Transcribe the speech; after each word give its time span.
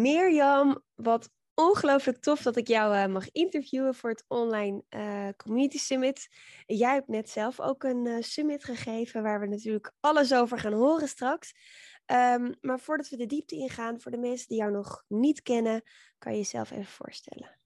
Mirjam, 0.00 0.82
wat 0.94 1.30
ongelooflijk 1.54 2.18
tof 2.18 2.42
dat 2.42 2.56
ik 2.56 2.68
jou 2.68 2.94
uh, 2.94 3.06
mag 3.06 3.30
interviewen 3.30 3.94
voor 3.94 4.10
het 4.10 4.24
Online 4.28 4.84
uh, 4.90 5.28
Community 5.36 5.78
Summit. 5.78 6.28
Jij 6.66 6.94
hebt 6.94 7.08
net 7.08 7.30
zelf 7.30 7.60
ook 7.60 7.82
een 7.82 8.06
uh, 8.06 8.16
summit 8.20 8.64
gegeven 8.64 9.22
waar 9.22 9.40
we 9.40 9.46
natuurlijk 9.46 9.92
alles 10.00 10.34
over 10.34 10.58
gaan 10.58 10.72
horen 10.72 11.08
straks. 11.08 11.54
Um, 12.06 12.54
maar 12.60 12.80
voordat 12.80 13.08
we 13.08 13.16
de 13.16 13.26
diepte 13.26 13.56
ingaan, 13.56 14.00
voor 14.00 14.10
de 14.10 14.18
mensen 14.18 14.48
die 14.48 14.58
jou 14.58 14.72
nog 14.72 15.04
niet 15.08 15.42
kennen, 15.42 15.82
kan 16.18 16.32
je 16.32 16.38
jezelf 16.38 16.70
even 16.70 16.84
voorstellen. 16.84 17.56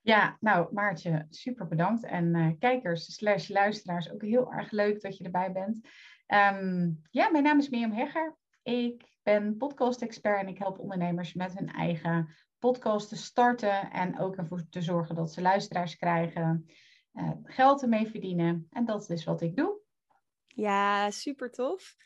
Ja, 0.00 0.36
nou 0.40 0.72
Maartje, 0.72 1.26
super 1.30 1.68
bedankt. 1.68 2.04
En 2.04 2.56
kijkers 2.58 3.14
slash 3.14 3.48
luisteraars, 3.48 4.12
ook 4.12 4.22
heel 4.22 4.52
erg 4.52 4.70
leuk 4.70 5.00
dat 5.00 5.16
je 5.16 5.24
erbij 5.24 5.52
bent. 5.52 5.88
Um, 6.26 7.02
ja, 7.10 7.30
mijn 7.30 7.44
naam 7.44 7.58
is 7.58 7.68
Mirjam 7.68 7.92
Hegger. 7.92 8.36
Ik 8.68 9.08
ben 9.22 9.56
podcast-expert 9.56 10.40
en 10.40 10.48
ik 10.48 10.58
help 10.58 10.78
ondernemers 10.78 11.34
met 11.34 11.58
hun 11.58 11.68
eigen 11.68 12.36
podcast 12.58 13.08
te 13.08 13.16
starten 13.16 13.90
en 13.90 14.18
ook 14.18 14.36
ervoor 14.36 14.68
te 14.70 14.82
zorgen 14.82 15.14
dat 15.14 15.32
ze 15.32 15.40
luisteraars 15.40 15.96
krijgen, 15.96 16.66
uh, 17.12 17.30
geld 17.42 17.82
ermee 17.82 18.10
verdienen. 18.10 18.66
En 18.70 18.84
dat 18.84 19.10
is 19.10 19.24
wat 19.24 19.40
ik 19.40 19.56
doe. 19.56 19.80
Ja, 20.46 21.10
super 21.10 21.50
tof. 21.50 21.96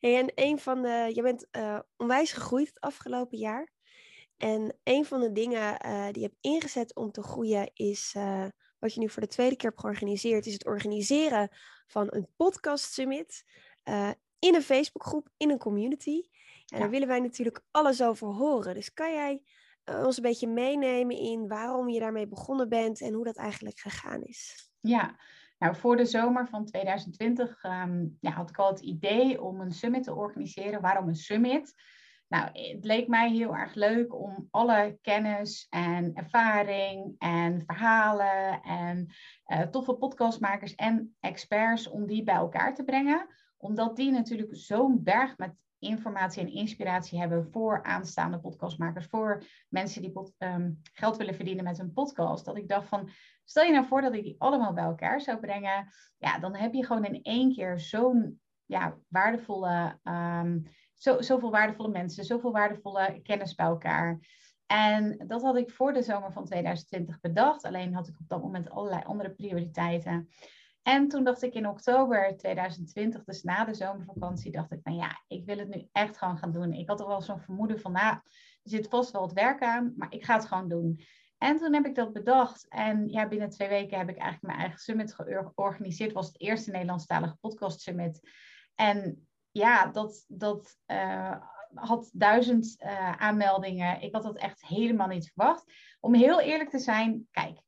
en 0.00 0.32
een 0.34 0.58
van 0.58 0.82
de, 0.82 1.10
je 1.14 1.22
bent 1.22 1.48
uh, 1.52 1.80
onwijs 1.96 2.32
gegroeid 2.32 2.66
het 2.66 2.80
afgelopen 2.80 3.38
jaar. 3.38 3.72
En 4.36 4.78
een 4.82 5.04
van 5.04 5.20
de 5.20 5.32
dingen 5.32 5.86
uh, 5.86 6.04
die 6.04 6.22
je 6.22 6.28
hebt 6.28 6.38
ingezet 6.40 6.94
om 6.94 7.10
te 7.10 7.22
groeien 7.22 7.70
is 7.74 8.16
wat 8.78 8.94
je 8.94 9.00
nu 9.00 9.08
voor 9.08 9.22
de 9.22 9.28
tweede 9.28 9.56
keer 9.56 9.68
hebt 9.68 9.80
georganiseerd, 9.80 10.46
is 10.46 10.52
het 10.52 10.66
organiseren 10.66 11.48
van 11.86 12.06
een 12.10 12.28
podcast 12.36 12.92
summit 12.92 13.44
in 14.38 14.54
een 14.54 14.62
Facebookgroep, 14.62 15.28
in 15.36 15.50
een 15.50 15.58
community. 15.58 16.22
En 16.66 16.78
daar 16.78 16.90
willen 16.90 17.08
wij 17.08 17.20
natuurlijk 17.20 17.64
alles 17.70 18.02
over 18.02 18.26
horen. 18.26 18.74
Dus 18.74 18.92
kan 18.92 19.12
jij 19.12 19.42
uh, 19.84 20.04
ons 20.04 20.16
een 20.16 20.22
beetje 20.22 20.48
meenemen 20.48 21.16
in 21.16 21.48
waarom 21.48 21.88
je 21.88 22.00
daarmee 22.00 22.26
begonnen 22.26 22.68
bent 22.68 23.00
en 23.00 23.12
hoe 23.12 23.24
dat 23.24 23.36
eigenlijk 23.36 23.78
gegaan 23.78 24.22
is? 24.22 24.70
Ja, 24.80 25.16
nou 25.58 25.76
voor 25.76 25.96
de 25.96 26.04
zomer 26.04 26.48
van 26.48 26.64
2020 26.64 27.64
um, 27.64 27.70
ehm, 27.70 28.06
ja, 28.20 28.30
had 28.30 28.50
ik 28.50 28.58
al 28.58 28.70
het 28.70 28.80
idee 28.80 29.42
om 29.42 29.60
een 29.60 29.72
summit 29.72 30.02
te 30.02 30.14
organiseren. 30.14 30.80
Waarom 30.80 31.08
een 31.08 31.16
summit? 31.16 31.74
Nou, 32.28 32.44
het 32.52 32.84
leek 32.84 33.08
mij 33.08 33.30
heel 33.30 33.56
erg 33.56 33.74
leuk 33.74 34.14
om 34.14 34.48
alle 34.50 34.98
kennis 35.02 35.66
en 35.70 36.14
ervaring 36.14 37.14
en 37.18 37.62
verhalen 37.66 38.62
en 38.62 39.06
uh, 39.46 39.60
toffe 39.60 39.94
podcastmakers 39.94 40.74
en 40.74 41.16
experts 41.20 41.88
om 41.88 42.06
die 42.06 42.22
bij 42.22 42.34
elkaar 42.34 42.74
te 42.74 42.84
brengen. 42.84 43.26
Omdat 43.58 43.96
die 43.96 44.10
natuurlijk 44.10 44.56
zo'n 44.56 45.02
berg 45.02 45.38
met 45.38 45.54
informatie 45.78 46.42
en 46.42 46.52
inspiratie 46.52 47.18
hebben 47.18 47.50
voor 47.50 47.82
aanstaande 47.82 48.40
podcastmakers, 48.40 49.06
voor 49.06 49.42
mensen 49.68 50.02
die 50.02 50.12
um, 50.38 50.80
geld 50.92 51.16
willen 51.16 51.34
verdienen 51.34 51.64
met 51.64 51.78
een 51.78 51.92
podcast. 51.92 52.44
Dat 52.44 52.56
ik 52.56 52.68
dacht 52.68 52.88
van, 52.88 53.10
stel 53.44 53.64
je 53.64 53.72
nou 53.72 53.86
voor 53.86 54.00
dat 54.00 54.14
ik 54.14 54.22
die 54.22 54.34
allemaal 54.38 54.72
bij 54.72 54.84
elkaar 54.84 55.20
zou 55.20 55.38
brengen. 55.38 55.88
Ja, 56.16 56.38
dan 56.38 56.56
heb 56.56 56.72
je 56.72 56.86
gewoon 56.86 57.04
in 57.04 57.22
één 57.22 57.54
keer 57.54 57.80
zo'n 57.80 58.40
ja, 58.64 58.98
waardevolle, 59.08 59.98
um, 60.02 60.62
zo, 60.94 61.20
zoveel 61.20 61.50
waardevolle 61.50 61.88
mensen, 61.88 62.24
zoveel 62.24 62.52
waardevolle 62.52 63.20
kennis 63.22 63.54
bij 63.54 63.66
elkaar. 63.66 64.20
En 64.66 65.24
dat 65.26 65.42
had 65.42 65.56
ik 65.56 65.70
voor 65.70 65.92
de 65.92 66.02
zomer 66.02 66.32
van 66.32 66.44
2020 66.44 67.20
bedacht. 67.20 67.64
Alleen 67.64 67.94
had 67.94 68.08
ik 68.08 68.18
op 68.20 68.28
dat 68.28 68.42
moment 68.42 68.70
allerlei 68.70 69.02
andere 69.04 69.30
prioriteiten. 69.30 70.28
En 70.88 71.08
toen 71.08 71.24
dacht 71.24 71.42
ik 71.42 71.54
in 71.54 71.68
oktober 71.68 72.36
2020, 72.36 73.24
dus 73.24 73.42
na 73.42 73.64
de 73.64 73.74
zomervakantie, 73.74 74.52
dacht 74.52 74.72
ik 74.72 74.80
van 74.82 74.94
ja, 74.94 75.22
ik 75.26 75.44
wil 75.44 75.58
het 75.58 75.68
nu 75.68 75.88
echt 75.92 76.18
gewoon 76.18 76.38
gaan 76.38 76.52
doen. 76.52 76.72
Ik 76.72 76.88
had 76.88 77.00
er 77.00 77.06
wel 77.06 77.22
zo'n 77.22 77.40
vermoeden 77.40 77.80
van, 77.80 77.92
nou, 77.92 78.14
er 78.14 78.20
zit 78.62 78.88
vast 78.88 79.10
wel 79.10 79.22
het 79.22 79.32
werk 79.32 79.62
aan, 79.62 79.92
maar 79.96 80.12
ik 80.12 80.24
ga 80.24 80.34
het 80.34 80.46
gewoon 80.46 80.68
doen. 80.68 81.00
En 81.38 81.56
toen 81.56 81.74
heb 81.74 81.86
ik 81.86 81.94
dat 81.94 82.12
bedacht. 82.12 82.68
En 82.68 83.08
ja, 83.08 83.28
binnen 83.28 83.50
twee 83.50 83.68
weken 83.68 83.98
heb 83.98 84.08
ik 84.08 84.16
eigenlijk 84.16 84.46
mijn 84.46 84.58
eigen 84.58 84.78
summit 84.78 85.14
georganiseerd. 85.14 86.12
Was 86.12 86.26
het 86.26 86.40
eerste 86.40 86.70
Nederlandstalige 86.70 87.36
podcast 87.40 87.80
summit. 87.80 88.30
En 88.74 89.28
ja, 89.50 89.86
dat, 89.86 90.24
dat 90.28 90.76
uh, 90.86 91.36
had 91.74 92.10
duizend 92.12 92.76
uh, 92.78 93.12
aanmeldingen. 93.12 94.00
Ik 94.00 94.14
had 94.14 94.22
dat 94.22 94.36
echt 94.36 94.66
helemaal 94.66 95.08
niet 95.08 95.32
verwacht. 95.32 95.72
Om 96.00 96.14
heel 96.14 96.40
eerlijk 96.40 96.70
te 96.70 96.78
zijn, 96.78 97.28
kijk, 97.30 97.60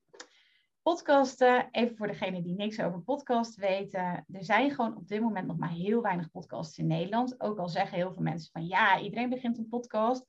Podcasten, 0.83 1.69
even 1.71 1.97
voor 1.97 2.07
degenen 2.07 2.43
die 2.43 2.55
niks 2.55 2.81
over 2.81 3.01
podcast 3.01 3.57
weten. 3.57 4.25
Er 4.33 4.45
zijn 4.45 4.71
gewoon 4.71 4.97
op 4.97 5.09
dit 5.09 5.21
moment 5.21 5.47
nog 5.47 5.59
maar 5.59 5.71
heel 5.71 6.03
weinig 6.03 6.31
podcasts 6.31 6.79
in 6.79 6.87
Nederland. 6.87 7.41
Ook 7.41 7.59
al 7.59 7.69
zeggen 7.69 7.97
heel 7.97 8.13
veel 8.13 8.23
mensen 8.23 8.53
van 8.53 8.67
ja, 8.67 9.01
iedereen 9.01 9.29
begint 9.29 9.59
een 9.59 9.69
podcast. 9.69 10.25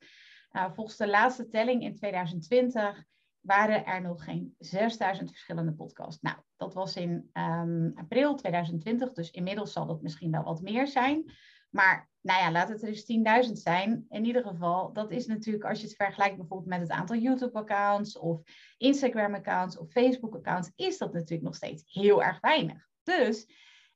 Uh, 0.52 0.72
volgens 0.72 0.96
de 0.96 1.08
laatste 1.08 1.48
telling 1.48 1.82
in 1.82 1.96
2020 1.96 3.04
waren 3.40 3.86
er 3.86 4.02
nog 4.02 4.24
geen 4.24 4.54
6000 4.58 5.30
verschillende 5.30 5.72
podcasts. 5.72 6.22
Nou, 6.22 6.36
dat 6.56 6.74
was 6.74 6.96
in 6.96 7.30
um, 7.32 7.92
april 7.94 8.34
2020, 8.34 9.12
dus 9.12 9.30
inmiddels 9.30 9.72
zal 9.72 9.86
dat 9.86 10.02
misschien 10.02 10.30
wel 10.30 10.42
wat 10.42 10.60
meer 10.60 10.86
zijn. 10.86 11.32
Maar 11.70 12.10
nou 12.22 12.40
ja, 12.40 12.50
laat 12.50 12.68
het 12.68 12.82
er 12.82 12.88
eens 12.88 13.46
10.000 13.48 13.52
zijn. 13.52 14.06
In 14.08 14.24
ieder 14.24 14.42
geval, 14.42 14.92
dat 14.92 15.10
is 15.10 15.26
natuurlijk 15.26 15.64
als 15.64 15.80
je 15.80 15.86
het 15.86 15.96
vergelijkt 15.96 16.36
bijvoorbeeld 16.36 16.68
met 16.68 16.80
het 16.80 16.90
aantal 16.90 17.16
YouTube-accounts 17.16 18.18
of 18.18 18.42
Instagram-accounts 18.76 19.78
of 19.78 19.90
Facebook-accounts, 19.90 20.70
is 20.76 20.98
dat 20.98 21.12
natuurlijk 21.12 21.42
nog 21.42 21.54
steeds 21.54 21.82
heel 21.86 22.22
erg 22.22 22.40
weinig. 22.40 22.88
Dus 23.02 23.46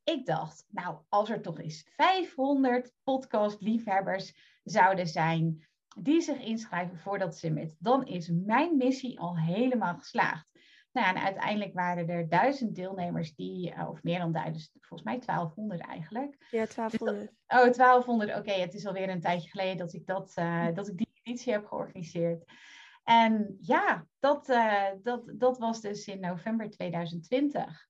ik 0.05 0.27
dacht, 0.27 0.65
nou, 0.69 0.99
als 1.09 1.31
er 1.31 1.41
toch 1.41 1.59
eens 1.59 1.89
500 1.97 2.93
podcast-liefhebbers 3.03 4.35
zouden 4.65 5.07
zijn 5.07 5.67
die 5.99 6.21
zich 6.21 6.39
inschrijven 6.39 6.99
voor 6.99 7.19
dat 7.19 7.37
summit, 7.37 7.77
dan 7.79 8.07
is 8.07 8.31
mijn 8.31 8.77
missie 8.77 9.21
al 9.21 9.39
helemaal 9.39 9.95
geslaagd. 9.95 10.49
Nou, 10.97 11.09
en 11.09 11.23
uiteindelijk 11.23 11.75
waren 11.75 12.09
er 12.09 12.29
duizend 12.29 12.75
deelnemers 12.75 13.35
die, 13.35 13.75
uh, 13.75 13.89
of 13.89 14.03
meer 14.03 14.19
dan 14.19 14.33
duizend, 14.33 14.71
volgens 14.81 15.03
mij 15.03 15.19
1200 15.19 15.81
eigenlijk. 15.81 16.47
Ja, 16.51 16.67
1200. 16.67 17.31
Dus 17.47 17.59
oh, 17.59 17.73
1200. 17.73 18.39
Oké, 18.39 18.53
het 18.53 18.75
is 18.75 18.87
alweer 18.87 19.09
een 19.09 19.21
tijdje 19.21 19.49
geleden 19.49 19.77
dat 19.77 19.93
ik, 19.93 20.07
dat, 20.07 20.33
uh, 20.39 20.67
dat 20.75 20.89
ik 20.89 20.97
die 20.97 21.09
editie 21.23 21.53
heb 21.53 21.67
georganiseerd. 21.67 22.45
En 23.05 23.57
ja, 23.61 24.07
dat, 24.19 24.49
uh, 24.49 24.85
dat, 25.03 25.23
dat 25.35 25.59
was 25.59 25.81
dus 25.81 26.07
in 26.07 26.21
november 26.21 26.71
2020. 26.71 27.87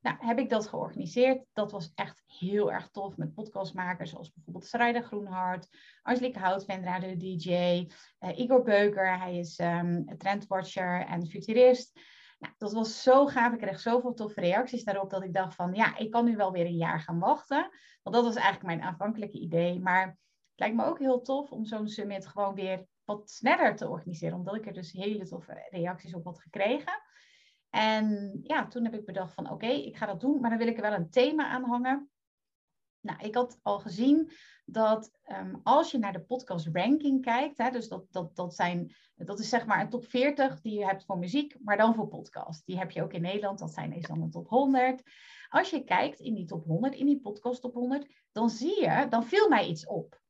Nou, 0.00 0.16
heb 0.18 0.38
ik 0.38 0.48
dat 0.48 0.68
georganiseerd. 0.68 1.44
Dat 1.52 1.72
was 1.72 1.92
echt 1.94 2.22
heel 2.26 2.72
erg 2.72 2.88
tof 2.88 3.16
met 3.16 3.34
podcastmakers 3.34 4.10
zoals 4.10 4.32
bijvoorbeeld 4.32 4.66
Strijder 4.66 5.02
Groenhart, 5.02 5.68
Angelique 6.02 6.40
Houtvendra, 6.40 6.98
de 6.98 7.16
DJ, 7.16 7.86
Igor 8.34 8.62
Beuker, 8.62 9.18
hij 9.18 9.38
is 9.38 9.58
um, 9.58 10.18
trendwatcher 10.18 11.06
en 11.06 11.26
futurist. 11.26 12.00
Nou, 12.40 12.54
dat 12.58 12.72
was 12.72 13.02
zo 13.02 13.26
gaaf. 13.26 13.52
Ik 13.52 13.58
kreeg 13.58 13.80
zoveel 13.80 14.14
toffe 14.14 14.40
reacties 14.40 14.84
daarop 14.84 15.10
dat 15.10 15.22
ik 15.22 15.32
dacht 15.32 15.54
van 15.54 15.74
ja, 15.74 15.96
ik 15.96 16.10
kan 16.10 16.24
nu 16.24 16.36
wel 16.36 16.52
weer 16.52 16.66
een 16.66 16.76
jaar 16.76 17.00
gaan 17.00 17.18
wachten. 17.18 17.70
Want 18.02 18.16
dat 18.16 18.24
was 18.24 18.34
eigenlijk 18.34 18.66
mijn 18.66 18.82
aanvankelijke 18.82 19.38
idee. 19.38 19.80
Maar 19.80 20.06
het 20.06 20.16
lijkt 20.54 20.76
me 20.76 20.84
ook 20.84 20.98
heel 20.98 21.20
tof 21.20 21.50
om 21.50 21.64
zo'n 21.64 21.88
summit 21.88 22.26
gewoon 22.26 22.54
weer 22.54 22.86
wat 23.04 23.30
sneller 23.30 23.76
te 23.76 23.88
organiseren. 23.88 24.36
Omdat 24.36 24.54
ik 24.54 24.66
er 24.66 24.72
dus 24.72 24.92
hele 24.92 25.28
toffe 25.28 25.66
reacties 25.70 26.14
op 26.14 26.24
had 26.24 26.40
gekregen. 26.40 26.92
En 27.70 28.38
ja, 28.42 28.66
toen 28.66 28.84
heb 28.84 28.94
ik 28.94 29.04
bedacht 29.04 29.34
van 29.34 29.50
oké, 29.50 29.66
ik 29.66 29.96
ga 29.96 30.06
dat 30.06 30.20
doen. 30.20 30.40
Maar 30.40 30.50
dan 30.50 30.58
wil 30.58 30.68
ik 30.68 30.76
er 30.76 30.82
wel 30.82 30.92
een 30.92 31.10
thema 31.10 31.48
aan 31.48 31.64
hangen. 31.64 32.10
Nou, 33.00 33.18
ik 33.18 33.34
had 33.34 33.58
al 33.62 33.80
gezien 33.80 34.30
dat 34.64 35.10
ehm, 35.22 35.54
als 35.62 35.90
je 35.90 35.98
naar 35.98 36.12
de 36.12 36.24
podcast 36.24 36.68
ranking 36.72 37.22
kijkt, 37.22 37.58
hè, 37.58 37.70
dus 37.70 37.88
dat, 37.88 38.06
dat, 38.10 38.36
dat, 38.36 38.54
zijn, 38.54 38.94
dat 39.16 39.38
is 39.38 39.48
zeg 39.48 39.66
maar 39.66 39.80
een 39.80 39.90
top 39.90 40.04
40 40.04 40.60
die 40.60 40.78
je 40.78 40.84
hebt 40.84 41.04
voor 41.04 41.18
muziek, 41.18 41.56
maar 41.62 41.76
dan 41.76 41.94
voor 41.94 42.08
podcast. 42.08 42.66
Die 42.66 42.78
heb 42.78 42.90
je 42.90 43.02
ook 43.02 43.12
in 43.12 43.22
Nederland, 43.22 43.58
dat 43.58 43.72
zijn 43.72 43.90
deze 43.90 44.06
dan 44.06 44.20
de 44.20 44.28
top 44.28 44.48
100. 44.48 45.02
Als 45.48 45.70
je 45.70 45.84
kijkt 45.84 46.20
in 46.20 46.34
die 46.34 46.44
top 46.44 46.64
100, 46.64 46.94
in 46.94 47.06
die 47.06 47.20
podcast 47.20 47.60
top 47.60 47.74
100, 47.74 48.06
dan 48.32 48.50
zie 48.50 48.80
je, 48.80 49.06
dan 49.08 49.24
viel 49.24 49.48
mij 49.48 49.68
iets 49.68 49.86
op. 49.86 50.20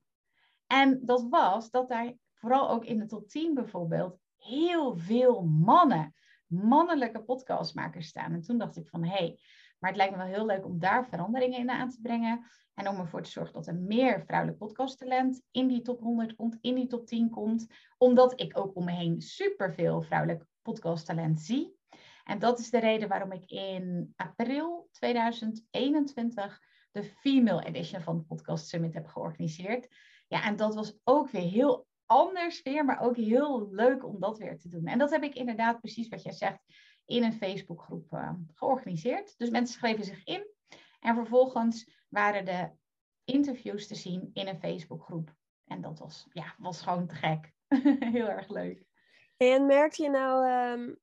En 0.67 1.01
dat 1.05 1.27
was 1.29 1.71
dat 1.71 1.89
daar 1.89 2.15
vooral 2.35 2.71
ook 2.71 2.85
in 2.85 2.99
de 2.99 3.07
top 3.07 3.29
10 3.29 3.55
bijvoorbeeld 3.55 4.19
heel 4.37 4.97
veel 4.97 5.43
mannen, 5.43 6.15
mannelijke 6.47 7.23
podcastmakers 7.23 8.09
staan. 8.09 8.33
En 8.33 8.41
toen 8.41 8.59
dacht 8.59 8.77
ik 8.77 8.89
van 8.89 9.05
hé, 9.05 9.17
hey, 9.17 9.39
maar 9.81 9.91
het 9.91 9.99
lijkt 9.99 10.13
me 10.13 10.19
wel 10.19 10.33
heel 10.33 10.47
leuk 10.47 10.65
om 10.65 10.79
daar 10.79 11.07
veranderingen 11.07 11.59
in 11.59 11.71
aan 11.71 11.91
te 11.91 12.01
brengen. 12.01 12.45
En 12.75 12.89
om 12.89 12.99
ervoor 12.99 13.23
te 13.23 13.31
zorgen 13.31 13.55
dat 13.55 13.67
er 13.67 13.75
meer 13.75 14.23
vrouwelijk 14.25 14.59
podcasttalent 14.59 15.43
in 15.51 15.69
die 15.69 15.83
top 15.83 16.01
100 16.01 16.35
komt, 16.35 16.59
in 16.61 16.75
die 16.75 16.87
top 16.87 17.07
10 17.07 17.31
komt. 17.31 17.67
Omdat 17.99 18.41
ik 18.41 18.59
ook 18.59 18.77
om 18.77 18.85
me 18.85 18.93
heen 18.93 19.21
superveel 19.21 20.03
vrouwelijk 20.03 20.45
podcasttalent 20.63 21.41
zie. 21.41 21.79
En 22.25 22.39
dat 22.39 22.59
is 22.59 22.71
de 22.71 22.79
reden 22.79 23.09
waarom 23.09 23.33
ik 23.33 23.51
in 23.51 24.13
april 24.17 24.89
2021 24.91 26.61
de 26.91 27.05
Female 27.05 27.65
Edition 27.65 28.03
van 28.03 28.17
de 28.17 28.23
Podcast 28.23 28.69
Summit 28.69 28.95
heb 28.95 29.07
georganiseerd. 29.07 29.89
Ja, 30.29 30.45
en 30.45 30.57
dat 30.57 30.75
was 30.75 30.99
ook 31.05 31.31
weer 31.31 31.51
heel 31.51 31.87
anders 32.07 32.63
weer, 32.63 32.85
maar 32.85 33.01
ook 33.01 33.17
heel 33.17 33.69
leuk 33.71 34.05
om 34.05 34.21
dat 34.21 34.39
weer 34.39 34.59
te 34.59 34.69
doen. 34.69 34.87
En 34.87 34.99
dat 34.99 35.11
heb 35.11 35.23
ik 35.23 35.35
inderdaad 35.35 35.81
precies 35.81 36.09
wat 36.09 36.23
jij 36.23 36.33
zegt 36.33 36.65
in 37.11 37.23
een 37.23 37.33
Facebookgroep 37.33 38.13
uh, 38.13 38.33
georganiseerd. 38.55 39.39
Dus 39.39 39.51
mensen 39.51 39.79
schreven 39.79 40.05
zich 40.05 40.25
in 40.25 40.47
en 41.01 41.15
vervolgens 41.15 41.91
waren 42.09 42.45
de 42.45 42.71
interviews 43.25 43.87
te 43.87 43.95
zien 43.95 44.31
in 44.33 44.49
een 44.49 44.59
Facebookgroep. 44.59 45.35
En 45.65 45.81
dat 45.81 45.99
was, 45.99 46.27
ja, 46.33 46.55
was 46.59 46.83
gewoon 46.83 47.07
te 47.07 47.15
gek. 47.15 47.53
heel 48.15 48.29
erg 48.29 48.49
leuk. 48.49 48.85
En 49.37 49.67
merkte 49.67 50.03
je 50.03 50.11
nou, 50.11 50.51
um, 50.73 50.99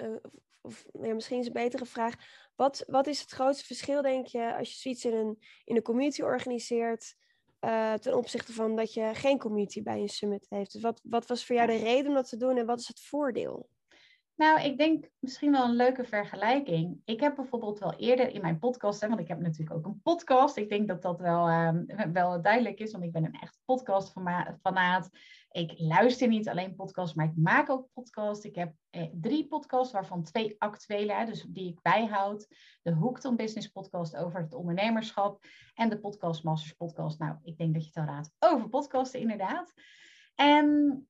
uh, 0.00 0.16
of 0.60 0.86
ja, 1.02 1.14
misschien 1.14 1.38
is 1.38 1.46
een 1.46 1.52
betere 1.52 1.86
vraag, 1.86 2.14
wat, 2.56 2.84
wat 2.86 3.06
is 3.06 3.20
het 3.20 3.30
grootste 3.30 3.66
verschil, 3.66 4.02
denk 4.02 4.26
je, 4.26 4.56
als 4.56 4.72
je 4.72 4.78
zoiets 4.78 5.04
in 5.04 5.14
een, 5.14 5.38
in 5.64 5.76
een 5.76 5.82
community 5.82 6.22
organiseert, 6.22 7.14
uh, 7.60 7.94
ten 7.94 8.16
opzichte 8.16 8.52
van 8.52 8.76
dat 8.76 8.94
je 8.94 9.10
geen 9.14 9.38
community 9.38 9.82
bij 9.82 10.00
een 10.00 10.08
summit 10.08 10.46
heeft? 10.48 10.72
Dus 10.72 10.82
wat, 10.82 11.00
wat 11.02 11.26
was 11.26 11.46
voor 11.46 11.56
jou 11.56 11.66
de 11.66 11.76
reden 11.76 12.06
om 12.06 12.14
dat 12.14 12.28
te 12.28 12.36
doen 12.36 12.56
en 12.56 12.66
wat 12.66 12.80
is 12.80 12.88
het 12.88 13.00
voordeel? 13.00 13.68
Nou, 14.38 14.60
ik 14.60 14.78
denk 14.78 15.10
misschien 15.18 15.52
wel 15.52 15.64
een 15.64 15.76
leuke 15.76 16.04
vergelijking. 16.04 17.00
Ik 17.04 17.20
heb 17.20 17.34
bijvoorbeeld 17.34 17.78
wel 17.78 17.94
eerder 17.94 18.34
in 18.34 18.40
mijn 18.40 18.58
podcast, 18.58 19.00
hè, 19.00 19.08
want 19.08 19.20
ik 19.20 19.28
heb 19.28 19.40
natuurlijk 19.40 19.76
ook 19.76 19.86
een 19.86 20.00
podcast. 20.02 20.56
Ik 20.56 20.68
denk 20.68 20.88
dat 20.88 21.02
dat 21.02 21.20
wel, 21.20 21.48
uh, 21.48 21.70
wel 22.12 22.42
duidelijk 22.42 22.78
is, 22.78 22.92
want 22.92 23.04
ik 23.04 23.12
ben 23.12 23.24
een 23.24 23.40
echt 23.40 23.58
podcastfanaat. 23.64 25.10
Ik 25.50 25.74
luister 25.76 26.28
niet 26.28 26.48
alleen 26.48 26.74
podcasts, 26.74 27.14
maar 27.14 27.26
ik 27.26 27.36
maak 27.36 27.70
ook 27.70 27.88
podcasts. 27.92 28.44
Ik 28.44 28.54
heb 28.54 28.74
eh, 28.90 29.06
drie 29.12 29.46
podcasts, 29.46 29.92
waarvan 29.92 30.22
twee 30.22 30.54
actuele, 30.58 31.12
hè, 31.12 31.24
dus 31.24 31.42
die 31.42 31.68
ik 31.68 31.82
bijhoud. 31.82 32.46
De 32.82 32.92
Hooked 32.92 33.24
on 33.24 33.36
Business 33.36 33.68
podcast 33.68 34.16
over 34.16 34.40
het 34.40 34.54
ondernemerschap. 34.54 35.44
En 35.74 35.88
de 35.88 35.98
Podcast 35.98 36.44
Masters 36.44 36.72
podcast. 36.72 37.18
Nou, 37.18 37.36
ik 37.42 37.58
denk 37.58 37.74
dat 37.74 37.82
je 37.82 37.90
het 37.94 38.08
al 38.08 38.14
raadt, 38.14 38.30
over 38.38 38.68
podcasten 38.68 39.20
inderdaad. 39.20 39.72
En 40.34 41.08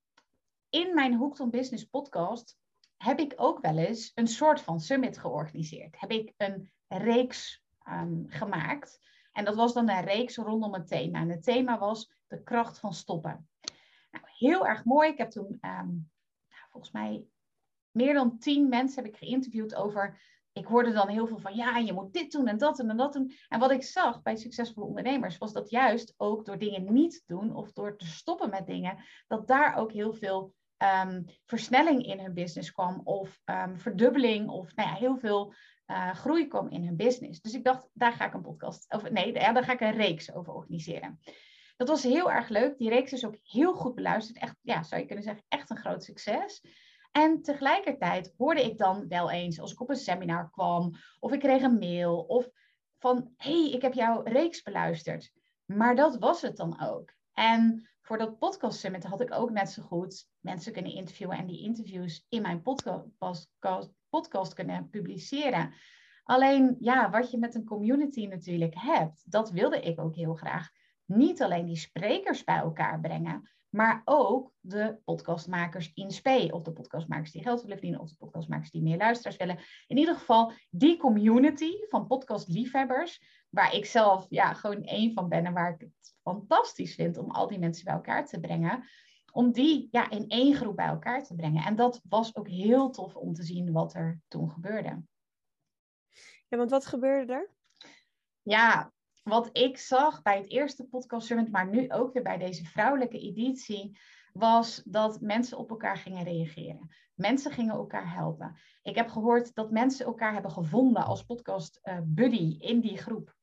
in 0.69 0.94
mijn 0.94 1.14
Hooked 1.14 1.40
on 1.40 1.50
Business 1.50 1.84
podcast 1.84 2.58
heb 2.99 3.19
ik 3.19 3.33
ook 3.37 3.61
wel 3.61 3.77
eens 3.77 4.12
een 4.15 4.27
soort 4.27 4.61
van 4.61 4.81
summit 4.81 5.19
georganiseerd. 5.19 6.00
Heb 6.00 6.11
ik 6.11 6.33
een 6.37 6.71
reeks 6.89 7.62
um, 7.89 8.25
gemaakt. 8.29 9.00
En 9.33 9.45
dat 9.45 9.55
was 9.55 9.73
dan 9.73 9.89
een 9.89 10.05
reeks 10.05 10.37
rondom 10.37 10.75
een 10.75 10.87
thema. 10.87 11.21
En 11.21 11.29
het 11.29 11.43
thema 11.43 11.79
was 11.79 12.12
de 12.27 12.43
kracht 12.43 12.79
van 12.79 12.95
stoppen. 12.95 13.49
Nou, 14.11 14.25
heel 14.27 14.67
erg 14.67 14.85
mooi. 14.85 15.09
Ik 15.09 15.19
heb 15.19 15.31
toen 15.31 15.59
um, 15.61 16.11
nou, 16.49 16.65
volgens 16.71 16.93
mij 16.93 17.27
meer 17.91 18.15
dan 18.15 18.39
tien 18.39 18.69
mensen 18.69 19.05
heb 19.05 19.12
ik 19.12 19.19
geïnterviewd 19.19 19.75
over. 19.75 20.21
Ik 20.53 20.67
hoorde 20.67 20.93
dan 20.93 21.09
heel 21.09 21.27
veel 21.27 21.39
van 21.39 21.55
ja, 21.55 21.77
je 21.77 21.93
moet 21.93 22.12
dit 22.12 22.33
doen 22.33 22.47
en 22.47 22.59
dat 22.59 22.79
en 22.79 22.97
dat 22.97 23.12
doen. 23.12 23.33
En 23.49 23.59
wat 23.59 23.71
ik 23.71 23.83
zag 23.83 24.23
bij 24.23 24.37
succesvolle 24.37 24.87
ondernemers 24.87 25.39
was 25.39 25.53
dat 25.53 25.71
juist 25.71 26.15
ook 26.17 26.45
door 26.45 26.59
dingen 26.59 26.93
niet 26.93 27.12
te 27.12 27.35
doen 27.35 27.55
of 27.55 27.73
door 27.73 27.97
te 27.97 28.06
stoppen 28.06 28.50
met 28.50 28.67
dingen, 28.67 29.05
dat 29.27 29.47
daar 29.47 29.77
ook 29.77 29.93
heel 29.93 30.12
veel 30.12 30.55
um, 30.78 31.25
versnelling 31.44 32.06
in 32.06 32.20
hun 32.20 32.34
business 32.34 32.72
kwam 32.72 33.00
of 33.04 33.40
um, 33.44 33.78
verdubbeling 33.78 34.48
of 34.48 34.75
nou 34.75 34.88
ja, 34.88 34.94
heel 34.94 35.16
veel 35.16 35.54
uh, 35.86 36.14
groei 36.14 36.46
kwam 36.46 36.69
in 36.69 36.84
hun 36.84 36.96
business. 36.96 37.40
Dus 37.40 37.54
ik 37.54 37.64
dacht, 37.64 37.88
daar 37.92 38.12
ga 38.12 38.26
ik 38.26 38.34
een 38.34 38.42
podcast, 38.42 38.92
of 38.92 39.10
nee, 39.10 39.32
daar 39.32 39.64
ga 39.64 39.72
ik 39.72 39.80
een 39.80 39.96
reeks 39.96 40.34
over 40.34 40.52
organiseren. 40.52 41.20
Dat 41.76 41.88
was 41.88 42.02
heel 42.02 42.30
erg 42.30 42.48
leuk. 42.48 42.78
Die 42.78 42.88
reeks 42.88 43.12
is 43.12 43.26
ook 43.26 43.36
heel 43.42 43.75
goed 43.75 43.94
beluisterd. 43.94 44.38
Echt, 44.38 44.56
ja, 44.62 44.82
zou 44.82 45.00
je 45.00 45.06
kunnen 45.06 45.25
zeggen, 45.25 45.44
echt 45.48 45.70
een 45.70 45.76
groot 45.76 46.04
succes. 46.04 46.62
En 47.12 47.42
tegelijkertijd 47.42 48.34
hoorde 48.36 48.62
ik 48.62 48.78
dan 48.78 49.08
wel 49.08 49.30
eens, 49.30 49.60
als 49.60 49.72
ik 49.72 49.80
op 49.80 49.90
een 49.90 49.96
seminar 49.96 50.50
kwam, 50.50 50.94
of 51.20 51.32
ik 51.32 51.40
kreeg 51.40 51.62
een 51.62 51.78
mail, 51.78 52.20
of 52.20 52.48
van, 52.98 53.32
hey, 53.36 53.70
ik 53.70 53.82
heb 53.82 53.92
jouw 53.92 54.22
reeks 54.22 54.62
beluisterd. 54.62 55.32
Maar 55.64 55.96
dat 55.96 56.19
was 56.19 56.42
het 56.42 56.56
dan 56.56 56.80
ook. 56.80 57.12
En 57.32 57.88
voor 58.08 58.19
dat 58.19 58.38
podcast 58.38 58.78
summit 58.78 59.05
had 59.05 59.20
ik 59.20 59.34
ook 59.34 59.50
net 59.50 59.70
zo 59.70 59.82
goed 59.82 60.28
mensen 60.40 60.72
kunnen 60.72 60.93
interviewen 60.93 61.38
en 61.38 61.46
die 61.46 61.62
interviews 61.62 62.26
in 62.28 62.43
mijn 62.43 62.62
podcast, 62.62 64.55
kunnen 64.55 64.88
publiceren. 64.90 65.75
Alleen 66.22 66.76
ja, 66.81 67.10
wat 67.10 67.31
je 67.31 67.38
met 67.38 67.55
een 67.55 67.64
community 67.64 68.26
natuurlijk 68.26 68.75
hebt, 68.76 69.22
dat 69.31 69.50
wilde 69.50 69.81
ik 69.81 70.00
ook 70.00 70.14
heel 70.14 70.34
graag. 70.34 70.69
Niet 71.05 71.43
alleen 71.43 71.66
die 71.66 71.76
sprekers 71.76 72.44
bij 72.44 72.56
elkaar 72.56 73.00
brengen, 73.00 73.50
maar 73.69 74.02
ook 74.05 74.52
de 74.61 74.99
podcastmakers 75.04 75.93
in 75.94 76.11
spe. 76.11 76.49
Of 76.52 76.62
de 76.62 76.72
podcastmakers 76.72 77.31
die 77.31 77.43
geld 77.43 77.61
willen 77.61 77.76
verdienen, 77.76 78.00
of 78.00 78.11
de 78.11 78.16
podcastmakers 78.16 78.70
die 78.70 78.82
meer 78.82 78.96
luisteraars 78.96 79.37
willen. 79.37 79.58
In 79.87 79.96
ieder 79.96 80.14
geval 80.14 80.52
die 80.70 80.96
community 80.96 81.72
van 81.88 82.06
podcastliefhebbers, 82.06 83.38
waar 83.49 83.75
ik 83.75 83.85
zelf 83.85 84.27
ja, 84.29 84.53
gewoon 84.53 84.83
één 84.83 85.12
van 85.12 85.29
ben 85.29 85.47
en 85.47 85.53
waar 85.53 85.75
ik 85.75 85.81
het 85.81 86.15
fantastisch 86.23 86.95
vind 86.95 87.19
om 87.19 87.31
al 87.31 87.47
die 87.47 87.59
mensen 87.59 87.85
bij 87.85 87.95
elkaar 87.95 88.27
te 88.27 88.41
brengen. 88.41 88.85
Om 89.33 89.53
die 89.53 89.89
ja, 89.91 90.11
in 90.11 90.29
één 90.29 90.55
groep 90.55 90.77
bij 90.77 90.87
elkaar 90.87 91.25
te 91.25 91.35
brengen. 91.35 91.65
En 91.65 91.77
dat 91.77 92.00
was 92.09 92.37
ook 92.37 92.49
heel 92.49 92.91
tof 92.91 93.15
om 93.15 93.33
te 93.33 93.43
zien 93.43 93.73
wat 93.73 93.95
er 93.95 94.21
toen 94.29 94.50
gebeurde. 94.50 95.03
Ja, 96.49 96.56
want 96.56 96.71
wat 96.71 96.87
gebeurde 96.87 97.33
er? 97.33 97.50
Ja, 98.43 98.93
wat 99.23 99.50
ik 99.53 99.79
zag 99.79 100.23
bij 100.23 100.37
het 100.37 100.49
eerste 100.49 100.85
podcast 100.85 101.27
summit, 101.27 101.50
maar 101.50 101.69
nu 101.69 101.91
ook 101.91 102.12
weer 102.12 102.23
bij 102.23 102.39
deze 102.39 102.65
vrouwelijke 102.65 103.19
editie, 103.19 103.99
was 104.38 104.82
dat 104.85 105.20
mensen 105.20 105.58
op 105.58 105.70
elkaar 105.70 105.96
gingen 105.96 106.25
reageren. 106.25 106.88
Mensen 107.14 107.52
gingen 107.52 107.75
elkaar 107.75 108.14
helpen. 108.14 108.57
Ik 108.83 108.95
heb 108.95 109.09
gehoord 109.09 109.54
dat 109.54 109.71
mensen 109.71 110.07
elkaar 110.07 110.33
hebben 110.33 110.50
gevonden 110.50 111.04
als 111.04 111.23
podcast 111.23 111.80
uh, 111.83 111.99
buddy 112.04 112.57
in 112.59 112.80
die 112.80 112.99
groep. 112.99 113.35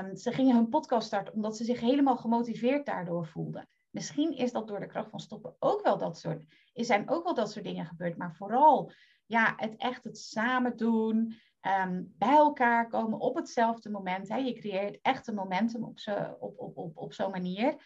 Um, 0.00 0.16
ze 0.16 0.32
gingen 0.32 0.54
hun 0.54 0.68
podcast 0.68 1.06
starten 1.06 1.34
omdat 1.34 1.56
ze 1.56 1.64
zich 1.64 1.80
helemaal 1.80 2.16
gemotiveerd 2.16 2.86
daardoor 2.86 3.26
voelden. 3.26 3.68
Misschien 3.90 4.36
is 4.36 4.52
dat 4.52 4.68
door 4.68 4.80
de 4.80 4.86
kracht 4.86 5.10
van 5.10 5.20
stoppen 5.20 5.56
ook 5.58 5.82
wel 5.82 5.98
dat 5.98 6.18
soort, 6.18 6.44
er 6.72 6.84
zijn 6.84 7.10
ook 7.10 7.24
wel 7.24 7.34
dat 7.34 7.50
soort 7.50 7.64
dingen 7.64 7.86
gebeurd, 7.86 8.16
maar 8.16 8.34
vooral 8.34 8.92
ja, 9.26 9.54
het 9.56 9.76
echt 9.76 10.04
het 10.04 10.18
samen 10.18 10.76
doen, 10.76 11.34
um, 11.86 12.14
bij 12.18 12.36
elkaar 12.36 12.88
komen 12.88 13.18
op 13.18 13.36
hetzelfde 13.36 13.90
moment. 13.90 14.28
Je 14.28 14.52
creëert 14.52 14.98
echt 15.02 15.26
een 15.26 15.34
momentum 15.34 15.84
op, 15.84 15.98
op, 16.38 16.58
op, 16.58 16.76
op, 16.76 16.96
op 16.96 17.12
zo'n 17.12 17.30
manier. 17.30 17.76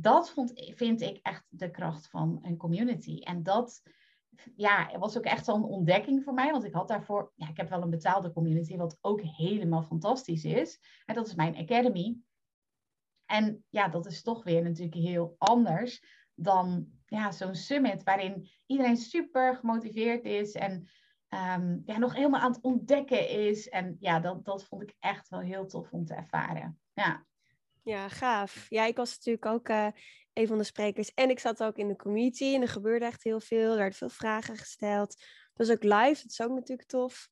Dat 0.00 0.30
vond, 0.30 0.52
vind 0.74 1.00
ik 1.00 1.18
echt 1.22 1.44
de 1.48 1.70
kracht 1.70 2.08
van 2.08 2.38
een 2.42 2.56
community. 2.56 3.18
En 3.18 3.42
dat 3.42 3.82
ja, 4.56 4.98
was 4.98 5.16
ook 5.16 5.24
echt 5.24 5.44
zo'n 5.44 5.64
ontdekking 5.64 6.24
voor 6.24 6.34
mij. 6.34 6.50
Want 6.50 6.64
ik 6.64 6.72
had 6.72 6.88
daarvoor, 6.88 7.32
ja, 7.34 7.48
ik 7.48 7.56
heb 7.56 7.68
wel 7.68 7.82
een 7.82 7.90
betaalde 7.90 8.32
community, 8.32 8.76
wat 8.76 8.98
ook 9.00 9.20
helemaal 9.20 9.82
fantastisch 9.82 10.44
is. 10.44 10.80
En 11.06 11.14
dat 11.14 11.26
is 11.26 11.34
mijn 11.34 11.56
Academy. 11.56 12.18
En 13.26 13.64
ja, 13.68 13.88
dat 13.88 14.06
is 14.06 14.22
toch 14.22 14.44
weer 14.44 14.62
natuurlijk 14.62 14.94
heel 14.94 15.34
anders 15.38 16.04
dan 16.34 16.88
ja, 17.06 17.32
zo'n 17.32 17.54
summit 17.54 18.02
waarin 18.02 18.50
iedereen 18.66 18.96
super 18.96 19.56
gemotiveerd 19.56 20.24
is 20.24 20.52
en 20.52 20.72
um, 21.28 21.82
ja, 21.84 21.98
nog 21.98 22.14
helemaal 22.14 22.40
aan 22.40 22.52
het 22.52 22.62
ontdekken 22.62 23.28
is. 23.28 23.68
En 23.68 23.96
ja, 24.00 24.20
dat, 24.20 24.44
dat 24.44 24.64
vond 24.64 24.82
ik 24.82 24.96
echt 24.98 25.28
wel 25.28 25.40
heel 25.40 25.66
tof 25.66 25.92
om 25.92 26.04
te 26.04 26.14
ervaren. 26.14 26.80
Ja, 26.92 27.26
ja 27.82 28.08
gaaf. 28.08 28.66
Ja, 28.68 28.86
ik 28.86 28.96
was 28.96 29.16
natuurlijk 29.16 29.46
ook 29.46 29.68
uh, 29.68 29.86
een 30.32 30.46
van 30.46 30.58
de 30.58 30.64
sprekers. 30.64 31.14
En 31.14 31.30
ik 31.30 31.38
zat 31.38 31.62
ook 31.62 31.76
in 31.76 31.88
de 31.88 31.96
community 31.96 32.54
en 32.54 32.62
er 32.62 32.68
gebeurde 32.68 33.04
echt 33.04 33.22
heel 33.22 33.40
veel. 33.40 33.70
Er 33.70 33.76
werden 33.76 33.98
veel 33.98 34.08
vragen 34.08 34.56
gesteld. 34.56 35.12
Het 35.12 35.68
was 35.68 35.70
ook 35.70 35.82
live, 35.82 36.22
dat 36.22 36.30
is 36.30 36.40
ook 36.40 36.54
natuurlijk 36.54 36.88
tof. 36.88 37.28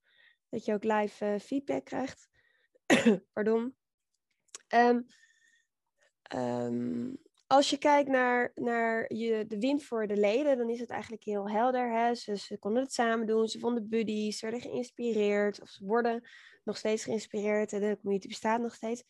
Dat 0.48 0.64
je 0.64 0.72
ook 0.72 0.84
live 0.84 1.24
uh, 1.24 1.38
feedback 1.38 1.84
krijgt. 1.84 2.28
Pardon. 3.32 3.76
Um, 4.74 5.06
um, 6.34 7.18
als 7.48 7.70
je 7.70 7.78
kijkt 7.78 8.08
naar, 8.08 8.52
naar 8.54 9.14
je, 9.14 9.46
de 9.46 9.58
win 9.58 9.80
voor 9.80 10.06
de 10.06 10.16
leden, 10.16 10.58
dan 10.58 10.68
is 10.68 10.80
het 10.80 10.90
eigenlijk 10.90 11.24
heel 11.24 11.50
helder. 11.50 11.92
Hè? 11.92 12.14
Ze, 12.14 12.56
konden 12.58 12.82
het 12.82 12.92
samen 12.92 13.26
doen, 13.26 13.48
ze 13.48 13.58
vonden 13.58 13.88
buddies, 13.88 14.38
ze 14.38 14.50
werden 14.50 14.70
geïnspireerd, 14.70 15.60
of 15.60 15.68
ze 15.68 15.84
worden 15.84 16.28
nog 16.64 16.76
steeds 16.76 17.04
geïnspireerd 17.04 17.70
de 17.70 17.98
community 18.00 18.28
bestaat 18.28 18.60
nog 18.60 18.74
steeds. 18.74 19.04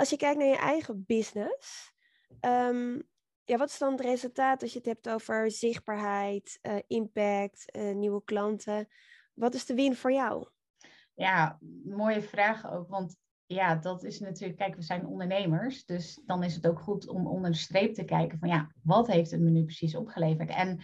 Als 0.00 0.10
je 0.10 0.16
kijkt 0.16 0.38
naar 0.38 0.48
je 0.48 0.56
eigen 0.56 1.04
business, 1.06 1.92
ehm, 2.40 3.00
ja, 3.44 3.56
wat 3.56 3.68
is 3.68 3.78
dan 3.78 3.92
het 3.92 4.00
resultaat 4.00 4.62
als 4.62 4.72
je 4.72 4.78
het 4.78 4.86
hebt 4.86 5.08
over 5.08 5.50
zichtbaarheid, 5.50 6.58
uh, 6.62 6.76
impact, 6.86 7.76
uh, 7.76 7.94
nieuwe 7.94 8.24
klanten? 8.24 8.88
Wat 9.34 9.54
is 9.54 9.66
de 9.66 9.74
win 9.74 9.96
voor 9.96 10.12
jou? 10.12 10.48
Ja, 11.14 11.58
mooie 11.84 12.22
vraag 12.22 12.72
ook. 12.72 12.88
Want 12.88 13.16
ja, 13.46 13.76
dat 13.76 14.04
is 14.04 14.20
natuurlijk, 14.20 14.58
kijk, 14.58 14.74
we 14.74 14.82
zijn 14.82 15.06
ondernemers. 15.06 15.84
Dus 15.84 16.20
dan 16.26 16.42
is 16.42 16.54
het 16.54 16.66
ook 16.66 16.80
goed 16.80 17.08
om 17.08 17.26
onder 17.26 17.50
de 17.50 17.56
streep 17.56 17.94
te 17.94 18.04
kijken 18.04 18.38
van 18.38 18.48
ja, 18.48 18.72
wat 18.82 19.06
heeft 19.06 19.30
het 19.30 19.40
me 19.40 19.50
nu 19.50 19.64
precies 19.64 19.94
opgeleverd? 19.94 20.50
En 20.50 20.80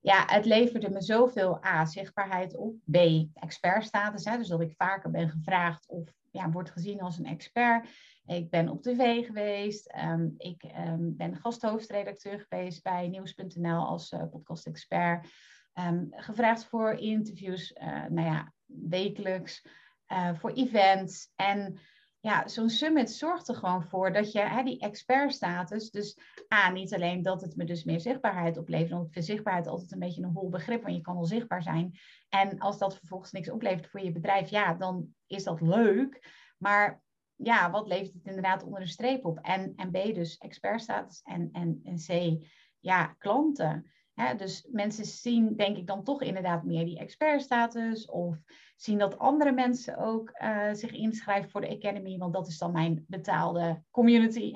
ja, 0.00 0.24
het 0.26 0.44
leverde 0.44 0.90
me 0.90 1.02
zoveel 1.02 1.64
A, 1.64 1.84
zichtbaarheid 1.84 2.56
op. 2.56 2.74
B, 2.84 2.96
expertstatus. 3.34 4.24
Hè, 4.24 4.36
dus 4.36 4.48
dat 4.48 4.60
ik 4.60 4.74
vaker 4.76 5.10
ben 5.10 5.28
gevraagd 5.28 5.88
of 5.88 6.16
ja, 6.30 6.50
wordt 6.50 6.70
gezien 6.70 7.00
als 7.00 7.18
een 7.18 7.26
expert. 7.26 7.88
Ik 8.28 8.50
ben 8.50 8.68
op 8.68 8.82
tv 8.82 9.26
geweest. 9.26 9.94
Um, 9.96 10.34
ik 10.36 10.64
um, 10.86 11.16
ben 11.16 11.36
gasthoofdredacteur 11.36 12.46
geweest 12.48 12.82
bij 12.82 13.08
nieuws.nl 13.08 13.86
als 13.86 14.12
uh, 14.12 14.28
podcast-expert. 14.30 15.26
Um, 15.74 16.06
gevraagd 16.10 16.64
voor 16.64 16.92
interviews, 16.92 17.72
uh, 17.72 18.04
nou 18.06 18.26
ja, 18.26 18.52
wekelijks, 18.66 19.66
uh, 20.12 20.34
voor 20.34 20.50
events. 20.50 21.32
En 21.36 21.78
ja, 22.20 22.48
zo'n 22.48 22.68
summit 22.68 23.10
zorgt 23.10 23.48
er 23.48 23.54
gewoon 23.54 23.84
voor 23.84 24.12
dat 24.12 24.32
je 24.32 24.40
hè, 24.40 24.62
die 24.62 24.80
expertstatus, 24.80 25.90
dus 25.90 26.18
A, 26.54 26.70
niet 26.70 26.94
alleen 26.94 27.22
dat 27.22 27.40
het 27.40 27.56
me 27.56 27.64
dus 27.64 27.84
meer 27.84 28.00
zichtbaarheid 28.00 28.56
oplevert, 28.58 28.90
want 28.90 29.06
ik 29.06 29.12
vind 29.12 29.24
zichtbaarheid 29.24 29.66
altijd 29.66 29.92
een 29.92 29.98
beetje 29.98 30.22
een 30.22 30.32
hol 30.34 30.48
begrip, 30.48 30.82
want 30.82 30.94
je 30.94 31.00
kan 31.00 31.14
wel 31.14 31.26
zichtbaar 31.26 31.62
zijn. 31.62 31.98
En 32.28 32.58
als 32.58 32.78
dat 32.78 32.96
vervolgens 32.96 33.32
niks 33.32 33.50
oplevert 33.50 33.88
voor 33.88 34.00
je 34.00 34.12
bedrijf, 34.12 34.50
ja, 34.50 34.74
dan 34.74 35.14
is 35.26 35.44
dat 35.44 35.60
leuk. 35.60 36.36
Maar 36.58 37.02
ja, 37.38 37.70
wat 37.70 37.86
levert 37.86 38.12
het 38.12 38.26
inderdaad 38.26 38.64
onder 38.64 38.80
de 38.80 38.86
streep 38.86 39.24
op? 39.24 39.38
En, 39.38 39.72
en 39.76 39.90
B, 39.90 40.14
dus 40.14 40.38
expertstatus 40.38 41.22
en, 41.22 41.48
en, 41.52 41.80
en 41.84 41.96
C, 41.96 42.42
ja, 42.80 43.06
klanten. 43.06 43.90
dus 44.36 44.68
mensen 44.70 45.04
zien, 45.04 45.56
denk 45.56 45.76
ik, 45.76 45.86
dan 45.86 46.04
toch 46.04 46.22
inderdaad 46.22 46.64
meer 46.64 46.84
die 46.84 46.98
expertstatus. 46.98 48.06
Of 48.06 48.36
zien 48.76 48.98
dat 48.98 49.18
andere 49.18 49.52
mensen 49.52 49.96
ook 49.96 50.38
uh, 50.42 50.72
zich 50.72 50.90
inschrijven 50.90 51.50
voor 51.50 51.60
de 51.60 51.76
Academy. 51.76 52.18
Want 52.18 52.32
dat 52.32 52.48
is 52.48 52.58
dan 52.58 52.72
mijn 52.72 53.04
betaalde 53.06 53.82
community. 53.90 54.52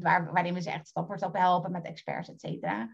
Waarin 0.00 0.54
we 0.54 0.60
ze 0.60 0.70
echt 0.70 0.88
stap 0.88 1.06
voor 1.06 1.16
stap 1.16 1.36
helpen 1.36 1.72
met 1.72 1.84
experts, 1.84 2.28
et 2.28 2.40
cetera. 2.40 2.90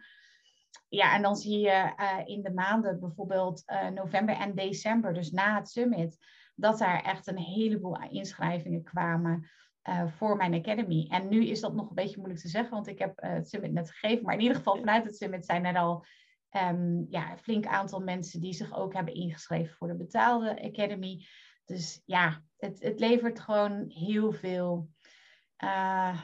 Ja, 0.89 1.15
en 1.15 1.23
dan 1.23 1.37
zie 1.37 1.59
je 1.59 1.93
uh, 2.01 2.19
in 2.25 2.43
de 2.43 2.53
maanden 2.53 3.01
bijvoorbeeld 3.01 3.63
uh, 3.67 3.89
november 3.89 4.35
en 4.37 4.55
december, 4.55 5.15
dus 5.15 5.31
na 5.31 5.57
het 5.57 5.69
summit 5.69 6.19
dat 6.55 6.79
daar 6.79 7.03
echt 7.03 7.27
een 7.27 7.39
heleboel 7.39 8.01
inschrijvingen 8.11 8.83
kwamen 8.83 9.51
uh, 9.89 10.07
voor 10.07 10.37
mijn 10.37 10.55
academy. 10.55 11.07
En 11.11 11.29
nu 11.29 11.47
is 11.47 11.61
dat 11.61 11.75
nog 11.75 11.89
een 11.89 11.95
beetje 11.95 12.17
moeilijk 12.17 12.41
te 12.41 12.49
zeggen, 12.49 12.75
want 12.75 12.87
ik 12.87 12.99
heb 12.99 13.25
uh, 13.25 13.31
het 13.31 13.49
summit 13.49 13.73
net 13.73 13.91
gegeven. 13.91 14.25
Maar 14.25 14.35
in 14.35 14.41
ieder 14.41 14.57
geval 14.57 14.77
vanuit 14.77 15.05
het 15.05 15.17
summit 15.17 15.45
zijn 15.45 15.65
er 15.65 15.79
al 15.79 16.05
um, 16.57 17.07
ja, 17.11 17.31
een 17.31 17.39
flink 17.39 17.67
aantal 17.67 18.01
mensen 18.01 18.41
die 18.41 18.53
zich 18.53 18.77
ook 18.77 18.93
hebben 18.95 19.15
ingeschreven 19.15 19.75
voor 19.77 19.89
de 19.89 19.95
betaalde 19.95 20.63
academy. 20.63 21.25
Dus 21.65 22.03
ja, 22.05 22.43
het, 22.57 22.83
het 22.83 23.01
levert 23.01 23.41
gewoon 23.41 23.85
heel 23.89 24.33
veel. 24.33 24.89
Uh, 25.65 26.21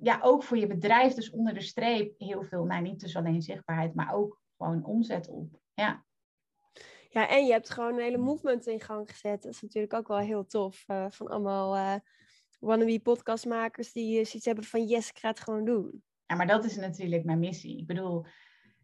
ja, 0.00 0.18
ook 0.20 0.42
voor 0.42 0.56
je 0.56 0.66
bedrijf, 0.66 1.14
dus 1.14 1.30
onder 1.30 1.54
de 1.54 1.60
streep 1.60 2.14
heel 2.18 2.42
veel, 2.42 2.64
nou 2.64 2.82
niet 2.82 3.00
dus 3.00 3.16
alleen 3.16 3.42
zichtbaarheid, 3.42 3.94
maar 3.94 4.14
ook 4.14 4.40
gewoon 4.56 4.84
omzet 4.84 5.28
op. 5.28 5.60
Ja. 5.74 6.04
Ja, 7.10 7.28
en 7.28 7.46
je 7.46 7.52
hebt 7.52 7.70
gewoon 7.70 7.94
een 7.94 8.02
hele 8.02 8.18
movement 8.18 8.66
in 8.66 8.80
gang 8.80 9.10
gezet. 9.10 9.42
Dat 9.42 9.52
is 9.52 9.62
natuurlijk 9.62 9.94
ook 9.94 10.08
wel 10.08 10.18
heel 10.18 10.46
tof. 10.46 10.84
Uh, 10.86 11.06
van 11.08 11.28
allemaal 11.28 11.76
uh, 11.76 11.94
wannabe 12.60 13.00
podcastmakers 13.00 13.92
die 13.92 14.24
zoiets 14.24 14.44
hebben 14.44 14.64
van 14.64 14.84
yes, 14.84 15.08
ik 15.08 15.18
ga 15.18 15.28
het 15.28 15.40
gewoon 15.40 15.64
doen. 15.64 16.02
Ja, 16.26 16.36
maar 16.36 16.46
dat 16.46 16.64
is 16.64 16.76
natuurlijk 16.76 17.24
mijn 17.24 17.38
missie. 17.38 17.78
Ik 17.78 17.86
bedoel, 17.86 18.26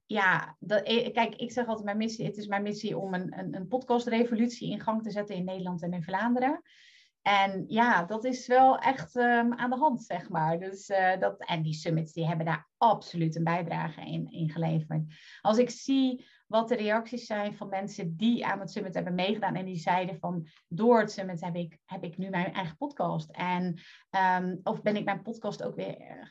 ja, 0.07 0.57
eh, 0.61 1.13
kijk, 1.13 1.35
ik 1.35 1.53
zeg 1.53 1.67
altijd 1.67 1.85
mijn 1.85 1.97
missie. 1.97 2.27
Het 2.27 2.37
is 2.37 2.47
mijn 2.47 2.63
missie 2.63 2.99
om 2.99 3.15
een, 3.15 3.39
een, 3.39 3.55
een 3.55 3.69
podcastrevolutie 3.69 4.71
in 4.71 4.81
gang 4.81 5.03
te 5.03 5.11
zetten 5.11 5.37
in 5.37 5.45
Nederland 5.45 5.83
en 5.83 5.93
in 5.93 6.03
Vlaanderen. 6.03 6.63
En 7.23 7.65
ja, 7.69 8.05
dat 8.05 8.25
is 8.25 8.47
wel 8.47 8.79
echt 8.79 9.17
um, 9.17 9.55
aan 9.55 9.71
de 9.71 9.77
hand, 9.77 10.03
zeg 10.03 10.29
maar. 10.29 10.59
Dus, 10.59 10.87
dat, 11.21 11.39
en 11.39 11.63
die 11.63 11.73
summits 11.73 12.13
die 12.13 12.27
hebben 12.27 12.47
daar 12.47 12.69
absoluut 12.77 13.37
een 13.37 13.45
bijdrage 13.45 14.01
in, 14.01 14.31
in 14.31 14.51
geleverd. 14.51 15.03
Als 15.41 15.59
ik 15.59 15.71
zie 15.71 16.27
wat 16.47 16.69
de 16.69 16.75
reacties 16.75 17.27
zijn 17.27 17.57
van 17.57 17.69
mensen 17.69 18.17
die 18.17 18.47
aan 18.47 18.61
het 18.61 18.71
summit 18.71 18.95
hebben 18.95 19.15
meegedaan 19.15 19.55
en 19.55 19.65
die 19.65 19.77
zeiden 19.77 20.19
van 20.19 20.49
door 20.69 21.01
het 21.01 21.13
summit 21.13 21.41
heb 21.41 21.55
ik, 21.55 21.79
heb 21.85 22.05
ik 22.05 22.17
nu 22.17 22.29
mijn 22.29 22.53
eigen 22.53 22.77
podcast. 22.77 23.31
En 23.31 23.81
um, 24.41 24.61
of 24.63 24.83
ben 24.83 24.97
ik 24.97 25.05
mijn 25.05 25.23
podcast 25.23 25.63
ook 25.63 25.75
weer 25.75 26.01
eh, 26.01 26.27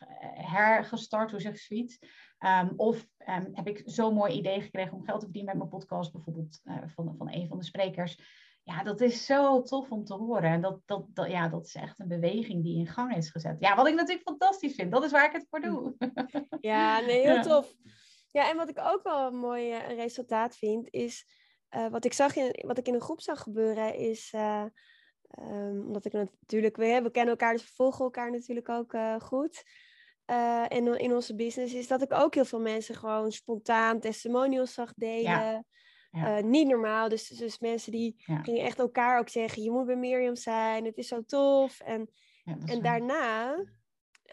hergestart, 0.52 1.32
hoe 1.32 1.40
zeg 1.40 1.54
je 1.54 1.60
zoiets? 1.60 2.00
Um, 2.40 2.74
of 2.76 3.06
um, 3.30 3.50
heb 3.54 3.68
ik 3.68 3.82
zo'n 3.86 4.14
mooi 4.14 4.34
idee 4.34 4.62
gekregen 4.62 4.94
om 4.94 5.04
geld 5.04 5.20
te 5.20 5.26
verdienen 5.26 5.58
met 5.58 5.70
mijn 5.70 5.80
podcast, 5.80 6.12
bijvoorbeeld 6.12 6.60
uh, 6.64 6.78
van, 6.86 7.16
van 7.18 7.32
een 7.32 7.48
van 7.48 7.58
de 7.58 7.64
sprekers. 7.64 8.42
Ja, 8.64 8.84
dat 8.84 9.02
is 9.02 9.26
zo 9.26 9.62
tof 9.62 9.92
om 9.92 10.04
te 10.04 10.14
horen. 10.14 10.50
En 10.50 10.62
dat, 10.62 10.80
dat, 10.86 11.06
dat, 11.10 11.30
ja, 11.30 11.50
dat 11.50 11.66
is 11.66 11.76
echt 11.76 12.00
een 12.00 12.08
beweging 12.08 12.64
die 12.64 12.78
in 12.78 12.88
gang 12.88 13.16
is 13.16 13.30
gezet. 13.30 13.60
Ja, 13.60 13.76
wat 13.76 13.88
ik 13.88 13.96
natuurlijk 13.96 14.28
fantastisch 14.28 14.76
vind. 14.76 14.92
Dat 14.92 15.04
is 15.04 15.12
waar 15.12 15.26
ik 15.26 15.32
het 15.32 15.48
voor 15.50 15.62
doe. 15.62 15.96
Ja, 16.60 17.00
nee, 17.00 17.28
heel 17.28 17.42
tof. 17.52 17.76
Ja, 18.34 18.50
en 18.50 18.58
wat 18.58 18.70
ik 18.70 18.80
ook 18.80 19.04
wel 19.04 19.28
een 19.28 19.38
mooi 19.38 19.72
uh, 19.72 19.88
resultaat 19.88 20.56
vind, 20.56 20.88
is 20.92 21.26
uh, 21.76 21.88
wat 21.88 22.06
ik 22.06 22.14
zag 22.14 22.36
in, 22.36 22.66
wat 22.68 22.78
ik 22.78 22.88
in 22.88 22.94
een 22.94 23.02
groep 23.02 23.22
zag 23.22 23.42
gebeuren, 23.42 23.96
is 23.96 24.34
uh, 24.36 24.66
um, 25.40 25.86
omdat 25.86 26.06
ik 26.06 26.14
natuurlijk, 26.14 26.78
we, 26.78 27.00
we 27.04 27.12
kennen 27.12 27.32
elkaar, 27.32 27.54
dus 27.54 27.64
we 27.64 27.74
volgen 27.76 28.06
elkaar 28.06 28.32
natuurlijk 28.32 28.70
ook 28.70 28.96
goed. 29.24 29.64
en 30.68 31.00
in 31.00 31.14
onze 31.14 31.36
business 31.36 31.74
is 31.74 31.88
dat 31.88 32.02
ik 32.02 32.14
ook 32.14 32.34
heel 32.34 32.46
veel 32.46 32.60
mensen 32.60 32.96
gewoon 32.96 33.32
spontaan 33.32 34.00
testimonials 34.00 34.74
zag 34.74 34.94
delen. 34.94 35.22
Ja. 35.22 35.64
Ja. 36.12 36.40
Niet 36.40 36.68
normaal. 36.68 37.10
Dus, 37.10 37.28
dus 37.28 37.60
mensen 37.60 37.92
die 37.92 38.24
ja. 38.26 38.42
gingen 38.42 38.64
echt 38.64 38.80
elkaar 38.80 39.20
ook 39.20 39.30
zeggen: 39.30 39.64
Je 39.64 39.72
moet 39.72 39.86
bij 39.86 39.96
Mirjam 39.96 40.36
zijn, 40.36 40.86
het 40.86 40.98
is 40.98 41.08
zo 41.08 41.24
tof. 41.26 41.80
En, 41.80 42.10
en 42.66 42.82
daarna, 42.82 43.64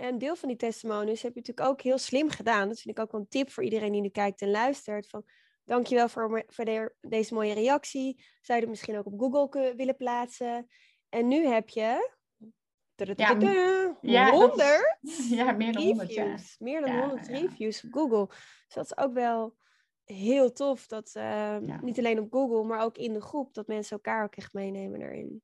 een 0.08 0.18
deel 0.18 0.36
van 0.36 0.48
die 0.48 0.58
testimonies 0.58 1.22
heb 1.22 1.34
je 1.34 1.40
natuurlijk 1.40 1.68
ook 1.68 1.80
heel 1.80 1.98
slim 1.98 2.30
gedaan. 2.30 2.68
Dat 2.68 2.80
vind 2.80 2.96
ik 2.96 3.02
ook 3.02 3.12
wel 3.12 3.20
een 3.20 3.28
tip 3.28 3.50
voor 3.50 3.64
iedereen 3.64 3.92
die 3.92 4.00
nu 4.00 4.08
kijkt 4.08 4.40
en 4.40 4.50
luistert. 4.50 5.08
Van, 5.08 5.24
dankjewel 5.64 6.08
voor, 6.08 6.44
voor 6.46 6.64
de, 6.64 6.94
deze 7.00 7.34
mooie 7.34 7.54
reactie. 7.54 8.24
Zou 8.40 8.58
je 8.58 8.64
het 8.64 8.74
misschien 8.74 8.98
ook 8.98 9.06
op 9.06 9.20
Google 9.20 9.74
willen 9.74 9.96
plaatsen? 9.96 10.66
En 11.08 11.28
nu 11.28 11.46
heb 11.46 11.68
je. 11.68 12.10
Ja, 14.00 14.30
100 14.30 14.58
ja, 15.38 15.52
meer 15.52 15.72
dan 15.72 15.82
100 15.82 16.08
reviews. 16.08 16.58
Meer 16.58 16.80
dan 16.80 16.98
100 16.98 17.26
reviews 17.26 17.84
op 17.84 17.92
Google. 17.92 18.26
Dus 18.26 18.74
dat 18.74 18.84
is 18.84 18.96
ook 18.96 19.12
wel 19.12 19.56
heel 20.04 20.52
tof 20.52 20.86
dat 20.86 21.14
uh, 21.16 21.56
niet 21.82 21.98
alleen 21.98 22.18
op 22.18 22.32
Google, 22.32 22.64
maar 22.64 22.80
ook 22.80 22.96
in 22.96 23.12
de 23.12 23.20
groep, 23.20 23.54
dat 23.54 23.66
mensen 23.66 23.96
elkaar 23.96 24.24
ook 24.24 24.36
echt 24.36 24.52
meenemen 24.52 25.00
erin. 25.00 25.42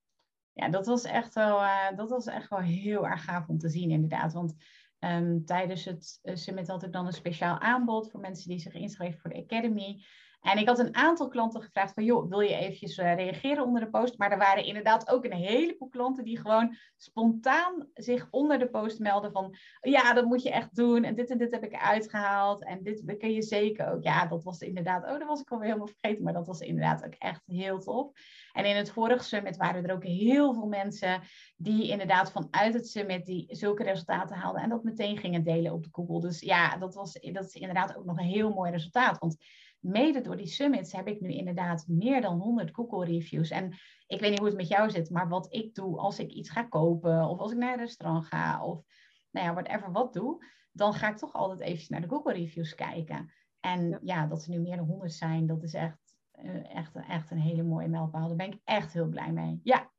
Ja, 0.56 0.68
dat 0.68 0.86
was 0.86 1.04
echt 1.04 1.34
wel, 1.34 1.62
uh, 1.62 1.96
dat 1.96 2.10
was 2.10 2.26
echt 2.26 2.48
wel 2.48 2.58
heel 2.58 3.06
erg 3.06 3.24
gaaf 3.24 3.48
om 3.48 3.58
te 3.58 3.68
zien, 3.68 3.90
inderdaad. 3.90 4.32
Want 4.32 4.54
um, 4.98 5.44
tijdens 5.44 5.84
het 5.84 6.20
uh, 6.22 6.34
summit 6.34 6.68
had 6.68 6.82
ik 6.82 6.92
dan 6.92 7.06
een 7.06 7.12
speciaal 7.12 7.58
aanbod 7.58 8.10
voor 8.10 8.20
mensen 8.20 8.48
die 8.48 8.58
zich 8.58 8.72
inschreven 8.72 9.20
voor 9.20 9.30
de 9.30 9.42
Academy. 9.42 10.04
En 10.46 10.58
ik 10.58 10.68
had 10.68 10.78
een 10.78 10.94
aantal 10.94 11.28
klanten 11.28 11.62
gevraagd 11.62 11.94
van, 11.94 12.04
joh, 12.04 12.28
wil 12.28 12.40
je 12.40 12.54
eventjes 12.54 12.98
uh, 12.98 13.14
reageren 13.14 13.64
onder 13.64 13.80
de 13.80 13.90
post? 13.90 14.18
Maar 14.18 14.30
er 14.30 14.38
waren 14.38 14.64
inderdaad 14.64 15.10
ook 15.10 15.24
een 15.24 15.32
heleboel 15.32 15.88
klanten 15.88 16.24
die 16.24 16.40
gewoon 16.40 16.76
spontaan 16.96 17.88
zich 17.94 18.28
onder 18.30 18.58
de 18.58 18.68
post 18.68 18.98
melden 18.98 19.32
van, 19.32 19.56
ja, 19.80 20.12
dat 20.12 20.24
moet 20.24 20.42
je 20.42 20.50
echt 20.50 20.76
doen. 20.76 21.04
En 21.04 21.14
dit 21.14 21.30
en 21.30 21.38
dit 21.38 21.50
heb 21.50 21.64
ik 21.64 21.74
uitgehaald. 21.74 22.64
En 22.64 22.82
dit 22.82 23.16
kun 23.18 23.32
je 23.32 23.42
zeker 23.42 23.92
ook. 23.92 24.02
Ja, 24.02 24.26
dat 24.26 24.44
was 24.44 24.60
inderdaad, 24.60 25.04
oh, 25.04 25.18
dat 25.18 25.28
was 25.28 25.40
ik 25.40 25.50
alweer 25.50 25.66
helemaal 25.66 25.94
vergeten. 26.00 26.24
Maar 26.24 26.32
dat 26.32 26.46
was 26.46 26.60
inderdaad 26.60 27.04
ook 27.04 27.14
echt 27.18 27.42
heel 27.46 27.78
tof. 27.78 28.10
En 28.52 28.64
in 28.64 28.76
het 28.76 28.90
vorige 28.90 29.24
summit 29.24 29.56
waren 29.56 29.84
er 29.84 29.94
ook 29.94 30.04
heel 30.04 30.54
veel 30.54 30.66
mensen 30.66 31.20
die 31.56 31.88
inderdaad 31.88 32.32
vanuit 32.32 32.74
het 32.74 32.88
summit 32.88 33.24
die 33.24 33.46
zulke 33.48 33.82
resultaten 33.82 34.36
haalden. 34.36 34.62
En 34.62 34.68
dat 34.68 34.84
meteen 34.84 35.18
gingen 35.18 35.44
delen 35.44 35.72
op 35.72 35.82
de 35.82 35.88
Google. 35.92 36.20
Dus 36.20 36.40
ja, 36.40 36.76
dat, 36.76 36.94
was, 36.94 37.12
dat 37.12 37.44
is 37.44 37.54
inderdaad 37.54 37.96
ook 37.96 38.04
nog 38.04 38.18
een 38.18 38.24
heel 38.24 38.52
mooi 38.52 38.70
resultaat. 38.70 39.18
Want 39.18 39.36
mede 39.86 40.20
door 40.20 40.36
die 40.36 40.46
summits 40.46 40.92
heb 40.92 41.08
ik 41.08 41.20
nu 41.20 41.32
inderdaad 41.32 41.84
meer 41.88 42.20
dan 42.20 42.38
100 42.38 42.74
Google 42.74 43.04
reviews. 43.04 43.50
En 43.50 43.72
ik 44.06 44.20
weet 44.20 44.30
niet 44.30 44.38
hoe 44.38 44.48
het 44.48 44.56
met 44.56 44.68
jou 44.68 44.90
zit, 44.90 45.10
maar 45.10 45.28
wat 45.28 45.46
ik 45.50 45.74
doe 45.74 45.98
als 45.98 46.18
ik 46.18 46.30
iets 46.30 46.50
ga 46.50 46.62
kopen 46.62 47.28
of 47.28 47.38
als 47.38 47.52
ik 47.52 47.58
naar 47.58 47.72
een 47.72 47.78
restaurant 47.78 48.26
ga 48.26 48.64
of 48.64 48.82
nou 49.30 49.46
ja, 49.46 49.52
whatever 49.52 49.92
wat 49.92 50.12
doe, 50.12 50.44
dan 50.72 50.94
ga 50.94 51.10
ik 51.10 51.16
toch 51.16 51.32
altijd 51.32 51.60
even 51.60 51.86
naar 51.88 52.00
de 52.00 52.08
Google 52.08 52.32
reviews 52.32 52.74
kijken. 52.74 53.32
En 53.60 53.98
ja, 54.02 54.26
dat 54.26 54.44
er 54.44 54.50
nu 54.50 54.58
meer 54.58 54.76
dan 54.76 54.86
100 54.86 55.12
zijn, 55.12 55.46
dat 55.46 55.62
is 55.62 55.74
echt, 55.74 56.16
uh, 56.42 56.74
echt, 56.74 56.94
echt 57.08 57.30
een 57.30 57.40
hele 57.40 57.62
mooie 57.62 57.88
mijlpaal. 57.88 58.26
Daar 58.28 58.36
ben 58.36 58.52
ik 58.52 58.60
echt 58.64 58.92
heel 58.92 59.08
blij 59.08 59.32
mee. 59.32 59.60
Ja. 59.62 59.90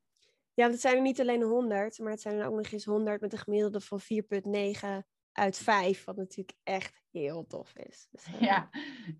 Ja, 0.54 0.70
het 0.70 0.82
zijn 0.82 0.96
er 0.96 1.02
niet 1.02 1.20
alleen 1.20 1.42
100, 1.42 2.00
maar 2.00 2.12
het 2.12 2.22
zijn 2.22 2.40
er 2.40 2.48
ook 2.48 2.56
nog 2.56 2.72
eens 2.72 2.86
100 2.86 3.22
met 3.22 3.34
een 3.34 3.40
gemiddelde 3.40 3.82
van 3.82 4.00
4,9 4.00 5.08
uit 5.32 5.58
5. 5.58 6.04
Wat 6.04 6.16
natuurlijk 6.16 6.58
echt 6.64 7.02
heel 7.18 7.46
tof 7.48 7.76
is. 7.76 8.08
Dus, 8.12 8.28
uh... 8.28 8.42
ja. 8.50 8.70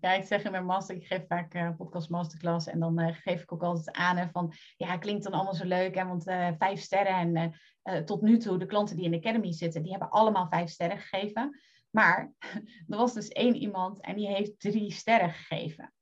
ja, 0.00 0.12
ik 0.12 0.24
zeg 0.24 0.44
in 0.44 0.50
mijn 0.50 0.64
master, 0.64 0.96
ik 0.96 1.06
geef 1.06 1.26
vaak 1.26 1.54
uh, 1.54 1.76
podcast 1.76 2.08
masterclass 2.08 2.66
en 2.66 2.80
dan 2.80 3.00
uh, 3.00 3.08
geef 3.14 3.42
ik 3.42 3.52
ook 3.52 3.62
altijd 3.62 3.96
aan 3.96 4.16
hè, 4.16 4.28
van, 4.28 4.52
ja, 4.76 4.98
klinkt 4.98 5.24
dan 5.24 5.32
allemaal 5.32 5.54
zo 5.54 5.64
leuk, 5.64 5.94
hè, 5.94 6.06
want 6.06 6.22
vijf 6.58 6.80
sterren 6.80 7.36
en 7.36 8.04
tot 8.04 8.22
nu 8.22 8.38
toe 8.38 8.58
de 8.58 8.66
klanten 8.66 8.96
die 8.96 9.04
in 9.04 9.10
de 9.10 9.16
academy 9.16 9.52
zitten, 9.52 9.82
die 9.82 9.90
hebben 9.90 10.10
allemaal 10.10 10.48
vijf 10.48 10.70
sterren 10.70 10.98
gegeven. 10.98 11.60
Maar 11.90 12.32
er 12.88 12.96
was 12.96 13.14
dus 13.14 13.28
één 13.28 13.54
iemand 13.54 14.00
en 14.00 14.16
die 14.16 14.28
heeft 14.28 14.60
drie 14.60 14.92
sterren 14.92 15.32
gegeven. 15.32 15.92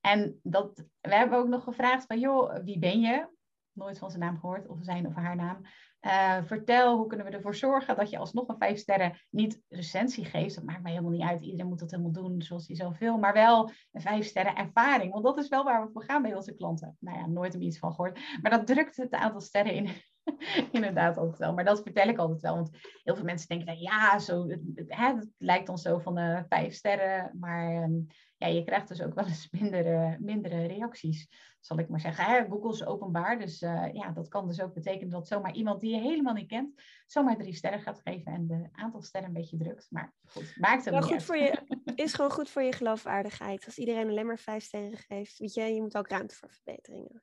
En 0.00 0.40
dat, 0.42 0.84
we 1.00 1.14
hebben 1.14 1.38
ook 1.38 1.48
nog 1.48 1.64
gevraagd 1.64 2.06
van, 2.06 2.18
joh, 2.20 2.56
wie 2.64 2.78
ben 2.78 3.00
je? 3.00 3.28
Nooit 3.72 3.98
van 3.98 4.10
zijn 4.10 4.22
naam 4.22 4.38
gehoord, 4.38 4.68
of 4.68 4.78
zijn 4.80 5.06
of 5.06 5.14
haar 5.14 5.36
naam. 5.36 5.60
Uh, 6.06 6.38
vertel, 6.44 6.96
hoe 6.96 7.06
kunnen 7.06 7.26
we 7.26 7.32
ervoor 7.32 7.54
zorgen 7.54 7.96
dat 7.96 8.10
je 8.10 8.18
alsnog 8.18 8.48
een 8.48 8.56
vijf 8.58 8.78
sterren 8.78 9.20
niet 9.30 9.60
recensie 9.68 10.24
geeft. 10.24 10.54
Dat 10.54 10.64
maakt 10.64 10.82
mij 10.82 10.90
helemaal 10.90 11.12
niet 11.12 11.22
uit. 11.22 11.42
Iedereen 11.42 11.66
moet 11.66 11.78
dat 11.78 11.90
helemaal 11.90 12.12
doen 12.12 12.42
zoals 12.42 12.66
hij 12.66 12.76
zelf 12.76 12.98
wil. 12.98 13.18
Maar 13.18 13.32
wel 13.32 13.70
een 13.92 14.00
vijf 14.00 14.26
sterren 14.26 14.56
ervaring. 14.56 15.12
Want 15.12 15.24
dat 15.24 15.38
is 15.38 15.48
wel 15.48 15.64
waar 15.64 15.86
we 15.86 15.92
voor 15.92 16.04
gaan 16.04 16.22
bij 16.22 16.34
onze 16.34 16.54
klanten. 16.54 16.96
Nou 17.00 17.18
ja, 17.18 17.26
nooit 17.26 17.54
er 17.54 17.60
iets 17.60 17.78
van 17.78 17.94
gehoord. 17.94 18.18
Maar 18.42 18.50
dat 18.50 18.66
drukt 18.66 18.96
het 18.96 19.12
aantal 19.12 19.40
sterren 19.40 19.74
in, 19.74 19.88
Inderdaad, 20.72 21.16
altijd 21.16 21.38
wel. 21.38 21.54
Maar 21.54 21.64
dat 21.64 21.82
vertel 21.82 22.08
ik 22.08 22.18
altijd 22.18 22.40
wel. 22.40 22.54
Want 22.54 22.70
heel 23.02 23.14
veel 23.14 23.24
mensen 23.24 23.48
denken, 23.48 23.78
ja, 23.78 24.18
zo, 24.18 24.48
het, 24.48 24.60
het, 24.74 25.28
lijkt 25.38 25.66
dan 25.66 25.78
zo 25.78 25.98
van 25.98 26.18
uh, 26.18 26.40
vijf 26.48 26.74
sterren. 26.74 27.30
Maar 27.38 27.82
um, 27.82 28.06
ja, 28.42 28.48
je 28.48 28.64
krijgt 28.64 28.88
dus 28.88 29.02
ook 29.02 29.14
wel 29.14 29.26
eens 29.26 29.48
mindere, 29.50 30.16
mindere 30.20 30.66
reacties, 30.66 31.28
zal 31.60 31.78
ik 31.78 31.88
maar 31.88 32.00
zeggen. 32.00 32.24
Hè? 32.24 32.44
Google 32.48 32.72
is 32.72 32.84
openbaar, 32.84 33.38
dus 33.38 33.62
uh, 33.62 33.88
ja, 33.92 34.10
dat 34.10 34.28
kan 34.28 34.46
dus 34.46 34.60
ook 34.60 34.74
betekenen 34.74 35.10
dat 35.10 35.28
zomaar 35.28 35.54
iemand 35.54 35.80
die 35.80 35.94
je 35.94 36.00
helemaal 36.00 36.34
niet 36.34 36.48
kent, 36.48 36.82
zomaar 37.06 37.36
drie 37.36 37.54
sterren 37.54 37.80
gaat 37.80 38.00
geven 38.04 38.32
en 38.32 38.46
de 38.46 38.68
aantal 38.72 39.02
sterren 39.02 39.28
een 39.28 39.34
beetje 39.34 39.56
drukt. 39.56 39.86
Maar 39.90 40.14
goed, 40.24 40.56
maakt 40.56 40.84
het 40.84 40.94
wel 40.94 41.02
goed 41.02 41.12
uit. 41.12 41.22
Voor 41.22 41.36
je, 41.36 41.80
is 41.94 42.14
gewoon 42.14 42.30
goed 42.30 42.50
voor 42.50 42.62
je 42.62 42.72
geloofwaardigheid. 42.72 43.64
Als 43.64 43.78
iedereen 43.78 44.08
alleen 44.08 44.26
maar 44.26 44.38
vijf 44.38 44.64
sterren 44.64 44.98
geeft, 44.98 45.38
weet 45.38 45.54
je, 45.54 45.62
je 45.62 45.82
moet 45.82 45.96
ook 45.96 46.08
ruimte 46.08 46.34
voor 46.34 46.50
verbeteringen. 46.50 47.22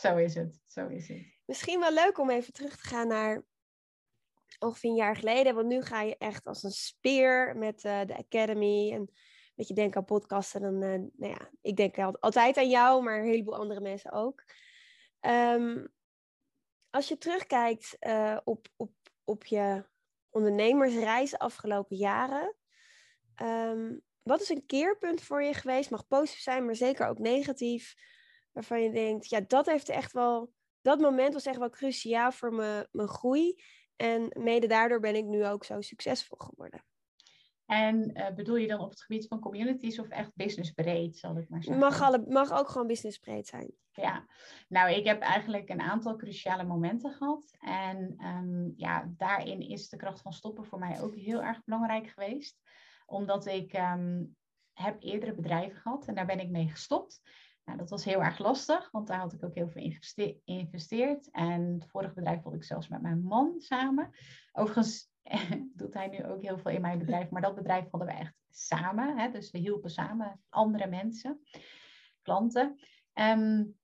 Zo 0.00 0.16
is 0.16 0.34
het, 0.34 0.60
zo 0.64 0.86
is 0.86 1.08
het. 1.08 1.34
Misschien 1.44 1.80
wel 1.80 1.92
leuk 1.92 2.18
om 2.18 2.30
even 2.30 2.52
terug 2.52 2.76
te 2.76 2.88
gaan 2.88 3.08
naar 3.08 3.44
ongeveer 4.58 4.90
een 4.90 4.96
jaar 4.96 5.16
geleden. 5.16 5.54
Want 5.54 5.66
nu 5.66 5.82
ga 5.82 6.02
je 6.02 6.16
echt 6.18 6.46
als 6.46 6.62
een 6.62 6.70
speer 6.70 7.56
met 7.56 7.84
uh, 7.84 8.00
de 8.04 8.16
Academy. 8.16 8.92
En 8.92 9.10
dat 9.56 9.68
je 9.68 9.74
denkt 9.74 9.96
aan 9.96 10.04
podcasten. 10.04 10.60
Dan, 10.60 10.82
uh, 10.82 10.98
nou 11.16 11.32
ja, 11.32 11.50
ik 11.60 11.76
denk 11.76 11.98
altijd 11.98 12.56
aan 12.56 12.68
jou, 12.68 13.02
maar 13.02 13.18
een 13.18 13.30
heleboel 13.30 13.56
andere 13.56 13.80
mensen 13.80 14.12
ook. 14.12 14.44
Um, 15.20 15.88
als 16.90 17.08
je 17.08 17.18
terugkijkt 17.18 17.96
uh, 18.00 18.38
op, 18.44 18.68
op, 18.76 18.92
op 19.24 19.44
je 19.44 19.84
ondernemersreis 20.30 21.30
de 21.30 21.38
afgelopen 21.38 21.96
jaren. 21.96 22.54
Um, 23.42 24.02
wat 24.22 24.40
is 24.40 24.48
een 24.48 24.66
keerpunt 24.66 25.22
voor 25.22 25.42
je 25.42 25.54
geweest? 25.54 25.90
Mag 25.90 26.06
positief 26.06 26.42
zijn, 26.42 26.64
maar 26.64 26.76
zeker 26.76 27.06
ook 27.08 27.18
negatief. 27.18 27.94
Waarvan 28.52 28.82
je 28.82 28.90
denkt, 28.90 29.28
ja, 29.28 29.40
dat 29.40 29.66
heeft 29.66 29.88
echt 29.88 30.12
wel 30.12 30.52
dat 30.82 31.00
moment 31.00 31.32
was 31.32 31.46
echt 31.46 31.58
wel 31.58 31.70
cruciaal 31.70 32.32
voor 32.32 32.52
mijn, 32.54 32.88
mijn 32.92 33.08
groei. 33.08 33.62
En 33.96 34.30
mede 34.38 34.66
daardoor 34.66 35.00
ben 35.00 35.14
ik 35.14 35.24
nu 35.24 35.46
ook 35.46 35.64
zo 35.64 35.80
succesvol 35.80 36.38
geworden. 36.38 36.84
En 37.66 38.18
uh, 38.18 38.34
bedoel 38.34 38.56
je 38.56 38.66
dan 38.66 38.80
op 38.80 38.90
het 38.90 39.02
gebied 39.02 39.26
van 39.26 39.40
communities 39.40 39.98
of 39.98 40.08
echt 40.08 40.30
businessbreed, 40.34 41.16
zal 41.16 41.38
ik 41.38 41.48
maar 41.48 41.62
zeggen? 41.62 41.84
Mag, 41.84 42.00
alle, 42.00 42.24
mag 42.28 42.52
ook 42.52 42.68
gewoon 42.68 42.86
businessbreed 42.86 43.46
zijn. 43.46 43.72
Ja, 43.92 44.26
nou, 44.68 44.90
ik 44.90 45.04
heb 45.04 45.20
eigenlijk 45.20 45.68
een 45.68 45.80
aantal 45.80 46.16
cruciale 46.16 46.64
momenten 46.64 47.12
gehad. 47.12 47.56
En 47.60 48.16
um, 48.24 48.72
ja, 48.76 49.12
daarin 49.16 49.60
is 49.60 49.88
de 49.88 49.96
kracht 49.96 50.20
van 50.20 50.32
stoppen 50.32 50.64
voor 50.64 50.78
mij 50.78 51.00
ook 51.00 51.14
heel 51.14 51.42
erg 51.42 51.64
belangrijk 51.64 52.06
geweest. 52.08 52.60
Omdat 53.06 53.46
ik 53.46 53.72
um, 53.72 54.36
heb 54.72 54.96
eerdere 55.02 55.34
bedrijven 55.34 55.80
gehad 55.80 56.06
en 56.06 56.14
daar 56.14 56.26
ben 56.26 56.40
ik 56.40 56.50
mee 56.50 56.68
gestopt. 56.68 57.20
Nou, 57.64 57.78
dat 57.78 57.90
was 57.90 58.04
heel 58.04 58.22
erg 58.22 58.38
lastig, 58.38 58.90
want 58.90 59.06
daar 59.06 59.18
had 59.18 59.32
ik 59.32 59.44
ook 59.44 59.54
heel 59.54 59.68
veel 59.68 59.82
in 59.82 59.98
geïnvesteerd. 60.44 61.30
En 61.30 61.72
het 61.72 61.90
vorige 61.90 62.14
bedrijf 62.14 62.42
had 62.42 62.54
ik 62.54 62.64
zelfs 62.64 62.88
met 62.88 63.02
mijn 63.02 63.22
man 63.22 63.54
samen. 63.58 64.10
Overigens 64.52 65.10
doet 65.74 65.94
hij 65.94 66.06
nu 66.06 66.24
ook 66.24 66.42
heel 66.42 66.58
veel 66.58 66.70
in 66.70 66.80
mijn 66.80 66.98
bedrijf, 66.98 67.30
maar 67.30 67.42
dat 67.42 67.54
bedrijf 67.54 67.90
hadden 67.90 68.08
we 68.08 68.14
echt 68.14 68.34
samen. 68.50 69.18
Hè? 69.18 69.30
Dus 69.30 69.50
we 69.50 69.58
hielpen 69.58 69.90
samen 69.90 70.40
andere 70.48 70.86
mensen, 70.86 71.40
klanten. 72.22 72.78
Um, 73.14 73.76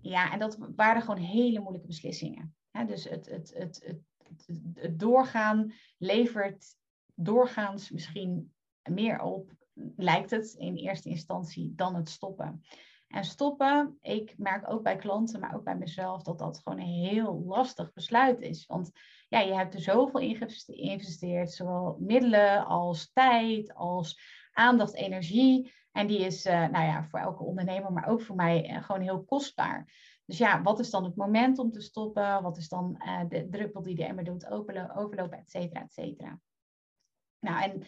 ja, 0.00 0.32
en 0.32 0.38
dat 0.38 0.58
waren 0.76 1.02
gewoon 1.02 1.20
hele 1.20 1.60
moeilijke 1.60 1.86
beslissingen. 1.86 2.54
Hè? 2.70 2.84
Dus 2.84 3.04
het, 3.04 3.26
het, 3.26 3.52
het, 3.54 3.98
het, 4.24 4.48
het 4.74 4.98
doorgaan 4.98 5.72
levert 5.98 6.76
doorgaans 7.14 7.90
misschien 7.90 8.54
meer 8.90 9.20
op, 9.20 9.52
lijkt 9.96 10.30
het 10.30 10.54
in 10.58 10.74
eerste 10.74 11.08
instantie, 11.08 11.74
dan 11.74 11.94
het 11.94 12.08
stoppen. 12.08 12.62
En 13.06 13.24
stoppen, 13.24 13.98
ik 14.00 14.34
merk 14.38 14.70
ook 14.70 14.82
bij 14.82 14.96
klanten, 14.96 15.40
maar 15.40 15.54
ook 15.54 15.64
bij 15.64 15.76
mezelf, 15.76 16.22
dat 16.22 16.38
dat 16.38 16.60
gewoon 16.62 16.78
een 16.78 16.86
heel 16.86 17.42
lastig 17.46 17.92
besluit 17.92 18.40
is. 18.40 18.66
Want 18.66 18.90
ja, 19.28 19.40
je 19.40 19.54
hebt 19.54 19.74
er 19.74 19.80
zoveel 19.80 20.20
in 20.20 20.36
geïnvesteerd, 20.36 21.52
zowel 21.52 21.96
middelen 22.00 22.66
als 22.66 23.12
tijd, 23.12 23.74
als 23.74 24.20
aandacht, 24.52 24.94
energie. 24.94 25.72
En 25.92 26.06
die 26.06 26.18
is, 26.18 26.46
uh, 26.46 26.52
nou 26.52 26.84
ja, 26.84 27.04
voor 27.04 27.18
elke 27.18 27.42
ondernemer, 27.42 27.92
maar 27.92 28.08
ook 28.08 28.22
voor 28.22 28.36
mij 28.36 28.70
uh, 28.70 28.82
gewoon 28.82 29.00
heel 29.00 29.24
kostbaar. 29.24 29.92
Dus 30.24 30.38
ja, 30.38 30.62
wat 30.62 30.78
is 30.78 30.90
dan 30.90 31.04
het 31.04 31.16
moment 31.16 31.58
om 31.58 31.70
te 31.70 31.80
stoppen? 31.80 32.42
Wat 32.42 32.56
is 32.56 32.68
dan 32.68 33.02
uh, 33.04 33.20
de 33.28 33.48
druppel 33.48 33.82
die 33.82 33.94
de 33.94 34.04
emmer 34.04 34.24
doet 34.24 34.46
overlopen, 34.46 35.38
et 35.38 35.50
cetera, 35.50 35.80
et 35.82 35.92
cetera. 35.92 36.40
Nou, 37.40 37.62
en 37.62 37.82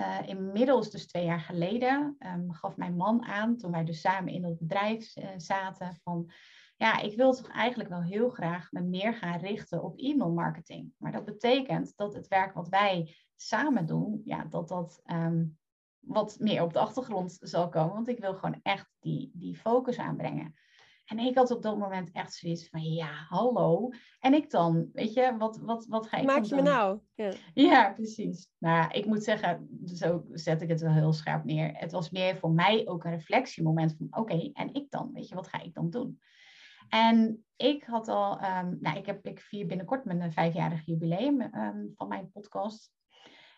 uh, 0.00 0.18
inmiddels, 0.26 0.90
dus 0.90 1.06
twee 1.06 1.24
jaar 1.24 1.40
geleden, 1.40 2.16
um, 2.18 2.52
gaf 2.52 2.76
mijn 2.76 2.96
man 2.96 3.24
aan, 3.24 3.56
toen 3.56 3.70
wij 3.70 3.84
dus 3.84 4.00
samen 4.00 4.32
in 4.32 4.44
het 4.44 4.58
bedrijf 4.58 5.16
uh, 5.16 5.28
zaten, 5.36 5.98
van 6.02 6.30
ja, 6.76 7.00
ik 7.00 7.16
wil 7.16 7.32
toch 7.32 7.48
eigenlijk 7.48 7.88
wel 7.88 8.02
heel 8.02 8.30
graag 8.30 8.72
me 8.72 8.80
meer 8.80 9.14
gaan 9.14 9.38
richten 9.38 9.82
op 9.82 9.98
e-mailmarketing. 9.98 10.92
Maar 10.98 11.12
dat 11.12 11.24
betekent 11.24 11.92
dat 11.96 12.14
het 12.14 12.28
werk 12.28 12.54
wat 12.54 12.68
wij 12.68 13.16
samen 13.36 13.86
doen, 13.86 14.20
ja, 14.24 14.44
dat 14.44 14.68
dat 14.68 15.02
um, 15.06 15.58
wat 15.98 16.36
meer 16.38 16.62
op 16.62 16.72
de 16.72 16.78
achtergrond 16.78 17.38
zal 17.40 17.68
komen. 17.68 17.94
Want 17.94 18.08
ik 18.08 18.18
wil 18.18 18.34
gewoon 18.34 18.60
echt 18.62 18.90
die, 18.98 19.30
die 19.34 19.56
focus 19.56 19.98
aanbrengen. 19.98 20.54
En 21.12 21.18
ik 21.18 21.36
had 21.36 21.50
op 21.50 21.62
dat 21.62 21.78
moment 21.78 22.10
echt 22.12 22.34
zoiets 22.34 22.68
van, 22.68 22.82
ja, 22.82 23.26
hallo. 23.28 23.90
En 24.20 24.34
ik 24.34 24.50
dan, 24.50 24.88
weet 24.92 25.12
je, 25.12 25.36
wat, 25.38 25.58
wat, 25.58 25.86
wat 25.86 26.06
ga 26.06 26.16
ik 26.16 26.24
Maak 26.24 26.44
je 26.44 26.54
me 26.54 26.62
nou? 26.62 26.98
Ja. 27.14 27.32
ja, 27.54 27.92
precies. 27.92 28.48
Nou, 28.58 28.90
ik 28.90 29.06
moet 29.06 29.24
zeggen, 29.24 29.80
zo 29.84 30.24
zet 30.32 30.62
ik 30.62 30.68
het 30.68 30.80
wel 30.80 30.92
heel 30.92 31.12
scherp 31.12 31.44
neer. 31.44 31.70
Het 31.74 31.92
was 31.92 32.10
meer 32.10 32.36
voor 32.36 32.50
mij 32.50 32.88
ook 32.88 33.04
een 33.04 33.10
reflectiemoment 33.10 33.94
van, 33.96 34.06
oké, 34.10 34.20
okay, 34.20 34.50
en 34.52 34.74
ik 34.74 34.90
dan? 34.90 35.10
Weet 35.12 35.28
je, 35.28 35.34
wat 35.34 35.46
ga 35.46 35.62
ik 35.62 35.74
dan 35.74 35.90
doen? 35.90 36.20
En 36.88 37.44
ik 37.56 37.84
had 37.84 38.08
al, 38.08 38.32
um, 38.32 38.78
nou, 38.80 38.98
ik, 38.98 39.06
heb, 39.06 39.26
ik 39.26 39.40
vier 39.40 39.66
binnenkort 39.66 40.04
mijn 40.04 40.32
vijfjarig 40.32 40.86
jubileum 40.86 41.40
um, 41.40 41.92
van 41.96 42.08
mijn 42.08 42.30
podcast. 42.30 42.92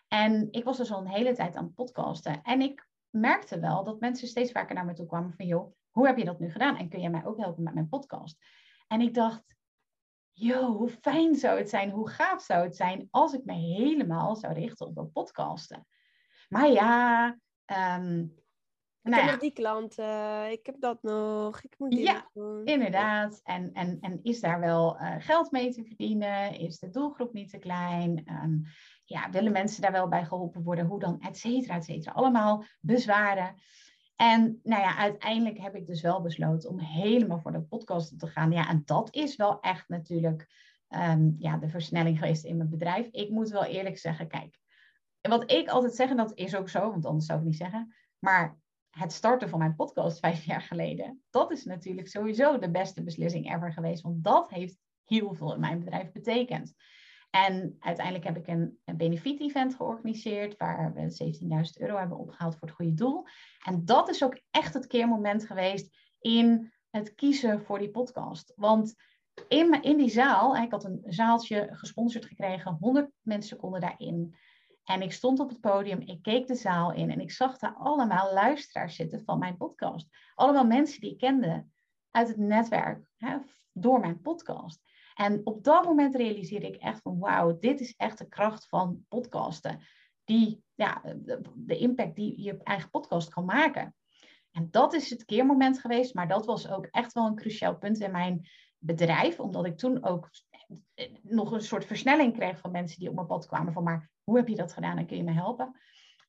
En 0.07 0.47
ik 0.51 0.63
was 0.63 0.77
dus 0.77 0.91
al 0.91 0.99
een 0.99 1.07
hele 1.07 1.33
tijd 1.33 1.55
aan 1.55 1.63
het 1.63 1.73
podcasten. 1.73 2.41
En 2.41 2.61
ik 2.61 2.87
merkte 3.09 3.59
wel 3.59 3.83
dat 3.83 3.99
mensen 3.99 4.27
steeds 4.27 4.51
vaker 4.51 4.75
naar 4.75 4.85
me 4.85 4.93
toe 4.93 5.05
kwamen 5.05 5.33
van, 5.33 5.45
joh, 5.45 5.75
hoe 5.95 6.07
heb 6.07 6.17
je 6.17 6.25
dat 6.25 6.39
nu 6.39 6.51
gedaan? 6.51 6.77
En 6.77 6.89
kun 6.89 6.99
jij 6.99 7.09
mij 7.09 7.25
ook 7.25 7.37
helpen 7.37 7.63
met 7.63 7.73
mijn 7.73 7.89
podcast? 7.89 8.45
En 8.87 9.01
ik 9.01 9.13
dacht, 9.13 9.43
yo, 10.31 10.75
hoe 10.77 10.89
fijn 10.89 11.35
zou 11.35 11.57
het 11.57 11.69
zijn, 11.69 11.89
hoe 11.89 12.09
gaaf 12.09 12.41
zou 12.41 12.63
het 12.63 12.75
zijn 12.75 13.07
als 13.11 13.33
ik 13.33 13.45
me 13.45 13.53
helemaal 13.53 14.35
zou 14.35 14.53
richten 14.53 14.85
op 14.85 14.95
dat 14.95 15.11
podcasten. 15.11 15.87
Maar 16.49 16.69
ja, 16.69 17.27
um, 17.97 18.33
ik 19.01 19.11
nou 19.11 19.15
heb 19.15 19.25
ja. 19.25 19.31
nog 19.31 19.39
die 19.39 19.53
klanten, 19.53 20.51
ik 20.51 20.65
heb 20.65 20.75
dat 20.79 21.01
nog, 21.01 21.61
ik 21.61 21.75
moet 21.77 21.91
dit 21.91 21.99
Ja, 21.99 22.29
doen. 22.33 22.65
Inderdaad. 22.65 23.39
En, 23.43 23.73
en, 23.73 23.97
en 23.99 24.19
is 24.23 24.39
daar 24.39 24.59
wel 24.59 25.01
uh, 25.01 25.15
geld 25.19 25.51
mee 25.51 25.73
te 25.73 25.83
verdienen? 25.83 26.59
Is 26.59 26.79
de 26.79 26.89
doelgroep 26.89 27.33
niet 27.33 27.49
te 27.49 27.57
klein? 27.57 28.23
Um, 28.43 28.63
ja, 29.03 29.29
willen 29.29 29.51
mensen 29.51 29.81
daar 29.81 29.91
wel 29.91 30.07
bij 30.07 30.25
geholpen 30.25 30.63
worden? 30.63 30.85
Hoe 30.85 30.99
dan? 30.99 31.19
Et 31.19 31.37
cetera, 31.37 31.75
et 31.75 31.83
cetera. 31.83 32.11
Allemaal 32.11 32.63
bezwaren. 32.79 33.55
En 34.15 34.59
nou 34.63 34.81
ja, 34.81 34.97
uiteindelijk 34.97 35.57
heb 35.57 35.75
ik 35.75 35.87
dus 35.87 36.01
wel 36.01 36.21
besloten 36.21 36.69
om 36.69 36.79
helemaal 36.79 37.39
voor 37.39 37.51
de 37.51 37.61
podcast 37.61 38.19
te 38.19 38.27
gaan. 38.27 38.51
Ja, 38.51 38.69
en 38.69 38.81
dat 38.85 39.15
is 39.15 39.35
wel 39.35 39.59
echt 39.59 39.89
natuurlijk 39.89 40.47
um, 40.89 41.35
ja, 41.39 41.57
de 41.57 41.69
versnelling 41.69 42.19
geweest 42.19 42.43
in 42.43 42.57
mijn 42.57 42.69
bedrijf. 42.69 43.07
Ik 43.07 43.29
moet 43.29 43.49
wel 43.49 43.65
eerlijk 43.65 43.97
zeggen, 43.97 44.27
kijk, 44.27 44.59
wat 45.21 45.51
ik 45.51 45.69
altijd 45.69 45.95
zeg, 45.95 46.09
en 46.09 46.17
dat 46.17 46.37
is 46.37 46.55
ook 46.55 46.69
zo, 46.69 46.79
want 46.91 47.05
anders 47.05 47.25
zou 47.25 47.39
ik 47.39 47.45
niet 47.45 47.55
zeggen, 47.55 47.95
maar 48.19 48.57
het 48.89 49.13
starten 49.13 49.49
van 49.49 49.59
mijn 49.59 49.75
podcast 49.75 50.19
vijf 50.19 50.43
jaar 50.43 50.61
geleden, 50.61 51.23
dat 51.29 51.51
is 51.51 51.63
natuurlijk 51.63 52.07
sowieso 52.07 52.59
de 52.59 52.71
beste 52.71 53.03
beslissing 53.03 53.53
ever 53.53 53.73
geweest, 53.73 54.01
want 54.01 54.23
dat 54.23 54.49
heeft 54.49 54.77
heel 55.03 55.33
veel 55.33 55.53
in 55.53 55.59
mijn 55.59 55.79
bedrijf 55.79 56.11
betekend. 56.11 56.73
En 57.35 57.75
uiteindelijk 57.79 58.25
heb 58.25 58.37
ik 58.37 58.47
een, 58.47 58.79
een 58.85 58.97
benefiet-event 58.97 59.75
georganiseerd 59.75 60.57
waar 60.57 60.93
we 60.93 61.33
17.000 61.77 61.81
euro 61.81 61.97
hebben 61.97 62.17
opgehaald 62.17 62.55
voor 62.55 62.67
het 62.67 62.77
goede 62.77 62.93
doel. 62.93 63.25
En 63.63 63.85
dat 63.85 64.09
is 64.09 64.23
ook 64.23 64.41
echt 64.51 64.73
het 64.73 64.87
keermoment 64.87 65.45
geweest 65.45 65.97
in 66.19 66.73
het 66.89 67.15
kiezen 67.15 67.61
voor 67.61 67.79
die 67.79 67.89
podcast. 67.89 68.53
Want 68.55 68.95
in, 69.47 69.81
in 69.81 69.97
die 69.97 70.09
zaal, 70.09 70.55
ik 70.55 70.71
had 70.71 70.83
een 70.83 71.03
zaaltje 71.05 71.67
gesponsord 71.71 72.25
gekregen, 72.25 72.77
100 72.79 73.11
mensen 73.21 73.57
konden 73.57 73.81
daarin. 73.81 74.35
En 74.83 75.01
ik 75.01 75.11
stond 75.11 75.39
op 75.39 75.49
het 75.49 75.59
podium, 75.59 76.01
ik 76.01 76.21
keek 76.21 76.47
de 76.47 76.55
zaal 76.55 76.93
in 76.93 77.11
en 77.11 77.19
ik 77.19 77.31
zag 77.31 77.57
daar 77.57 77.75
allemaal 77.77 78.33
luisteraars 78.33 78.95
zitten 78.95 79.23
van 79.23 79.39
mijn 79.39 79.57
podcast. 79.57 80.07
Allemaal 80.35 80.65
mensen 80.65 81.01
die 81.01 81.11
ik 81.11 81.17
kende 81.17 81.65
uit 82.11 82.27
het 82.27 82.37
netwerk, 82.37 83.07
hè, 83.17 83.37
door 83.73 83.99
mijn 83.99 84.21
podcast. 84.21 84.81
En 85.15 85.41
op 85.43 85.63
dat 85.63 85.85
moment 85.85 86.15
realiseerde 86.15 86.67
ik 86.67 86.75
echt 86.75 87.01
van 87.01 87.19
wauw, 87.19 87.59
dit 87.59 87.79
is 87.79 87.93
echt 87.97 88.17
de 88.17 88.27
kracht 88.27 88.67
van 88.67 89.05
podcasten. 89.07 89.79
Die, 90.23 90.63
ja, 90.73 91.01
de, 91.55 91.77
impact 91.77 92.15
die 92.15 92.41
je 92.41 92.57
eigen 92.63 92.89
podcast 92.89 93.29
kan 93.29 93.45
maken. 93.45 93.95
En 94.51 94.67
dat 94.71 94.93
is 94.93 95.09
het 95.09 95.25
keermoment 95.25 95.79
geweest, 95.79 96.13
maar 96.13 96.27
dat 96.27 96.45
was 96.45 96.69
ook 96.69 96.85
echt 96.85 97.13
wel 97.13 97.25
een 97.25 97.35
cruciaal 97.35 97.77
punt 97.77 97.99
in 97.99 98.11
mijn 98.11 98.49
bedrijf, 98.77 99.39
omdat 99.39 99.65
ik 99.65 99.77
toen 99.77 100.03
ook 100.03 100.29
nog 101.21 101.51
een 101.51 101.61
soort 101.61 101.85
versnelling 101.85 102.33
kreeg 102.33 102.59
van 102.59 102.71
mensen 102.71 102.99
die 102.99 103.09
op 103.09 103.15
mijn 103.15 103.27
pad 103.27 103.45
kwamen 103.45 103.73
van 103.73 103.83
maar 103.83 104.09
hoe 104.23 104.37
heb 104.37 104.47
je 104.47 104.55
dat 104.55 104.73
gedaan 104.73 104.97
en 104.97 105.05
kun 105.05 105.17
je 105.17 105.23
me 105.23 105.31
helpen? 105.31 105.79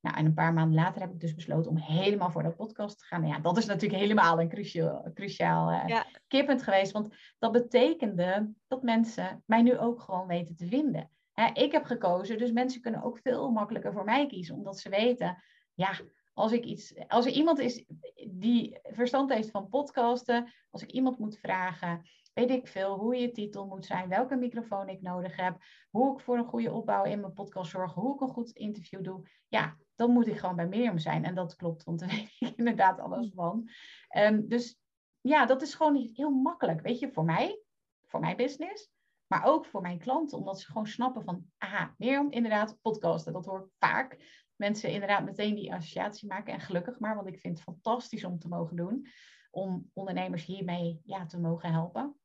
Nou, 0.07 0.19
en 0.19 0.25
een 0.25 0.35
paar 0.35 0.53
maanden 0.53 0.75
later 0.75 1.01
heb 1.01 1.11
ik 1.11 1.21
dus 1.21 1.35
besloten 1.35 1.71
om 1.71 1.77
helemaal 1.77 2.31
voor 2.31 2.43
dat 2.43 2.57
podcast 2.57 2.99
te 2.99 3.05
gaan. 3.05 3.21
Nou 3.21 3.33
ja, 3.33 3.41
dat 3.41 3.57
is 3.57 3.67
natuurlijk 3.67 4.01
helemaal 4.01 4.41
een 4.41 4.49
cruciaal, 4.49 5.11
cruciaal 5.15 5.73
uh, 5.73 5.83
ja. 5.87 6.07
keerpunt 6.29 6.63
geweest. 6.63 6.93
Want 6.93 7.15
dat 7.39 7.53
betekende 7.53 8.53
dat 8.67 8.83
mensen 8.83 9.43
mij 9.47 9.63
nu 9.63 9.79
ook 9.79 10.01
gewoon 10.01 10.27
weten 10.27 10.57
te 10.57 10.67
vinden. 10.67 11.11
Hè, 11.33 11.51
ik 11.53 11.73
heb 11.73 11.85
gekozen, 11.85 12.39
dus 12.39 12.53
mensen 12.53 12.81
kunnen 12.81 13.03
ook 13.03 13.19
veel 13.19 13.51
makkelijker 13.51 13.93
voor 13.93 14.05
mij 14.05 14.27
kiezen. 14.27 14.55
Omdat 14.55 14.79
ze 14.79 14.89
weten, 14.89 15.43
ja, 15.75 15.91
als, 16.33 16.53
ik 16.53 16.65
iets, 16.65 16.95
als 17.09 17.27
er 17.27 17.33
iemand 17.33 17.59
is 17.59 17.85
die 18.29 18.79
verstand 18.83 19.33
heeft 19.33 19.51
van 19.51 19.69
podcasten, 19.69 20.53
als 20.71 20.83
ik 20.83 20.91
iemand 20.91 21.19
moet 21.19 21.39
vragen, 21.39 22.03
weet 22.35 22.51
ik 22.51 22.69
veel, 22.69 22.99
hoe 22.99 23.17
je 23.17 23.31
titel 23.31 23.67
moet 23.67 23.87
zijn, 23.87 24.09
welke 24.09 24.37
microfoon 24.37 24.89
ik 24.89 25.03
nodig 25.03 25.37
heb, 25.37 25.57
hoe 25.91 26.13
ik 26.13 26.21
voor 26.21 26.39
een 26.39 26.49
goede 26.49 26.73
opbouw 26.73 27.05
in 27.05 27.21
mijn 27.21 27.33
podcast 27.33 27.71
zorg, 27.71 27.95
hoe 27.95 28.15
ik 28.15 28.21
een 28.21 28.29
goed 28.29 28.51
interview 28.51 29.05
doe. 29.05 29.29
Ja, 29.49 29.77
dan 29.97 30.11
moet 30.11 30.27
ik 30.27 30.39
gewoon 30.39 30.57
bij 30.57 30.69
Mirjam 30.69 30.99
zijn. 30.99 31.25
En 31.25 31.35
dat 31.35 31.57
klopt, 31.57 31.85
want 31.85 31.99
daar 31.99 32.09
weet 32.17 32.37
ik 32.39 32.57
inderdaad 32.57 33.01
alles 33.01 33.31
van. 33.35 33.71
Um, 34.17 34.49
dus 34.49 34.81
ja, 35.21 35.47
dat 35.47 35.63
is 35.63 35.75
gewoon 35.75 36.11
heel 36.15 36.31
makkelijk, 36.31 36.81
weet 36.81 36.99
je, 36.99 37.13
voor 37.13 37.25
mij, 37.25 37.63
voor 38.05 38.21
mijn 38.21 38.37
business. 38.37 38.95
Maar 39.27 39.45
ook 39.45 39.67
voor 39.67 39.81
mijn 39.81 39.99
klanten, 39.99 40.39
omdat 40.39 40.61
ze 40.61 40.67
gewoon 40.67 40.87
snappen 40.87 41.25
van, 41.25 41.51
aha, 41.59 41.95
Mirjam, 41.99 42.31
inderdaad, 42.31 42.79
podcasten. 42.81 43.33
Dat 43.33 43.47
hoor 43.47 43.59
ik 43.59 43.73
vaak. 43.79 44.19
Mensen 44.57 44.91
inderdaad 44.91 45.25
meteen 45.25 45.55
die 45.55 45.75
associatie 45.75 46.29
maken. 46.29 46.53
En 46.53 46.61
gelukkig 46.61 46.99
maar, 46.99 47.15
want 47.15 47.27
ik 47.27 47.41
vind 47.41 47.55
het 47.55 47.63
fantastisch 47.63 48.25
om 48.25 48.39
te 48.39 48.49
mogen 48.49 48.77
doen. 48.77 49.07
Om 49.51 49.91
ondernemers 49.93 50.45
hiermee 50.45 51.01
ja, 51.05 51.27
te 51.27 51.39
mogen 51.39 51.73
helpen. 51.73 52.17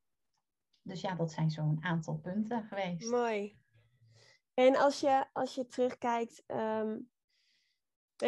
Dus 0.82 1.00
ja, 1.00 1.14
dat 1.14 1.32
zijn 1.32 1.50
zo'n 1.50 1.78
aantal 1.80 2.16
punten 2.16 2.64
geweest. 2.64 3.10
Mooi. 3.10 3.58
En 4.54 4.76
als 4.76 5.00
je, 5.00 5.26
als 5.32 5.54
je 5.54 5.66
terugkijkt, 5.66 6.44
um, 6.46 7.10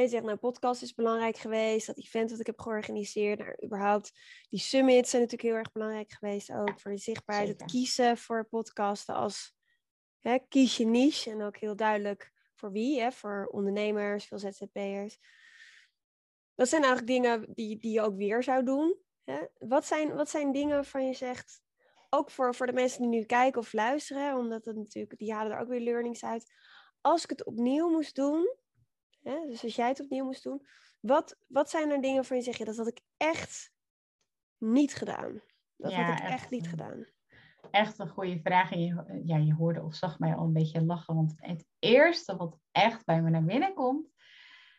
je 0.02 0.08
zegt, 0.08 0.24
nou, 0.24 0.36
podcast 0.36 0.82
is 0.82 0.94
belangrijk 0.94 1.36
geweest, 1.36 1.86
dat 1.86 1.98
event 1.98 2.30
dat 2.30 2.40
ik 2.40 2.46
heb 2.46 2.60
georganiseerd, 2.60 3.38
nou, 3.38 3.54
überhaupt 3.64 4.12
die 4.48 4.60
summits 4.60 5.10
zijn 5.10 5.22
natuurlijk 5.22 5.50
heel 5.50 5.58
erg 5.58 5.72
belangrijk 5.72 6.12
geweest 6.12 6.52
ook 6.52 6.80
voor 6.80 6.90
de 6.90 6.98
zichtbaarheid, 6.98 7.48
het 7.48 7.70
kiezen 7.70 8.18
voor 8.18 8.48
podcasten 8.48 9.14
als, 9.14 9.56
hè, 10.20 10.38
kies 10.48 10.76
je 10.76 10.86
niche 10.86 11.30
en 11.30 11.42
ook 11.42 11.56
heel 11.56 11.76
duidelijk 11.76 12.32
voor 12.54 12.72
wie, 12.72 13.00
hè, 13.00 13.12
voor 13.12 13.48
ondernemers, 13.50 14.24
veel 14.24 14.38
ZZP'ers. 14.38 15.18
Dat 16.54 16.68
zijn 16.68 16.82
eigenlijk 16.82 17.12
dingen 17.12 17.54
die, 17.54 17.78
die 17.78 17.92
je 17.92 18.00
ook 18.00 18.16
weer 18.16 18.42
zou 18.42 18.64
doen. 18.64 18.98
Hè? 19.24 19.38
Wat, 19.58 19.86
zijn, 19.86 20.14
wat 20.14 20.30
zijn 20.30 20.52
dingen 20.52 20.74
waarvan 20.74 21.06
je 21.06 21.14
zegt, 21.14 21.62
ook 22.10 22.30
voor, 22.30 22.54
voor 22.54 22.66
de 22.66 22.72
mensen 22.72 23.00
die 23.00 23.10
nu 23.10 23.24
kijken 23.24 23.60
of 23.60 23.72
luisteren, 23.72 24.36
omdat 24.36 24.64
het 24.64 24.76
natuurlijk, 24.76 25.18
die 25.18 25.32
halen 25.32 25.52
er 25.52 25.60
ook 25.60 25.68
weer 25.68 25.80
learnings 25.80 26.24
uit. 26.24 26.52
Als 27.00 27.22
ik 27.22 27.30
het 27.30 27.44
opnieuw 27.44 27.88
moest 27.88 28.14
doen, 28.14 28.56
hè, 29.24 29.46
dus 29.46 29.62
als 29.62 29.74
jij 29.74 29.88
het 29.88 30.00
opnieuw 30.00 30.24
moest 30.24 30.42
doen, 30.42 30.66
wat, 31.00 31.36
wat 31.46 31.70
zijn 31.70 31.90
er 31.90 32.00
dingen 32.00 32.24
van 32.24 32.36
je 32.36 32.42
zeg 32.42 32.56
je, 32.56 32.64
dat 32.64 32.76
had 32.76 32.86
ik 32.86 33.00
echt 33.16 33.72
niet 34.58 34.94
gedaan? 34.94 35.40
Dat 35.76 35.92
had 35.92 36.18
ik 36.18 36.24
echt, 36.24 36.50
niet 36.50 36.68
gedaan. 36.68 37.06
Echt 37.70 37.98
een 37.98 38.08
goede 38.08 38.40
vraag. 38.42 38.72
En 38.72 38.80
je, 38.80 39.22
ja, 39.24 39.36
je 39.36 39.54
hoorde 39.54 39.82
of 39.82 39.94
zag 39.94 40.18
mij 40.18 40.34
al 40.34 40.44
een 40.44 40.52
beetje 40.52 40.84
lachen, 40.84 41.14
want 41.14 41.34
het 41.36 41.66
eerste 41.78 42.36
wat 42.36 42.58
echt 42.72 43.04
bij 43.04 43.22
me 43.22 43.30
naar 43.30 43.44
binnen 43.44 43.74
komt, 43.74 44.08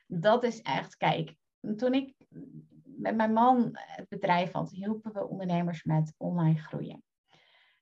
dat 0.08 0.44
is 0.44 0.62
echt, 0.62 0.98
kijk, 0.98 1.36
toen 1.76 1.94
ik 1.94 2.16
met 2.84 3.16
mijn 3.16 3.34
man 3.34 3.70
het 3.72 4.08
bedrijf 4.10 4.52
had, 4.52 4.72
hielpen 4.72 5.14
we 5.14 5.28
ondernemers 5.28 5.84
met 5.84 6.14
online 6.18 6.60
groeien. 6.60 7.04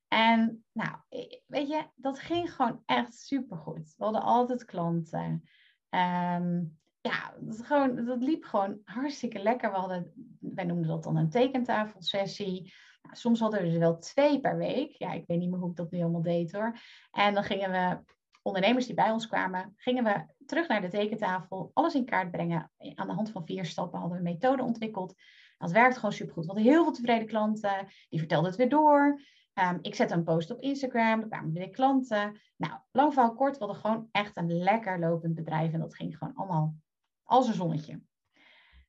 En 0.07 0.65
nou, 0.71 0.97
weet 1.45 1.67
je, 1.67 1.85
dat 1.95 2.19
ging 2.19 2.53
gewoon 2.53 2.83
echt 2.85 3.13
supergoed. 3.13 3.93
We 3.97 4.03
hadden 4.03 4.21
altijd 4.21 4.65
klanten. 4.65 5.49
Um, 5.93 6.77
ja, 7.01 7.33
dat, 7.39 7.65
gewoon, 7.65 8.05
dat 8.05 8.23
liep 8.23 8.43
gewoon 8.43 8.79
hartstikke 8.83 9.39
lekker. 9.39 9.71
We 9.71 9.77
hadden, 9.77 10.13
wij 10.39 10.63
noemden 10.63 10.87
dat 10.87 11.03
dan 11.03 11.17
een 11.17 11.29
tekentafelsessie. 11.29 12.73
Nou, 13.01 13.15
soms 13.15 13.39
hadden 13.39 13.61
we 13.61 13.67
er 13.67 13.79
wel 13.79 13.97
twee 13.97 14.39
per 14.39 14.57
week. 14.57 14.91
Ja, 14.91 15.11
ik 15.11 15.23
weet 15.27 15.39
niet 15.39 15.49
meer 15.49 15.59
hoe 15.59 15.69
ik 15.69 15.75
dat 15.75 15.91
nu 15.91 16.01
allemaal 16.01 16.21
deed 16.21 16.51
hoor. 16.51 16.77
En 17.11 17.33
dan 17.33 17.43
gingen 17.43 17.71
we, 17.71 17.99
ondernemers 18.41 18.85
die 18.85 18.95
bij 18.95 19.11
ons 19.11 19.27
kwamen, 19.27 19.73
gingen 19.75 20.03
we 20.03 20.25
terug 20.45 20.67
naar 20.67 20.81
de 20.81 20.87
tekentafel, 20.87 21.71
alles 21.73 21.95
in 21.95 22.05
kaart 22.05 22.31
brengen. 22.31 22.71
Aan 22.95 23.07
de 23.07 23.13
hand 23.13 23.31
van 23.31 23.45
vier 23.45 23.65
stappen 23.65 23.99
hadden 23.99 24.21
we 24.21 24.25
een 24.27 24.33
methode 24.33 24.63
ontwikkeld. 24.63 25.15
Dat 25.57 25.71
werkt 25.71 25.95
gewoon 25.95 26.13
supergoed. 26.13 26.45
We 26.45 26.51
hadden 26.51 26.71
heel 26.71 26.83
veel 26.83 26.93
tevreden 26.93 27.27
klanten. 27.27 27.87
Die 28.09 28.19
vertelden 28.19 28.49
het 28.49 28.57
weer 28.57 28.69
door. 28.69 29.21
Um, 29.53 29.79
ik 29.81 29.95
zette 29.95 30.13
een 30.13 30.23
post 30.23 30.51
op 30.51 30.61
Instagram, 30.61 31.21
er 31.21 31.27
kwamen 31.27 31.53
weer 31.53 31.69
klanten. 31.69 32.39
Nou, 32.55 32.73
lang 32.91 33.13
verhaal 33.13 33.33
kort, 33.33 33.59
hadden 33.59 33.77
gewoon 33.77 34.07
echt 34.11 34.37
een 34.37 34.57
lekker 34.57 34.99
lopend 34.99 35.35
bedrijf 35.35 35.73
en 35.73 35.79
dat 35.79 35.95
ging 35.95 36.17
gewoon 36.17 36.35
allemaal 36.35 36.75
als 37.23 37.47
een 37.47 37.53
zonnetje. 37.53 38.01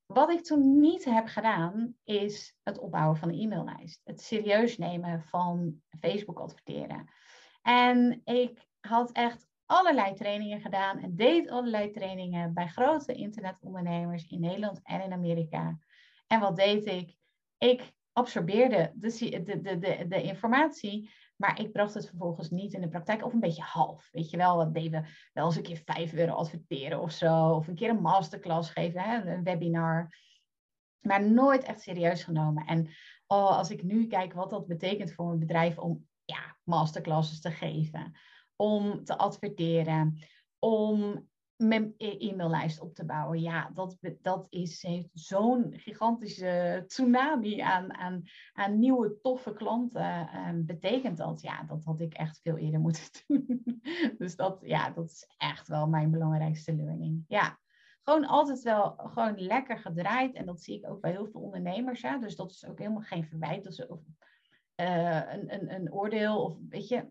Wat 0.06 0.30
ik 0.30 0.44
toen 0.44 0.80
niet 0.80 1.04
heb 1.04 1.26
gedaan, 1.26 1.94
is 2.04 2.56
het 2.62 2.78
opbouwen 2.78 3.16
van 3.16 3.28
een 3.28 3.40
e-maillijst. 3.40 4.00
Het 4.04 4.20
serieus 4.20 4.78
nemen 4.78 5.22
van 5.22 5.82
Facebook 6.00 6.38
adverteren. 6.38 7.10
En 7.62 8.20
ik 8.24 8.68
had 8.80 9.12
echt 9.12 9.46
allerlei 9.66 10.14
trainingen 10.14 10.60
gedaan 10.60 10.98
en 10.98 11.16
deed 11.16 11.50
allerlei 11.50 11.90
trainingen 11.90 12.54
bij 12.54 12.68
grote 12.68 13.12
internetondernemers 13.12 14.26
in 14.26 14.40
Nederland 14.40 14.80
en 14.82 15.00
in 15.00 15.12
Amerika. 15.12 15.78
En 16.26 16.40
wat 16.40 16.56
deed 16.56 16.84
ik? 16.84 17.16
Ik 17.58 17.92
absorbeerde 18.14 18.92
de, 18.94 19.40
de, 19.42 19.78
de, 19.78 20.06
de, 20.08 20.22
informatie, 20.22 21.10
maar 21.36 21.60
ik 21.60 21.72
bracht 21.72 21.94
het 21.94 22.08
vervolgens 22.08 22.50
niet 22.50 22.72
in 22.72 22.80
de 22.80 22.88
praktijk 22.88 23.24
of 23.24 23.32
een 23.32 23.40
beetje 23.40 23.62
half. 23.62 24.08
Weet 24.12 24.30
je 24.30 24.36
wel, 24.36 24.56
wat 24.56 24.74
deden 24.74 25.02
we 25.02 25.08
wel 25.32 25.46
eens 25.46 25.56
een 25.56 25.62
keer 25.62 25.82
5 25.84 26.12
euro 26.12 26.32
adverteren 26.32 27.00
of 27.00 27.12
zo, 27.12 27.50
of 27.50 27.68
een 27.68 27.74
keer 27.74 27.90
een 27.90 28.00
masterclass 28.00 28.70
geven, 28.70 29.00
hè, 29.00 29.32
een 29.32 29.42
webinar. 29.42 30.16
Maar 31.00 31.30
nooit 31.30 31.62
echt 31.62 31.80
serieus 31.80 32.24
genomen. 32.24 32.66
En 32.66 32.88
oh, 33.26 33.56
als 33.56 33.70
ik 33.70 33.82
nu 33.82 34.06
kijk 34.06 34.32
wat 34.32 34.50
dat 34.50 34.66
betekent 34.66 35.12
voor 35.12 35.30
een 35.30 35.38
bedrijf 35.38 35.78
om 35.78 36.06
ja, 36.24 36.56
masterclasses 36.62 37.40
te 37.40 37.50
geven, 37.50 38.12
om 38.56 39.04
te 39.04 39.18
adverteren, 39.18 40.18
om 40.58 41.28
mijn 41.56 41.94
e- 41.96 42.16
e-maillijst 42.18 42.80
op 42.80 42.94
te 42.94 43.04
bouwen. 43.04 43.40
Ja, 43.40 43.70
dat, 43.74 43.98
dat 44.22 44.46
is, 44.50 44.82
heeft 44.82 45.10
zo'n 45.12 45.72
gigantische 45.76 46.84
tsunami 46.86 47.60
aan, 47.60 47.94
aan, 47.94 48.22
aan 48.52 48.78
nieuwe 48.78 49.18
toffe 49.20 49.52
klanten. 49.52 50.36
Um, 50.48 50.66
betekent 50.66 51.16
dat, 51.16 51.40
ja, 51.40 51.62
dat 51.62 51.84
had 51.84 52.00
ik 52.00 52.14
echt 52.14 52.40
veel 52.40 52.56
eerder 52.56 52.80
moeten 52.80 53.02
doen. 53.26 53.82
dus 54.18 54.36
dat, 54.36 54.58
ja, 54.62 54.90
dat 54.90 55.10
is 55.10 55.34
echt 55.36 55.68
wel 55.68 55.88
mijn 55.88 56.10
belangrijkste 56.10 56.74
learning. 56.74 57.24
Ja, 57.28 57.58
gewoon 58.02 58.26
altijd 58.26 58.62
wel 58.62 58.94
gewoon 58.96 59.40
lekker 59.40 59.78
gedraaid. 59.78 60.34
En 60.34 60.46
dat 60.46 60.62
zie 60.62 60.78
ik 60.78 60.88
ook 60.90 61.00
bij 61.00 61.10
heel 61.10 61.26
veel 61.26 61.40
ondernemers. 61.40 62.02
Hè? 62.02 62.18
Dus 62.18 62.36
dat 62.36 62.50
is 62.50 62.66
ook 62.66 62.78
helemaal 62.78 63.00
geen 63.00 63.24
verwijt 63.24 63.66
of, 63.66 63.88
of 63.88 64.00
uh, 64.76 65.32
een, 65.32 65.54
een, 65.54 65.74
een 65.74 65.92
oordeel. 65.92 66.42
Of 66.42 66.58
weet 66.68 66.88
je, 66.88 67.08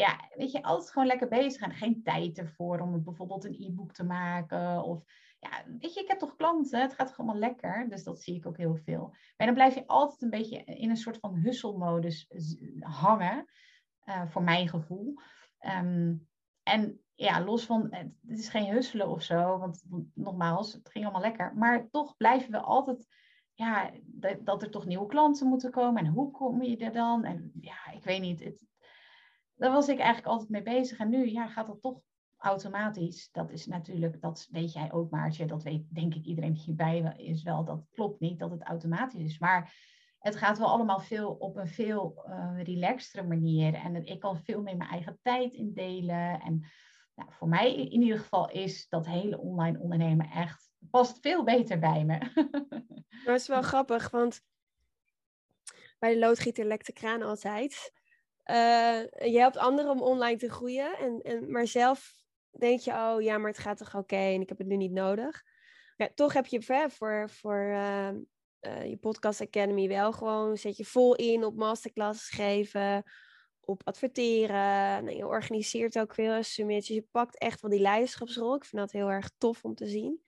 ja, 0.00 0.30
weet 0.34 0.52
je, 0.52 0.62
altijd 0.62 0.90
gewoon 0.90 1.08
lekker 1.08 1.28
bezig 1.28 1.62
en 1.62 1.74
geen 1.74 2.02
tijd 2.02 2.38
ervoor 2.38 2.80
om 2.80 3.04
bijvoorbeeld 3.04 3.44
een 3.44 3.56
e-book 3.58 3.92
te 3.92 4.04
maken. 4.04 4.82
Of 4.82 5.02
ja, 5.38 5.50
weet 5.80 5.94
je, 5.94 6.00
ik 6.00 6.08
heb 6.08 6.18
toch 6.18 6.36
klanten, 6.36 6.80
het 6.80 6.94
gaat 6.94 7.06
toch 7.06 7.18
allemaal 7.18 7.38
lekker. 7.38 7.88
Dus 7.88 8.02
dat 8.04 8.22
zie 8.22 8.36
ik 8.36 8.46
ook 8.46 8.56
heel 8.56 8.76
veel. 8.76 9.14
Maar 9.36 9.46
dan 9.46 9.54
blijf 9.54 9.74
je 9.74 9.86
altijd 9.86 10.22
een 10.22 10.30
beetje 10.30 10.64
in 10.64 10.90
een 10.90 10.96
soort 10.96 11.18
van 11.18 11.34
husselmodus 11.34 12.30
hangen, 12.80 13.44
uh, 14.04 14.26
voor 14.26 14.42
mijn 14.42 14.68
gevoel. 14.68 15.14
Um, 15.60 16.28
en 16.62 17.00
ja, 17.14 17.44
los 17.44 17.64
van, 17.64 17.86
het 18.26 18.38
is 18.38 18.48
geen 18.48 18.72
husselen 18.72 19.08
of 19.08 19.22
zo, 19.22 19.58
want, 19.58 19.84
nogmaals, 20.14 20.72
het 20.72 20.90
ging 20.90 21.04
allemaal 21.04 21.22
lekker. 21.22 21.54
Maar 21.54 21.88
toch 21.90 22.16
blijven 22.16 22.50
we 22.50 22.58
altijd 22.58 23.06
ja, 23.54 23.90
dat, 24.04 24.46
dat, 24.46 24.62
er 24.62 24.70
toch 24.70 24.86
nieuwe 24.86 25.06
klanten 25.06 25.46
moeten 25.48 25.70
komen. 25.70 26.04
En 26.04 26.12
hoe 26.12 26.30
kom 26.30 26.62
je 26.62 26.76
er 26.76 26.92
dan? 26.92 27.24
En 27.24 27.52
ja, 27.60 27.90
ik 27.92 28.04
weet 28.04 28.20
niet. 28.20 28.44
Het, 28.44 28.66
daar 29.58 29.72
was 29.72 29.88
ik 29.88 29.98
eigenlijk 29.98 30.26
altijd 30.26 30.48
mee 30.48 30.62
bezig. 30.62 30.98
En 30.98 31.08
nu 31.08 31.30
ja, 31.30 31.46
gaat 31.46 31.66
dat 31.66 31.80
toch 31.80 32.00
automatisch. 32.36 33.28
Dat 33.32 33.50
is 33.50 33.66
natuurlijk, 33.66 34.20
dat 34.20 34.48
weet 34.50 34.72
jij 34.72 34.92
ook, 34.92 35.10
Maartje. 35.10 35.46
Dat 35.46 35.62
weet 35.62 35.94
denk 35.94 36.14
ik 36.14 36.24
iedereen 36.24 36.52
die 36.52 36.62
hierbij 36.62 37.14
is 37.16 37.42
wel. 37.42 37.64
Dat 37.64 37.84
klopt 37.90 38.20
niet 38.20 38.38
dat 38.38 38.50
het 38.50 38.62
automatisch 38.62 39.22
is. 39.22 39.38
Maar 39.38 39.74
het 40.18 40.36
gaat 40.36 40.58
wel 40.58 40.68
allemaal 40.68 41.00
veel 41.00 41.30
op 41.30 41.56
een 41.56 41.68
veel 41.68 42.24
uh, 42.28 42.62
relaxtere 42.62 43.26
manier. 43.26 43.74
En 43.74 44.06
ik 44.06 44.20
kan 44.20 44.42
veel 44.42 44.62
meer 44.62 44.76
mijn 44.76 44.90
eigen 44.90 45.18
tijd 45.22 45.52
indelen. 45.52 46.40
En 46.40 46.66
nou, 47.14 47.32
voor 47.32 47.48
mij 47.48 47.74
in 47.74 48.02
ieder 48.02 48.18
geval 48.18 48.50
is 48.50 48.88
dat 48.88 49.06
hele 49.06 49.38
online 49.38 49.78
ondernemen 49.78 50.30
echt, 50.30 50.70
past 50.90 51.20
veel 51.20 51.44
beter 51.44 51.78
bij 51.78 52.04
me. 52.04 52.18
dat 53.24 53.40
is 53.40 53.48
wel 53.48 53.62
grappig, 53.62 54.10
want 54.10 54.40
bij 55.98 56.12
de 56.12 56.18
loodgieter 56.18 56.64
lekt 56.64 56.86
de 56.86 56.92
kraan 56.92 57.22
altijd. 57.22 57.92
Uh, 58.50 59.30
je 59.32 59.38
helpt 59.38 59.56
anderen 59.56 59.90
om 59.90 60.02
online 60.02 60.38
te 60.38 60.50
groeien, 60.50 60.98
en, 60.98 61.20
en, 61.20 61.50
maar 61.50 61.66
zelf 61.66 62.12
denk 62.50 62.80
je, 62.80 62.92
oh 62.92 63.22
ja, 63.22 63.38
maar 63.38 63.50
het 63.50 63.58
gaat 63.58 63.78
toch 63.78 63.94
oké 63.94 64.16
en 64.16 64.40
ik 64.40 64.48
heb 64.48 64.58
het 64.58 64.66
nu 64.66 64.76
niet 64.76 64.92
nodig. 64.92 65.42
Ja, 65.96 66.08
toch 66.14 66.32
heb 66.32 66.46
je 66.46 66.62
voor, 66.88 67.30
voor 67.30 67.62
uh, 67.70 68.10
uh, 68.60 68.84
je 68.84 68.96
Podcast 68.96 69.40
Academy 69.40 69.88
wel 69.88 70.12
gewoon, 70.12 70.56
zet 70.56 70.76
je 70.76 70.84
vol 70.84 71.14
in 71.14 71.44
op 71.44 71.56
masterclasses 71.56 72.28
geven, 72.28 73.04
op 73.60 73.80
adverteren. 73.84 75.04
Nou, 75.04 75.16
je 75.16 75.26
organiseert 75.26 75.98
ook 75.98 76.14
veel 76.14 76.42
summits, 76.42 76.88
je 76.88 77.06
pakt 77.10 77.38
echt 77.38 77.60
wel 77.60 77.70
die 77.70 77.80
leiderschapsrol. 77.80 78.54
Ik 78.54 78.64
vind 78.64 78.82
dat 78.82 78.92
heel 78.92 79.10
erg 79.10 79.30
tof 79.38 79.64
om 79.64 79.74
te 79.74 79.86
zien. 79.86 80.22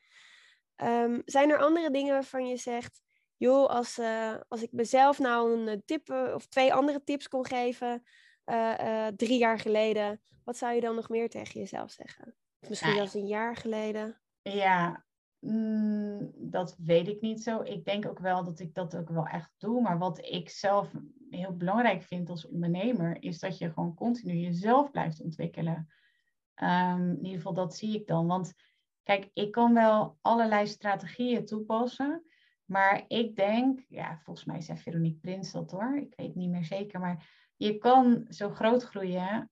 Um, 0.77 1.23
zijn 1.25 1.51
er 1.51 1.59
andere 1.59 1.91
dingen 1.91 2.13
waarvan 2.13 2.47
je 2.47 2.57
zegt, 2.57 3.03
joh, 3.41 3.69
als, 3.69 3.99
uh, 3.99 4.35
als 4.49 4.63
ik 4.63 4.73
mezelf 4.73 5.19
nou 5.19 5.61
een 5.61 5.69
eh, 5.69 5.79
tip 5.85 6.11
of 6.35 6.47
twee 6.47 6.75
andere 6.75 7.05
tips 7.05 7.29
kon 7.29 7.47
geven 7.47 8.03
uh, 8.47 9.07
drie 9.07 9.39
jaar 9.39 9.59
geleden, 9.59 10.21
wat 10.45 10.57
zou 10.57 10.75
je 10.75 10.81
dan 10.81 10.95
nog 10.95 11.09
meer 11.09 11.29
tegen 11.31 11.61
jezelf 11.61 11.91
zeggen? 11.91 12.35
Of 12.61 12.69
misschien 12.69 12.95
zelfs 12.95 13.15
een 13.15 13.27
jaar 13.27 13.57
geleden? 13.57 14.21
Ja, 14.43 15.05
mm, 15.39 16.33
dat 16.35 16.77
weet 16.79 17.09
ik 17.09 17.21
niet 17.21 17.43
zo. 17.43 17.63
Ik 17.63 17.85
denk 17.85 18.07
ook 18.07 18.19
wel 18.19 18.45
dat 18.45 18.61
ik 18.61 18.75
dat 18.75 18.97
ook 18.97 19.09
wel 19.09 19.27
echt 19.27 19.53
doe. 19.59 19.81
Maar 19.81 19.99
wat 19.99 20.19
ik 20.19 20.51
zelf 20.51 20.91
heel 21.31 21.57
belangrijk 21.57 22.03
vind 22.03 22.31
als 22.31 22.49
ondernemer, 22.49 23.23
is 23.23 23.39
dat 23.39 23.59
je 23.59 23.73
gewoon 23.73 23.95
continu 23.95 24.35
jezelf 24.35 24.91
blijft 24.91 25.23
ontwikkelen. 25.23 25.89
Um, 26.63 27.11
in 27.11 27.25
ieder 27.25 27.37
geval, 27.37 27.55
dat 27.55 27.77
zie 27.77 27.95
ik 27.95 28.07
dan. 28.07 28.27
Want 28.27 28.53
kijk, 29.03 29.31
ik 29.33 29.53
kan 29.53 29.75
wel 29.75 30.19
allerlei 30.21 30.67
strategieën 30.67 31.47
toepassen. 31.47 32.25
Maar 32.71 33.05
ik 33.09 33.37
denk, 33.37 33.85
ja, 33.89 34.21
volgens 34.23 34.47
mij 34.47 34.61
zei 34.61 34.79
Veronique 34.79 35.21
Prins 35.21 35.53
dat 35.53 35.71
hoor. 35.71 35.97
Ik 35.97 36.15
weet 36.17 36.35
niet 36.35 36.51
meer 36.51 36.65
zeker. 36.65 37.01
Maar 37.01 37.29
je 37.57 37.79
kan 37.79 38.27
zo 38.29 38.51
groot 38.51 38.83
groeien. 38.83 39.51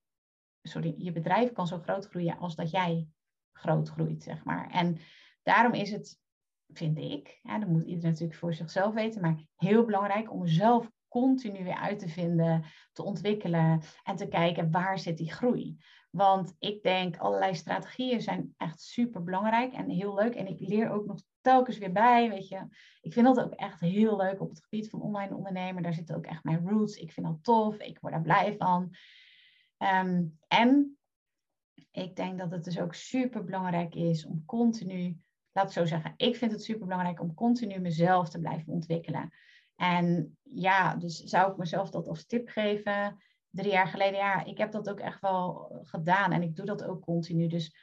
Sorry, 0.62 0.94
je 0.98 1.12
bedrijf 1.12 1.52
kan 1.52 1.66
zo 1.66 1.78
groot 1.78 2.08
groeien 2.08 2.38
als 2.38 2.54
dat 2.54 2.70
jij 2.70 3.08
groot 3.52 3.88
groeit, 3.88 4.22
zeg 4.22 4.44
maar. 4.44 4.70
En 4.70 4.98
daarom 5.42 5.72
is 5.72 5.90
het, 5.90 6.20
vind 6.68 6.98
ik, 6.98 7.38
ja, 7.42 7.58
dat 7.58 7.68
moet 7.68 7.84
iedereen 7.84 8.10
natuurlijk 8.10 8.38
voor 8.38 8.54
zichzelf 8.54 8.94
weten, 8.94 9.20
maar 9.20 9.44
heel 9.56 9.84
belangrijk 9.84 10.32
om 10.32 10.46
zelf 10.46 10.90
continu 11.08 11.64
weer 11.64 11.78
uit 11.78 11.98
te 11.98 12.08
vinden, 12.08 12.64
te 12.92 13.02
ontwikkelen 13.02 13.82
en 14.02 14.16
te 14.16 14.28
kijken 14.28 14.70
waar 14.70 14.98
zit 14.98 15.16
die 15.16 15.32
groei. 15.32 15.76
Want 16.10 16.54
ik 16.58 16.82
denk 16.82 17.16
allerlei 17.16 17.54
strategieën 17.54 18.20
zijn 18.20 18.54
echt 18.56 18.80
super 18.80 19.22
belangrijk 19.22 19.72
en 19.72 19.88
heel 19.88 20.14
leuk. 20.14 20.34
En 20.34 20.46
ik 20.46 20.60
leer 20.60 20.90
ook 20.90 21.06
nog 21.06 21.20
telkens 21.40 21.78
weer 21.78 21.92
bij, 21.92 22.28
weet 22.28 22.48
je. 22.48 22.66
Ik 23.00 23.12
vind 23.12 23.26
dat 23.26 23.40
ook 23.40 23.52
echt 23.52 23.80
heel 23.80 24.16
leuk 24.16 24.40
op 24.40 24.48
het 24.48 24.62
gebied 24.62 24.90
van 24.90 25.00
online 25.00 25.34
ondernemen. 25.34 25.82
Daar 25.82 25.94
zitten 25.94 26.16
ook 26.16 26.26
echt 26.26 26.44
mijn 26.44 26.68
roots. 26.68 26.96
Ik 26.96 27.12
vind 27.12 27.26
dat 27.26 27.38
tof. 27.42 27.76
Ik 27.76 27.98
word 28.00 28.12
daar 28.12 28.22
blij 28.22 28.56
van. 28.56 28.94
Ehm, 29.76 30.24
en 30.48 30.98
ik 31.90 32.16
denk 32.16 32.38
dat 32.38 32.50
het 32.50 32.64
dus 32.64 32.80
ook 32.80 32.94
super 32.94 33.44
belangrijk 33.44 33.94
is 33.94 34.26
om 34.26 34.44
continu, 34.44 35.20
laat 35.52 35.66
ik 35.66 35.72
zo 35.72 35.84
zeggen, 35.84 36.14
ik 36.16 36.36
vind 36.36 36.52
het 36.52 36.62
super 36.62 36.86
belangrijk 36.86 37.20
om 37.20 37.34
continu 37.34 37.78
mezelf 37.78 38.28
te 38.28 38.38
blijven 38.38 38.72
ontwikkelen. 38.72 39.32
En 39.76 40.38
ja, 40.42 40.96
dus 40.96 41.22
zou 41.22 41.50
ik 41.50 41.56
mezelf 41.56 41.90
dat 41.90 42.08
als 42.08 42.26
tip 42.26 42.48
geven? 42.48 43.22
Drie 43.50 43.72
jaar 43.72 43.86
geleden, 43.86 44.18
ja, 44.18 44.44
ik 44.44 44.58
heb 44.58 44.72
dat 44.72 44.90
ook 44.90 45.00
echt 45.00 45.20
wel 45.20 45.72
gedaan 45.82 46.32
en 46.32 46.42
ik 46.42 46.56
doe 46.56 46.66
dat 46.66 46.84
ook 46.84 47.02
continu. 47.02 47.46
Dus, 47.46 47.76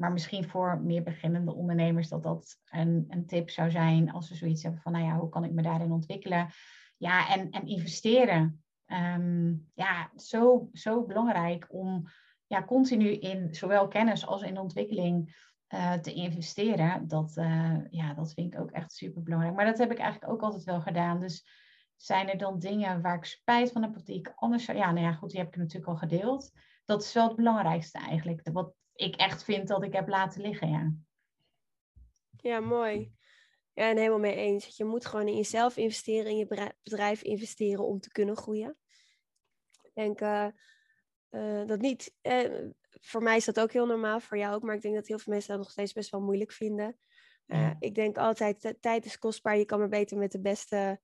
maar 0.00 0.12
misschien 0.12 0.48
voor 0.48 0.80
meer 0.82 1.02
beginnende 1.02 1.54
ondernemers 1.54 2.08
dat 2.08 2.22
dat 2.22 2.58
een, 2.70 3.04
een 3.08 3.26
tip 3.26 3.50
zou 3.50 3.70
zijn 3.70 4.12
als 4.12 4.28
ze 4.28 4.34
zoiets 4.34 4.62
hebben 4.62 4.80
van, 4.80 4.92
nou 4.92 5.04
ja, 5.04 5.18
hoe 5.18 5.28
kan 5.28 5.44
ik 5.44 5.52
me 5.52 5.62
daarin 5.62 5.92
ontwikkelen? 5.92 6.48
Ja, 6.96 7.28
en, 7.28 7.50
en 7.50 7.66
investeren. 7.66 8.62
Ehm, 8.86 9.54
ja, 9.74 10.10
zo, 10.16 10.68
zo 10.72 11.04
belangrijk 11.04 11.66
om 11.68 12.08
ja, 12.46 12.64
continu 12.64 13.08
in 13.08 13.54
zowel 13.54 13.88
kennis 13.88 14.26
als 14.26 14.42
in 14.42 14.58
ontwikkeling 14.58 15.48
uh, 15.74 15.92
te 15.92 16.12
investeren, 16.12 17.08
dat, 17.08 17.36
uh, 17.36 17.76
ja, 17.90 18.14
dat 18.14 18.32
vind 18.32 18.54
ik 18.54 18.60
ook 18.60 18.70
echt 18.70 18.92
super 18.92 19.22
belangrijk. 19.22 19.54
Maar 19.54 19.64
dat 19.64 19.78
heb 19.78 19.90
ik 19.90 19.98
eigenlijk 19.98 20.32
ook 20.32 20.42
altijd 20.42 20.64
wel 20.64 20.80
gedaan. 20.80 21.20
Dus 21.20 21.46
zijn 21.96 22.30
er 22.30 22.38
dan 22.38 22.58
dingen 22.58 23.00
waar 23.00 23.16
ik 23.16 23.24
spijt 23.24 23.72
van 23.72 23.82
heb, 23.82 24.04
die 24.04 24.18
ik 24.18 24.32
anders 24.36 24.64
zou... 24.64 24.78
Ja, 24.78 24.92
nou 24.92 25.06
ja, 25.06 25.12
goed, 25.12 25.30
die 25.30 25.40
heb 25.40 25.48
ik 25.48 25.56
natuurlijk 25.56 25.90
al 25.92 25.96
gedeeld. 25.96 26.50
Dat 26.84 27.02
is 27.02 27.12
wel 27.12 27.26
het 27.26 27.36
belangrijkste 27.36 27.98
eigenlijk. 27.98 28.48
Wat 28.52 28.74
ik 29.00 29.16
echt 29.16 29.44
vind 29.44 29.68
dat 29.68 29.84
ik 29.84 29.92
heb 29.92 30.08
laten 30.08 30.40
liggen, 30.40 30.70
ja. 30.70 30.92
Ja, 32.36 32.60
mooi. 32.60 33.12
Ja, 33.72 33.88
en 33.88 33.96
helemaal 33.96 34.18
mee 34.18 34.36
eens. 34.36 34.76
Je 34.76 34.84
moet 34.84 35.06
gewoon 35.06 35.28
in 35.28 35.36
jezelf 35.36 35.76
investeren, 35.76 36.30
in 36.30 36.36
je 36.36 36.74
bedrijf 36.82 37.22
investeren 37.22 37.84
om 37.84 38.00
te 38.00 38.10
kunnen 38.10 38.36
groeien. 38.36 38.76
Ik 39.82 39.90
denk 39.94 40.20
uh, 40.20 40.46
dat 41.66 41.80
niet 41.80 42.14
voor 43.00 43.22
mij 43.22 43.36
is 43.36 43.44
dat 43.44 43.60
ook 43.60 43.72
heel 43.72 43.86
normaal, 43.86 44.20
voor 44.20 44.38
jou 44.38 44.54
ook. 44.54 44.62
Maar 44.62 44.74
ik 44.74 44.82
denk 44.82 44.94
dat 44.94 45.06
heel 45.06 45.18
veel 45.18 45.32
mensen 45.32 45.50
dat 45.50 45.62
nog 45.62 45.70
steeds 45.70 45.92
best 45.92 46.10
wel 46.10 46.20
moeilijk 46.20 46.52
vinden. 46.52 46.98
Ik 47.78 47.94
denk 47.94 48.16
altijd, 48.16 48.74
tijd 48.80 49.04
is 49.04 49.18
kostbaar. 49.18 49.56
Je 49.56 49.64
kan 49.64 49.78
maar 49.78 49.88
beter 49.88 50.16
met 50.16 50.32
de 50.32 50.40
beste 50.40 51.00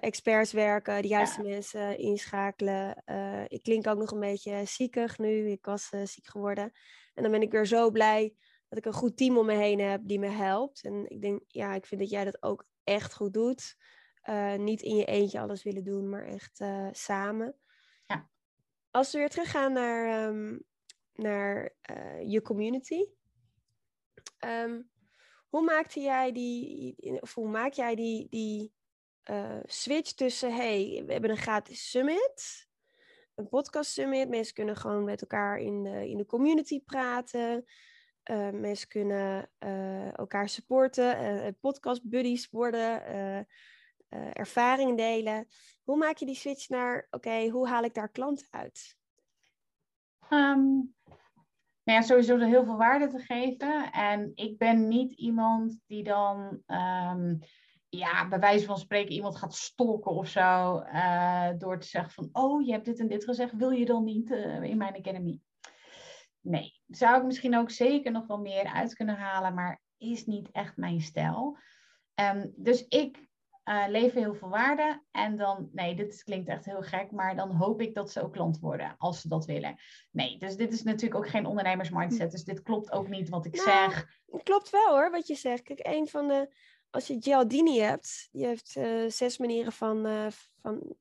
experts 0.00 0.52
werken, 0.52 1.02
de 1.02 1.08
juiste 1.08 1.42
mensen 1.42 1.98
inschakelen. 1.98 3.02
Ik 3.48 3.62
klink 3.62 3.86
ook 3.86 3.98
nog 3.98 4.10
een 4.10 4.20
beetje 4.20 4.64
ziekig 4.64 5.18
nu. 5.18 5.50
Ik 5.50 5.64
was 5.64 5.88
ziek 6.04 6.26
geworden. 6.26 6.72
En 7.14 7.22
dan 7.22 7.32
ben 7.32 7.42
ik 7.42 7.50
weer 7.50 7.66
zo 7.66 7.90
blij 7.90 8.34
dat 8.68 8.78
ik 8.78 8.84
een 8.84 8.92
goed 8.92 9.16
team 9.16 9.38
om 9.38 9.46
me 9.46 9.54
heen 9.54 9.80
heb 9.80 10.00
die 10.04 10.18
me 10.18 10.28
helpt. 10.28 10.84
En 10.84 11.10
ik 11.10 11.22
denk, 11.22 11.42
ja, 11.46 11.74
ik 11.74 11.86
vind 11.86 12.00
dat 12.00 12.10
jij 12.10 12.24
dat 12.24 12.42
ook 12.42 12.66
echt 12.84 13.14
goed 13.14 13.32
doet. 13.32 13.76
niet 14.56 14.82
in 14.82 14.96
je 14.96 15.04
eentje 15.04 15.40
alles 15.40 15.62
willen 15.62 15.84
doen, 15.84 16.08
maar 16.08 16.26
echt 16.26 16.64
samen. 16.92 17.56
Ja. 18.06 18.28
Als 18.90 19.12
we 19.12 19.18
weer 19.18 19.28
teruggaan 19.28 19.72
naar 19.72 20.28
um, 20.28 20.64
naar 21.12 21.74
uh, 21.90 22.30
je 22.30 22.42
community. 22.42 23.04
Um, 24.44 24.90
hoe 25.48 25.62
maakte 25.62 26.00
jij 26.00 26.32
die, 26.32 26.96
of 27.20 27.34
hoe 27.34 27.48
maak 27.48 27.72
jij 27.72 27.94
die, 27.94 28.28
die 28.28 28.72
switch 29.64 30.12
tussen, 30.12 30.54
hey, 30.54 31.02
we 31.06 31.12
hebben 31.12 31.30
een 31.30 31.36
gratis 31.36 31.90
summit, 31.90 32.68
een 33.34 33.48
podcast 33.48 33.92
summit, 33.92 34.28
mensen 34.28 34.54
kunnen 34.54 34.76
gewoon 34.76 35.04
met 35.04 35.20
elkaar 35.20 35.58
in 35.58 35.82
de, 35.82 36.08
in 36.08 36.16
de 36.16 36.26
community 36.26 36.82
praten, 36.84 37.64
uh, 38.30 38.50
mensen 38.50 38.88
kunnen 38.88 39.50
elkaar 40.12 40.48
supporten, 40.48 41.56
podcast 41.60 42.08
buddies 42.08 42.50
worden, 42.50 43.02
ervaringen 44.32 44.96
delen. 44.96 45.48
Hoe 45.82 45.96
maak 45.96 46.16
je 46.16 46.26
die 46.26 46.34
switch 46.34 46.68
naar, 46.68 47.06
oké, 47.10 47.48
hoe 47.48 47.68
haal 47.68 47.82
ik 47.82 47.94
daar 47.94 48.10
klanten 48.10 48.46
uit? 48.50 48.96
Um, 50.30 50.94
nou 51.82 52.02
sowieso 52.02 52.38
er 52.38 52.46
heel 52.46 52.64
veel 52.64 52.76
waarde 52.76 53.08
te 53.08 53.18
geven. 53.18 53.92
En 53.92 54.32
ik 54.34 54.58
ben 54.58 54.88
niet 54.88 55.12
iemand 55.12 55.78
die 55.86 56.02
dan, 56.02 56.62
um, 56.66 57.38
ja, 57.98 58.28
bij 58.28 58.38
wijze 58.38 58.64
van 58.64 58.78
spreken 58.78 59.14
iemand 59.14 59.36
gaat 59.36 59.54
stalken 59.54 60.10
of 60.10 60.28
zo. 60.28 60.82
Uh, 60.82 61.50
door 61.58 61.78
te 61.78 61.86
zeggen 61.86 62.12
van, 62.12 62.28
oh, 62.32 62.66
je 62.66 62.72
hebt 62.72 62.84
dit 62.84 62.98
en 62.98 63.08
dit 63.08 63.24
gezegd, 63.24 63.52
wil 63.56 63.70
je 63.70 63.84
dan 63.84 64.04
niet 64.04 64.30
uh, 64.30 64.62
in 64.62 64.76
mijn 64.76 64.96
academy? 64.96 65.40
Nee, 66.40 66.80
zou 66.86 67.18
ik 67.18 67.24
misschien 67.24 67.56
ook 67.56 67.70
zeker 67.70 68.12
nog 68.12 68.26
wel 68.26 68.38
meer 68.38 68.64
uit 68.64 68.94
kunnen 68.94 69.16
halen, 69.16 69.54
maar 69.54 69.82
is 69.98 70.26
niet 70.26 70.50
echt 70.50 70.76
mijn 70.76 71.00
stijl. 71.00 71.58
Um, 72.14 72.52
dus 72.56 72.86
ik 72.88 73.30
uh, 73.64 73.84
leveren 73.88 74.22
heel 74.22 74.34
veel 74.34 74.48
waarde. 74.48 75.02
En 75.10 75.36
dan, 75.36 75.68
nee, 75.72 75.94
dit 75.94 76.22
klinkt 76.22 76.48
echt 76.48 76.64
heel 76.64 76.82
gek, 76.82 77.10
maar 77.10 77.36
dan 77.36 77.50
hoop 77.50 77.80
ik 77.80 77.94
dat 77.94 78.10
ze 78.10 78.22
ook 78.22 78.32
klant 78.32 78.58
worden 78.58 78.94
als 78.98 79.20
ze 79.20 79.28
dat 79.28 79.44
willen. 79.44 79.76
Nee, 80.10 80.38
dus 80.38 80.56
dit 80.56 80.72
is 80.72 80.82
natuurlijk 80.82 81.24
ook 81.24 81.28
geen 81.28 81.46
ondernemersmindset. 81.46 82.30
Dus 82.30 82.44
dit 82.44 82.62
klopt 82.62 82.92
ook 82.92 83.08
niet 83.08 83.28
wat 83.28 83.46
ik 83.46 83.54
nou, 83.54 83.64
zeg. 83.64 84.20
Klopt 84.42 84.70
wel 84.70 84.88
hoor, 84.88 85.10
wat 85.10 85.26
je 85.26 85.34
zegt. 85.34 85.62
Kijk, 85.62 85.80
een 85.82 86.08
van 86.08 86.28
de, 86.28 86.54
als 86.92 87.06
je 87.06 87.16
Gialdini 87.20 87.78
hebt, 87.78 88.28
die 88.32 88.46
heeft 88.46 88.76
uh, 88.76 89.10
zes 89.10 89.38
manieren 89.38 89.72
van, 89.72 90.06
uh, 90.06 90.26
van 90.60 90.96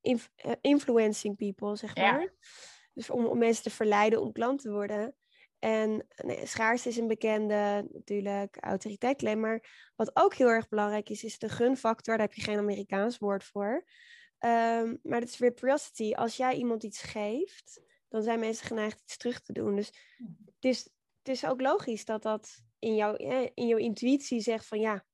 inf 0.00 0.30
influencing 0.60 1.36
people, 1.36 1.76
zeg 1.76 1.96
maar. 1.96 2.20
Ja. 2.20 2.30
Dus 2.94 3.10
om, 3.10 3.26
om 3.26 3.38
mensen 3.38 3.62
te 3.62 3.70
verleiden 3.70 4.20
om 4.20 4.32
klant 4.32 4.60
te 4.60 4.70
worden. 4.70 5.14
En 5.58 6.06
nee, 6.16 6.46
schaarste 6.46 6.88
is 6.88 6.96
een 6.96 7.06
bekende, 7.06 7.88
natuurlijk, 7.92 8.56
autoriteit 8.60 9.16
claim. 9.16 9.40
Maar 9.40 9.90
wat 9.96 10.10
ook 10.14 10.34
heel 10.34 10.48
erg 10.48 10.68
belangrijk 10.68 11.08
is, 11.08 11.24
is 11.24 11.38
de 11.38 11.48
gunfactor. 11.48 12.16
Daar 12.16 12.26
heb 12.26 12.34
je 12.34 12.42
geen 12.42 12.58
Amerikaans 12.58 13.18
woord 13.18 13.44
voor. 13.44 13.84
Um, 14.38 14.98
maar 15.02 15.20
dat 15.20 15.28
is 15.28 15.38
reciprocity. 15.38 16.12
Als 16.14 16.36
jij 16.36 16.54
iemand 16.54 16.82
iets 16.82 17.02
geeft, 17.02 17.80
dan 18.08 18.22
zijn 18.22 18.38
mensen 18.38 18.66
geneigd 18.66 19.00
iets 19.00 19.16
terug 19.16 19.40
te 19.40 19.52
doen. 19.52 19.76
Dus 19.76 19.86
het 20.44 20.64
is, 20.64 20.78
het 21.18 21.28
is 21.28 21.44
ook 21.46 21.60
logisch 21.60 22.04
dat 22.04 22.22
dat 22.22 22.62
in, 22.78 22.94
jouw 22.94 23.14
in 23.54 23.66
jouw 23.66 23.78
intuïtie 23.78 24.40
zegt 24.40 24.66
van 24.66 24.80
ja, 24.80 25.04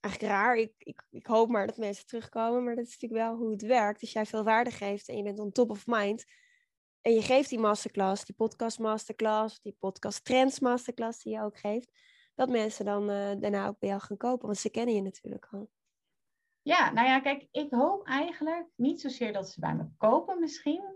eigenlijk 0.00 0.34
raar. 0.34 0.56
Ik, 0.56 0.72
ik, 0.78 1.06
ik 1.10 1.26
hoop 1.26 1.48
maar 1.48 1.66
dat 1.66 1.76
mensen 1.76 2.06
terugkomen. 2.06 2.64
Maar 2.64 2.74
dat 2.74 2.86
is 2.86 2.98
natuurlijk 2.98 3.28
wel 3.28 3.36
hoe 3.36 3.50
het 3.50 3.62
werkt. 3.62 4.00
Als 4.00 4.12
jij 4.12 4.26
veel 4.26 4.44
waarde 4.44 4.70
geeft 4.70 5.08
en 5.08 5.16
je 5.16 5.22
bent 5.22 5.38
on 5.38 5.52
top 5.52 5.70
of 5.70 5.86
mind 5.86 6.24
en 7.06 7.14
je 7.14 7.22
geeft 7.22 7.48
die 7.48 7.58
masterclass, 7.58 8.24
die 8.24 8.34
podcast 8.34 8.78
masterclass, 8.78 9.60
die 9.60 9.76
podcast 9.78 10.24
trends 10.24 10.60
masterclass 10.60 11.22
die 11.22 11.32
je 11.32 11.42
ook 11.42 11.58
geeft, 11.58 11.90
dat 12.34 12.48
mensen 12.48 12.84
dan 12.84 13.10
uh, 13.10 13.32
daarna 13.38 13.66
ook 13.66 13.78
bij 13.78 13.88
jou 13.88 14.00
gaan 14.00 14.16
kopen, 14.16 14.46
want 14.46 14.58
ze 14.58 14.70
kennen 14.70 14.94
je 14.94 15.02
natuurlijk 15.02 15.46
al. 15.50 15.70
Ja, 16.62 16.92
nou 16.92 17.06
ja, 17.06 17.20
kijk, 17.20 17.48
ik 17.50 17.70
hoop 17.70 18.06
eigenlijk 18.06 18.66
niet 18.74 19.00
zozeer 19.00 19.32
dat 19.32 19.48
ze 19.48 19.60
bij 19.60 19.74
me 19.74 19.88
kopen 19.96 20.40
misschien, 20.40 20.95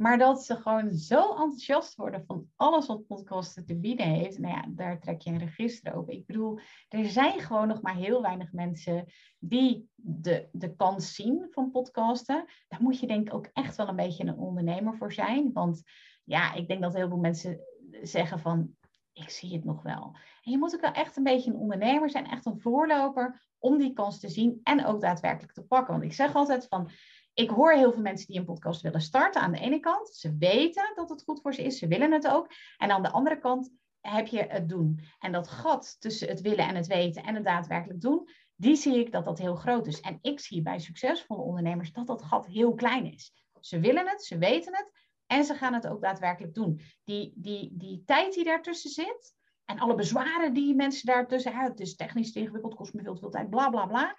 maar 0.00 0.18
dat 0.18 0.44
ze 0.44 0.56
gewoon 0.56 0.94
zo 0.94 1.30
enthousiast 1.30 1.94
worden 1.94 2.24
van 2.26 2.46
alles 2.56 2.86
wat 2.86 3.06
podcasten 3.06 3.66
te 3.66 3.76
bieden 3.76 4.06
heeft. 4.06 4.38
Nou 4.38 4.54
ja, 4.54 4.64
daar 4.68 5.00
trek 5.00 5.20
je 5.20 5.30
een 5.30 5.38
register 5.38 5.98
op. 5.98 6.10
Ik 6.10 6.26
bedoel, 6.26 6.58
er 6.88 7.08
zijn 7.08 7.40
gewoon 7.40 7.68
nog 7.68 7.82
maar 7.82 7.94
heel 7.94 8.22
weinig 8.22 8.52
mensen 8.52 9.04
die 9.38 9.88
de, 9.94 10.48
de 10.52 10.76
kans 10.76 11.14
zien 11.14 11.46
van 11.50 11.70
podcasten. 11.70 12.44
Daar 12.68 12.82
moet 12.82 13.00
je 13.00 13.06
denk 13.06 13.26
ik 13.26 13.34
ook 13.34 13.50
echt 13.52 13.76
wel 13.76 13.88
een 13.88 13.96
beetje 13.96 14.24
een 14.24 14.38
ondernemer 14.38 14.96
voor 14.96 15.12
zijn. 15.12 15.52
Want 15.52 15.82
ja, 16.24 16.54
ik 16.54 16.68
denk 16.68 16.82
dat 16.82 16.94
heel 16.94 17.08
veel 17.08 17.18
mensen 17.18 17.60
zeggen 18.02 18.38
van, 18.38 18.76
ik 19.12 19.30
zie 19.30 19.52
het 19.52 19.64
nog 19.64 19.82
wel. 19.82 20.16
En 20.42 20.50
je 20.50 20.58
moet 20.58 20.74
ook 20.74 20.80
wel 20.80 20.92
echt 20.92 21.16
een 21.16 21.24
beetje 21.24 21.50
een 21.50 21.58
ondernemer 21.58 22.10
zijn, 22.10 22.26
echt 22.26 22.46
een 22.46 22.60
voorloper 22.60 23.46
om 23.58 23.78
die 23.78 23.92
kans 23.92 24.20
te 24.20 24.28
zien 24.28 24.60
en 24.62 24.84
ook 24.84 25.00
daadwerkelijk 25.00 25.52
te 25.52 25.62
pakken. 25.62 25.92
Want 25.92 26.04
ik 26.04 26.12
zeg 26.12 26.34
altijd 26.34 26.66
van, 26.68 26.90
ik 27.34 27.50
hoor 27.50 27.72
heel 27.72 27.92
veel 27.92 28.02
mensen 28.02 28.26
die 28.26 28.38
een 28.38 28.44
podcast 28.44 28.80
willen 28.80 29.00
starten. 29.00 29.40
Aan 29.40 29.52
de 29.52 29.58
ene 29.58 29.80
kant, 29.80 30.08
ze 30.08 30.36
weten 30.36 30.92
dat 30.94 31.08
het 31.08 31.22
goed 31.22 31.40
voor 31.40 31.54
ze 31.54 31.62
is, 31.62 31.78
ze 31.78 31.86
willen 31.86 32.12
het 32.12 32.28
ook. 32.28 32.52
En 32.78 32.90
aan 32.90 33.02
de 33.02 33.10
andere 33.10 33.38
kant 33.38 33.70
heb 34.00 34.26
je 34.26 34.42
het 34.42 34.68
doen. 34.68 35.00
En 35.18 35.32
dat 35.32 35.48
gat 35.48 35.96
tussen 36.00 36.28
het 36.28 36.40
willen 36.40 36.68
en 36.68 36.76
het 36.76 36.86
weten 36.86 37.22
en 37.22 37.34
het 37.34 37.44
daadwerkelijk 37.44 38.00
doen, 38.00 38.28
die 38.56 38.76
zie 38.76 38.98
ik 38.98 39.12
dat 39.12 39.24
dat 39.24 39.38
heel 39.38 39.54
groot 39.54 39.86
is. 39.86 40.00
En 40.00 40.18
ik 40.20 40.40
zie 40.40 40.62
bij 40.62 40.78
succesvolle 40.78 41.42
ondernemers 41.42 41.92
dat 41.92 42.06
dat 42.06 42.22
gat 42.22 42.46
heel 42.46 42.74
klein 42.74 43.12
is. 43.12 43.32
Ze 43.60 43.80
willen 43.80 44.08
het, 44.08 44.24
ze 44.24 44.38
weten 44.38 44.76
het 44.76 44.90
en 45.26 45.44
ze 45.44 45.54
gaan 45.54 45.74
het 45.74 45.86
ook 45.86 46.02
daadwerkelijk 46.02 46.54
doen. 46.54 46.80
Die, 47.04 47.32
die, 47.36 47.70
die 47.72 48.02
tijd 48.04 48.34
die 48.34 48.44
daartussen 48.44 48.90
zit 48.90 49.34
en 49.64 49.78
alle 49.78 49.94
bezwaren 49.94 50.52
die 50.52 50.74
mensen 50.74 51.06
daartussen, 51.06 51.52
hebben, 51.52 51.70
het 51.70 51.80
is 51.80 51.96
technisch 51.96 52.32
ingewikkeld, 52.32 52.74
kost 52.74 52.94
me 52.94 53.02
veel 53.02 53.16
veel 53.16 53.30
tijd, 53.30 53.50
bla 53.50 53.70
bla 53.70 53.86
bla, 53.86 54.16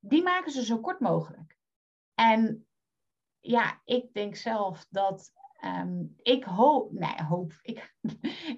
die 0.00 0.22
maken 0.22 0.52
ze 0.52 0.64
zo 0.64 0.78
kort 0.78 1.00
mogelijk. 1.00 1.56
En 2.14 2.66
ja, 3.40 3.80
ik 3.84 4.12
denk 4.12 4.36
zelf 4.36 4.86
dat 4.90 5.32
ehm, 5.52 6.04
ik 6.22 6.44
hoop, 6.44 6.92
nee, 6.92 7.22
hoop, 7.28 7.52
ik, 7.62 7.94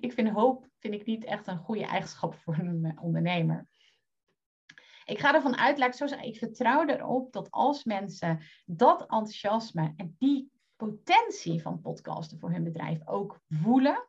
ik 0.00 0.12
vind 0.12 0.28
hoop 0.28 0.68
vind 0.78 0.94
ik 0.94 1.06
niet 1.06 1.24
echt 1.24 1.46
een 1.46 1.58
goede 1.58 1.86
eigenschap 1.86 2.34
voor 2.34 2.58
een 2.58 2.98
ondernemer. 3.00 3.68
Ik 5.04 5.18
ga 5.18 5.34
ervan 5.34 5.56
uit, 5.56 5.78
laat 5.78 5.88
ik 5.88 5.94
zo 5.94 6.06
zeggen, 6.06 6.28
ik 6.28 6.36
vertrouw 6.36 6.86
erop 6.86 7.32
dat 7.32 7.50
als 7.50 7.84
mensen 7.84 8.40
dat 8.64 9.00
enthousiasme 9.00 9.92
en 9.96 10.14
die 10.18 10.50
potentie 10.76 11.62
van 11.62 11.80
podcasten 11.80 12.38
voor 12.38 12.50
hun 12.50 12.64
bedrijf 12.64 13.06
ook 13.06 13.40
voelen, 13.48 14.08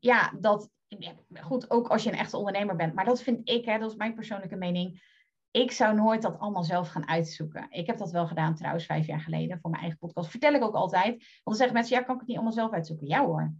ja, 0.00 0.32
dat, 0.40 0.70
goed, 1.40 1.70
ook 1.70 1.88
als 1.88 2.02
je 2.02 2.10
een 2.10 2.18
echte 2.18 2.36
ondernemer 2.36 2.76
bent, 2.76 2.94
maar 2.94 3.04
dat 3.04 3.22
vind 3.22 3.48
ik, 3.48 3.64
hè, 3.64 3.78
dat 3.78 3.90
is 3.90 3.96
mijn 3.96 4.14
persoonlijke 4.14 4.56
mening, 4.56 5.02
ik 5.50 5.72
zou 5.72 5.94
nooit 5.94 6.22
dat 6.22 6.38
allemaal 6.38 6.64
zelf 6.64 6.88
gaan 6.88 7.08
uitzoeken. 7.08 7.66
Ik 7.70 7.86
heb 7.86 7.98
dat 7.98 8.10
wel 8.10 8.26
gedaan 8.26 8.54
trouwens 8.54 8.86
vijf 8.86 9.06
jaar 9.06 9.20
geleden 9.20 9.58
voor 9.60 9.70
mijn 9.70 9.82
eigen 9.82 9.98
podcast. 9.98 10.30
Vertel 10.30 10.54
ik 10.54 10.62
ook 10.62 10.74
altijd. 10.74 11.12
Want 11.12 11.42
dan 11.42 11.54
zeggen 11.54 11.74
mensen, 11.74 11.96
ja, 11.96 12.02
kan 12.02 12.14
ik 12.14 12.20
het 12.20 12.28
niet 12.28 12.36
allemaal 12.36 12.56
zelf 12.56 12.72
uitzoeken? 12.72 13.06
Ja 13.06 13.24
hoor. 13.24 13.54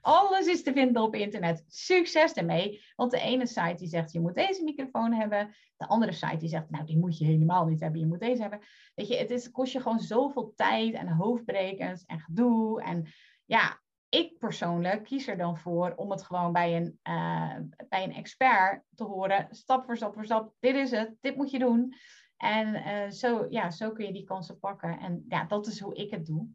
Alles 0.00 0.46
is 0.46 0.62
te 0.62 0.72
vinden 0.72 1.02
op 1.02 1.14
internet. 1.14 1.64
Succes 1.68 2.32
ermee. 2.32 2.84
Want 2.96 3.10
de 3.10 3.20
ene 3.20 3.46
site 3.46 3.74
die 3.76 3.88
zegt, 3.88 4.12
je 4.12 4.20
moet 4.20 4.34
deze 4.34 4.64
microfoon 4.64 5.12
hebben. 5.12 5.54
De 5.76 5.86
andere 5.86 6.12
site 6.12 6.36
die 6.36 6.48
zegt, 6.48 6.70
nou, 6.70 6.84
die 6.84 6.98
moet 6.98 7.18
je 7.18 7.24
helemaal 7.24 7.66
niet 7.66 7.80
hebben. 7.80 8.00
Je 8.00 8.06
moet 8.06 8.20
deze 8.20 8.40
hebben. 8.40 8.60
Weet 8.94 9.08
je, 9.08 9.16
het 9.16 9.30
is, 9.30 9.50
kost 9.50 9.72
je 9.72 9.80
gewoon 9.80 10.00
zoveel 10.00 10.52
tijd 10.56 10.94
en 10.94 11.08
hoofdbrekens 11.08 12.04
en 12.04 12.20
gedoe. 12.20 12.82
En 12.82 13.06
ja, 13.44 13.80
ik 14.10 14.38
persoonlijk 14.38 15.04
kies 15.04 15.26
er 15.26 15.36
dan 15.36 15.58
voor 15.58 15.92
om 15.96 16.10
het 16.10 16.22
gewoon 16.22 16.52
bij 16.52 16.76
een, 16.76 16.98
uh, 17.08 17.56
bij 17.88 18.04
een 18.04 18.14
expert 18.14 18.82
te 18.94 19.04
horen, 19.04 19.48
stap 19.50 19.84
voor 19.84 19.96
stap 19.96 20.14
voor 20.14 20.24
stap. 20.24 20.54
Dit 20.58 20.74
is 20.74 20.90
het, 20.90 21.14
dit 21.20 21.36
moet 21.36 21.50
je 21.50 21.58
doen. 21.58 21.94
En 22.36 22.74
uh, 22.74 23.10
zo, 23.10 23.46
ja, 23.48 23.70
zo 23.70 23.92
kun 23.92 24.06
je 24.06 24.12
die 24.12 24.24
kansen 24.24 24.58
pakken. 24.58 24.98
En 24.98 25.24
ja, 25.28 25.44
dat 25.44 25.66
is 25.66 25.80
hoe 25.80 25.94
ik 25.94 26.10
het 26.10 26.26
doe. 26.26 26.48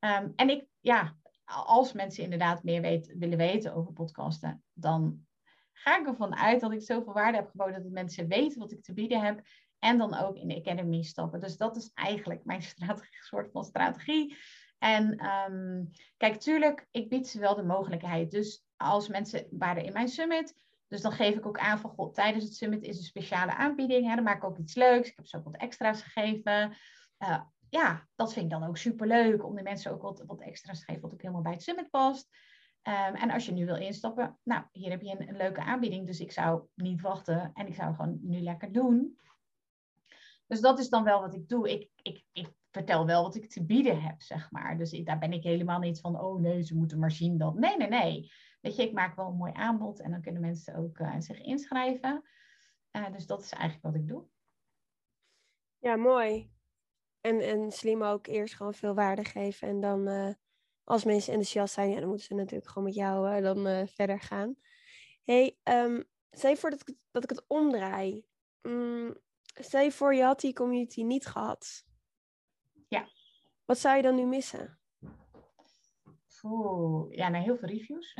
Um, 0.00 0.32
en 0.36 0.50
ik, 0.50 0.66
ja, 0.80 1.16
als 1.44 1.92
mensen 1.92 2.24
inderdaad 2.24 2.62
meer 2.62 2.80
weet, 2.80 3.14
willen 3.18 3.38
weten 3.38 3.74
over 3.74 3.92
podcasten, 3.92 4.62
dan 4.72 5.26
ga 5.72 5.98
ik 5.98 6.06
ervan 6.06 6.36
uit 6.36 6.60
dat 6.60 6.72
ik 6.72 6.82
zoveel 6.82 7.12
waarde 7.12 7.36
heb 7.36 7.50
geboden 7.50 7.82
dat 7.82 7.92
mensen 7.92 8.28
weten 8.28 8.58
wat 8.58 8.72
ik 8.72 8.82
te 8.82 8.92
bieden 8.92 9.20
heb. 9.20 9.42
En 9.78 9.98
dan 9.98 10.14
ook 10.14 10.36
in 10.36 10.48
de 10.48 10.56
Academy 10.56 11.02
stappen. 11.02 11.40
Dus 11.40 11.56
dat 11.56 11.76
is 11.76 11.90
eigenlijk 11.94 12.44
mijn 12.44 12.62
strategie, 12.72 13.22
soort 13.22 13.50
van 13.50 13.64
strategie. 13.64 14.36
En 14.84 15.26
um, 15.26 15.90
kijk, 16.16 16.40
tuurlijk, 16.40 16.88
ik 16.90 17.08
bied 17.08 17.28
ze 17.28 17.40
wel 17.40 17.54
de 17.54 17.62
mogelijkheid. 17.62 18.30
Dus 18.30 18.64
als 18.76 19.08
mensen 19.08 19.46
waren 19.50 19.84
in 19.84 19.92
mijn 19.92 20.08
summit, 20.08 20.54
dus 20.88 21.00
dan 21.00 21.12
geef 21.12 21.34
ik 21.36 21.46
ook 21.46 21.58
aan 21.58 21.78
van, 21.78 21.90
god, 21.90 22.14
tijdens 22.14 22.44
het 22.44 22.54
summit 22.54 22.82
is 22.82 22.96
een 22.96 23.04
speciale 23.04 23.54
aanbieding. 23.54 24.08
Hè, 24.08 24.14
dan 24.14 24.24
maak 24.24 24.36
ik 24.36 24.44
ook 24.44 24.58
iets 24.58 24.74
leuks. 24.74 25.08
Ik 25.08 25.16
heb 25.16 25.26
ze 25.26 25.36
ook 25.36 25.44
wat 25.44 25.56
extra's 25.56 26.02
gegeven. 26.02 26.76
Uh, 27.18 27.40
ja, 27.68 28.08
dat 28.14 28.32
vind 28.32 28.44
ik 28.44 28.50
dan 28.50 28.68
ook 28.68 28.76
superleuk 28.76 29.44
om 29.44 29.54
de 29.54 29.62
mensen 29.62 29.92
ook 29.92 30.02
wat, 30.02 30.22
wat 30.26 30.40
extra's 30.40 30.78
te 30.78 30.84
geven, 30.84 31.02
wat 31.02 31.12
ook 31.12 31.22
helemaal 31.22 31.42
bij 31.42 31.52
het 31.52 31.62
summit 31.62 31.90
past. 31.90 32.28
Um, 32.82 33.14
en 33.14 33.30
als 33.30 33.46
je 33.46 33.52
nu 33.52 33.66
wil 33.66 33.76
instappen, 33.76 34.38
nou, 34.42 34.64
hier 34.72 34.90
heb 34.90 35.02
je 35.02 35.10
een, 35.10 35.28
een, 35.28 35.36
leuke 35.36 35.62
aanbieding. 35.62 36.06
Dus 36.06 36.20
ik 36.20 36.32
zou 36.32 36.62
niet 36.74 37.00
wachten 37.00 37.50
en 37.54 37.66
ik 37.66 37.74
zou 37.74 37.94
gewoon 37.94 38.18
nu 38.22 38.40
lekker 38.40 38.72
doen. 38.72 39.18
Dus 40.46 40.60
dat 40.60 40.78
is 40.78 40.88
dan 40.88 41.04
wel 41.04 41.20
wat 41.20 41.34
ik 41.34 41.48
doe. 41.48 41.70
Ik, 41.70 41.90
ik, 42.02 42.24
ik 42.32 42.48
vertel 42.74 43.06
wel 43.06 43.22
wat 43.22 43.34
ik 43.34 43.50
te 43.50 43.64
bieden 43.64 44.02
heb, 44.02 44.22
zeg 44.22 44.50
maar. 44.50 44.78
Dus 44.78 44.90
daar 44.90 45.18
ben 45.18 45.32
ik 45.32 45.42
helemaal 45.42 45.78
niet 45.78 46.00
van, 46.00 46.20
oh 46.20 46.40
nee, 46.40 46.62
ze 46.62 46.76
moeten 46.76 46.98
maar 46.98 47.10
zien 47.10 47.38
dat. 47.38 47.54
Nee, 47.54 47.76
nee, 47.76 47.88
nee. 47.88 48.32
Weet 48.60 48.76
je, 48.76 48.82
ik 48.82 48.92
maak 48.92 49.16
wel 49.16 49.26
een 49.26 49.36
mooi 49.36 49.52
aanbod 49.54 50.00
en 50.00 50.10
dan 50.10 50.22
kunnen 50.22 50.40
mensen 50.40 50.74
ook 50.74 50.98
uh, 50.98 51.14
zich 51.18 51.40
inschrijven. 51.40 52.22
Uh, 52.92 53.12
dus 53.12 53.26
dat 53.26 53.42
is 53.42 53.50
eigenlijk 53.50 53.82
wat 53.82 53.94
ik 53.94 54.08
doe. 54.08 54.24
Ja, 55.78 55.96
mooi. 55.96 56.50
En, 57.20 57.40
en 57.40 57.72
slim 57.72 58.02
ook 58.02 58.26
eerst 58.26 58.54
gewoon 58.54 58.74
veel 58.74 58.94
waarde 58.94 59.24
geven. 59.24 59.68
En 59.68 59.80
dan 59.80 60.08
uh, 60.08 60.32
als 60.84 61.04
mensen 61.04 61.32
enthousiast 61.32 61.74
zijn, 61.74 61.90
ja, 61.90 61.98
dan 61.98 62.08
moeten 62.08 62.26
ze 62.26 62.34
natuurlijk 62.34 62.68
gewoon 62.68 62.84
met 62.84 62.94
jou 62.94 63.40
dan 63.40 63.88
verder 63.88 64.20
gaan. 64.20 64.56
hey, 65.24 65.58
um, 65.64 66.04
stel 66.30 66.56
voor 66.56 66.70
dat 66.70 66.88
ik, 66.88 66.96
dat 67.10 67.22
ik 67.22 67.30
het 67.30 67.44
omdraai. 67.46 68.24
Mm, 68.62 69.16
stel 69.54 69.90
voor, 69.90 70.14
je 70.14 70.22
had 70.22 70.40
die 70.40 70.52
community 70.52 71.02
niet 71.02 71.26
gehad. 71.26 71.84
Ja. 72.88 73.08
Wat 73.64 73.78
zou 73.78 73.96
je 73.96 74.02
dan 74.02 74.14
nu 74.14 74.24
missen? 74.26 74.78
Oeh, 76.44 77.14
ja, 77.14 77.28
nou, 77.28 77.44
heel 77.44 77.56
veel 77.56 77.68
reviews. 77.68 78.16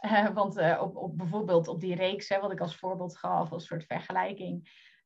uh, 0.00 0.28
want 0.38 0.58
uh, 0.58 0.78
op, 0.82 0.96
op, 0.96 1.16
bijvoorbeeld 1.16 1.68
op 1.68 1.80
die 1.80 1.94
reeks, 1.94 2.28
hè, 2.28 2.40
wat 2.40 2.52
ik 2.52 2.60
als 2.60 2.76
voorbeeld 2.76 3.16
gaf, 3.16 3.52
als 3.52 3.66
soort 3.66 3.84
vergelijking, 3.84 4.54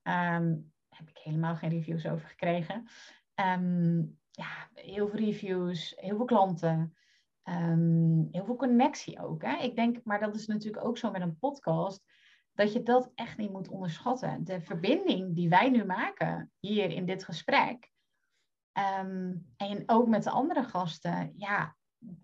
um, 0.03 0.73
heb 0.89 1.09
ik 1.09 1.19
helemaal 1.19 1.57
geen 1.57 1.71
reviews 1.71 2.07
over 2.07 2.29
gekregen. 2.29 2.89
Um, 3.35 4.19
ja, 4.31 4.69
heel 4.75 5.09
veel 5.09 5.19
reviews, 5.19 5.93
heel 5.97 6.17
veel 6.17 6.25
klanten, 6.25 6.97
um, 7.45 8.29
heel 8.31 8.45
veel 8.45 8.57
connectie 8.57 9.23
ook. 9.23 9.43
Hè? 9.43 9.57
Ik 9.57 9.77
denk, 9.77 10.01
maar 10.05 10.21
dat 10.21 10.35
is 10.35 10.47
natuurlijk 10.47 10.85
ook 10.85 10.99
zo 10.99 11.11
met 11.11 11.23
een 11.23 11.39
podcast, 11.39 12.05
dat 12.53 12.73
je 12.73 12.83
dat 12.83 13.11
echt 13.15 13.37
niet 13.37 13.53
moet 13.53 13.69
onderschatten. 13.69 14.45
De 14.45 14.61
verbinding 14.61 15.35
die 15.35 15.49
wij 15.49 15.71
nu 15.71 15.85
maken 15.85 16.53
hier 16.61 16.91
in 16.91 17.07
dit 17.07 17.25
gesprek, 17.25 17.92
Um, 18.79 19.53
en 19.57 19.83
ook 19.87 20.09
met 20.09 20.23
de 20.23 20.31
andere 20.31 20.63
gasten. 20.63 21.33
Ja, 21.37 21.77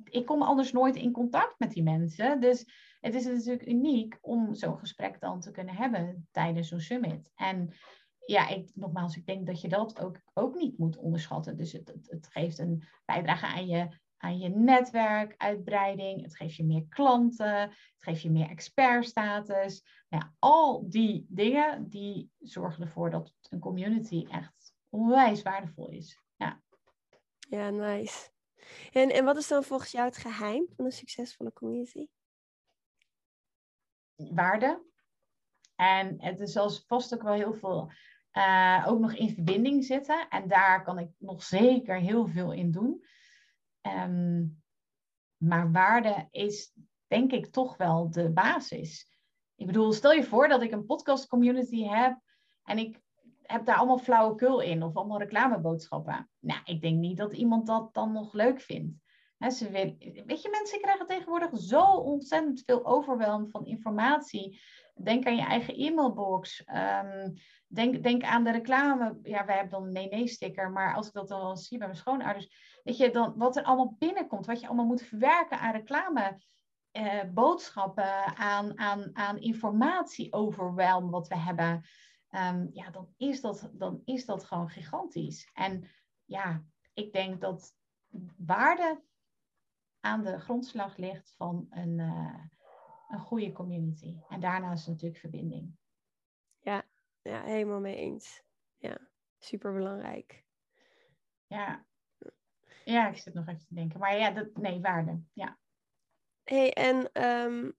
ik 0.05 0.27
kom 0.27 0.43
anders 0.43 0.73
nooit 0.73 0.97
in 0.97 1.13
contact 1.13 1.59
met 1.59 1.71
die 1.71 1.83
mensen. 1.83 2.41
Dus 2.41 2.67
het 3.01 3.15
is 3.15 3.25
natuurlijk 3.25 3.67
uniek 3.67 4.19
om 4.21 4.55
zo'n 4.55 4.79
gesprek 4.79 5.21
dan 5.21 5.41
te 5.41 5.51
kunnen 5.51 5.75
hebben 5.75 6.29
tijdens 6.31 6.69
zo'n 6.69 6.81
summit. 6.81 7.31
En 7.35 7.75
ja, 8.27 8.49
ik, 8.49 8.71
nogmaals, 8.75 9.17
ik 9.17 9.27
denk 9.27 9.47
dat 9.47 9.61
je 9.61 9.69
dat 9.69 10.01
ook, 10.01 10.21
ook 10.35 10.55
niet 10.55 10.79
moet 10.79 10.97
onderschatten. 10.97 11.57
Dus 11.57 11.73
het, 11.73 11.89
het, 11.89 12.11
het 12.11 12.29
geeft 12.31 12.59
een 12.59 12.85
bijdrage 13.05 13.47
aan 13.47 13.67
je, 13.67 13.89
aan 14.17 14.39
je 14.39 14.49
netwerkuitbreiding. 14.49 16.23
Het 16.23 16.37
geeft 16.37 16.55
je 16.55 16.65
meer 16.65 16.87
klanten. 16.89 17.61
Het 17.61 17.95
geeft 17.99 18.23
je 18.23 18.31
meer 18.31 18.49
expertstatus. 18.49 19.85
Nou 20.09 20.25
ja, 20.25 20.35
al 20.39 20.89
die 20.89 21.27
dingen 21.29 21.89
die 21.89 22.31
zorgen 22.39 22.83
ervoor 22.83 23.11
dat 23.11 23.33
een 23.51 23.59
community 23.59 24.27
echt 24.31 24.75
onwijs 24.89 25.43
waardevol 25.43 25.89
is. 25.89 26.21
Ja, 27.49 27.71
nice. 27.71 28.31
En, 28.93 29.11
en 29.11 29.25
wat 29.25 29.37
is 29.37 29.49
dan 29.49 29.65
volgens 29.65 29.91
jou 29.91 30.07
het 30.07 30.17
geheim 30.17 30.67
van 30.77 30.85
een 30.85 30.93
succesvolle 30.93 31.53
community? 31.53 32.07
Waarde. 34.15 34.87
En 35.75 36.23
het 36.23 36.41
is 36.41 36.53
zelfs 36.53 36.85
vast 36.87 37.15
ook 37.15 37.23
wel 37.23 37.33
heel 37.33 37.55
veel 37.55 37.93
uh, 38.33 38.85
ook 38.89 38.99
nog 38.99 39.13
in 39.13 39.35
verbinding 39.35 39.85
zitten. 39.85 40.29
En 40.29 40.49
daar 40.49 40.85
kan 40.85 40.99
ik 40.99 41.11
nog 41.19 41.43
zeker 41.43 41.97
heel 41.97 42.27
veel 42.27 42.53
in 42.53 42.71
doen. 42.71 43.05
Um, 43.83 44.63
maar 45.37 45.73
waarde 45.73 46.29
is 46.31 46.73
denk 47.07 47.33
ik 47.33 47.47
toch 47.47 47.77
wel 47.77 48.11
de 48.11 48.31
basis. 48.31 49.19
Ik 49.55 49.67
bedoel, 49.67 49.93
stel 49.93 50.13
je 50.13 50.25
voor 50.25 50.49
dat 50.49 50.63
ik 50.63 50.73
een 50.73 50.87
podcast 50.87 51.27
community 51.27 51.83
heb 51.83 52.21
en 52.63 52.79
ik 52.79 53.01
heb 53.51 53.65
daar 53.65 53.77
allemaal 53.77 53.99
flauwekul 53.99 54.61
in 54.61 54.83
of 54.83 54.97
allemaal 54.97 55.19
reclameboodschappen. 55.19 56.31
Nou, 56.41 56.61
ik 56.65 56.81
denk 56.81 56.99
niet 56.99 57.17
dat 57.17 57.33
iemand 57.33 57.67
dat 57.67 57.95
dan 57.95 58.13
nog 58.13 58.33
leuk 58.33 58.61
vindt. 58.61 58.97
ze 59.39 59.71
weet 60.27 60.43
je, 60.43 60.49
mensen 60.51 60.81
krijgen 60.81 61.07
tegenwoordig 61.07 61.51
zo 61.59 61.83
ontzettend 61.85 62.63
veel 62.65 62.87
overweldiging 62.87 63.51
van 63.51 63.67
informatie. 63.67 64.61
Denk 64.95 65.27
aan 65.27 65.37
je 65.37 65.43
eigen 65.43 65.75
e-mailbox. 65.75 66.65
Ehm, 66.65 67.31
denk, 67.67 68.03
denk 68.03 68.23
aan 68.23 68.45
de 68.45 68.51
reclame. 68.51 69.19
Ja, 69.23 69.45
wij 69.45 69.55
hebben 69.55 69.73
dan 69.73 69.87
een 69.87 69.93
nee-nee-sticker. 69.93 70.71
Maar 70.71 70.95
als 70.95 71.07
ik 71.07 71.13
dat 71.13 71.29
dan 71.29 71.57
zie 71.57 71.79
bij 71.79 71.87
mijn 71.87 71.99
schoonouders. 71.99 72.81
Weet 72.85 72.97
je, 72.97 73.11
dan 73.11 73.35
wat 73.37 73.57
er 73.57 73.63
allemaal 73.63 73.97
binnenkomt. 73.99 74.47
Wat 74.47 74.61
je 74.61 74.67
allemaal 74.67 74.87
moet 74.87 75.03
verwerken 75.03 75.59
aan 75.59 75.73
reclame. 75.73 76.39
Eh, 76.91 77.25
boodschappen, 77.35 78.37
aan, 78.37 78.79
aan, 78.79 79.11
aan 79.13 79.39
informatie 79.39 80.33
wat 81.11 81.29
we 81.29 81.37
hebben. 81.37 81.85
Ehm, 82.29 82.67
ja, 82.73 82.91
dan 82.91 83.15
is, 83.17 83.41
dat, 83.41 83.71
dan 83.73 84.03
is 84.05 84.25
dat 84.25 84.45
gewoon 84.45 84.69
gigantisch. 84.69 85.51
En 85.53 85.89
ja, 86.25 86.65
ik 86.93 87.13
denk 87.13 87.41
dat 87.41 87.77
waarde 88.37 89.03
aan 90.01 90.23
de 90.23 90.39
grondslag 90.39 90.97
ligt 90.97 91.35
van 91.37 91.67
een, 91.71 91.99
uh, 91.99 92.45
een 93.09 93.19
goede 93.19 93.53
community. 93.53 94.17
En 94.29 94.41
daarnaast 94.41 94.89
natuurlijk 94.89 95.21
verbinding. 95.21 95.77
Ja, 96.61 96.83
ja, 97.23 97.43
helemaal 97.43 97.81
mee 97.81 97.97
eens. 97.97 98.43
Ja, 98.77 98.99
super 99.39 99.73
belangrijk. 99.73 100.45
Ja. 101.47 101.87
ja, 102.85 103.09
ik 103.09 103.17
zit 103.17 103.35
nog 103.35 103.47
even 103.47 103.67
te 103.67 103.75
denken. 103.75 103.99
Maar 103.99 104.19
ja, 104.19 104.31
dat, 104.31 104.57
nee, 104.57 104.81
waarde. 104.81 105.23
Ja. 105.33 105.59
hey, 106.45 106.73
en 106.73 107.13
ehm, 107.13 107.71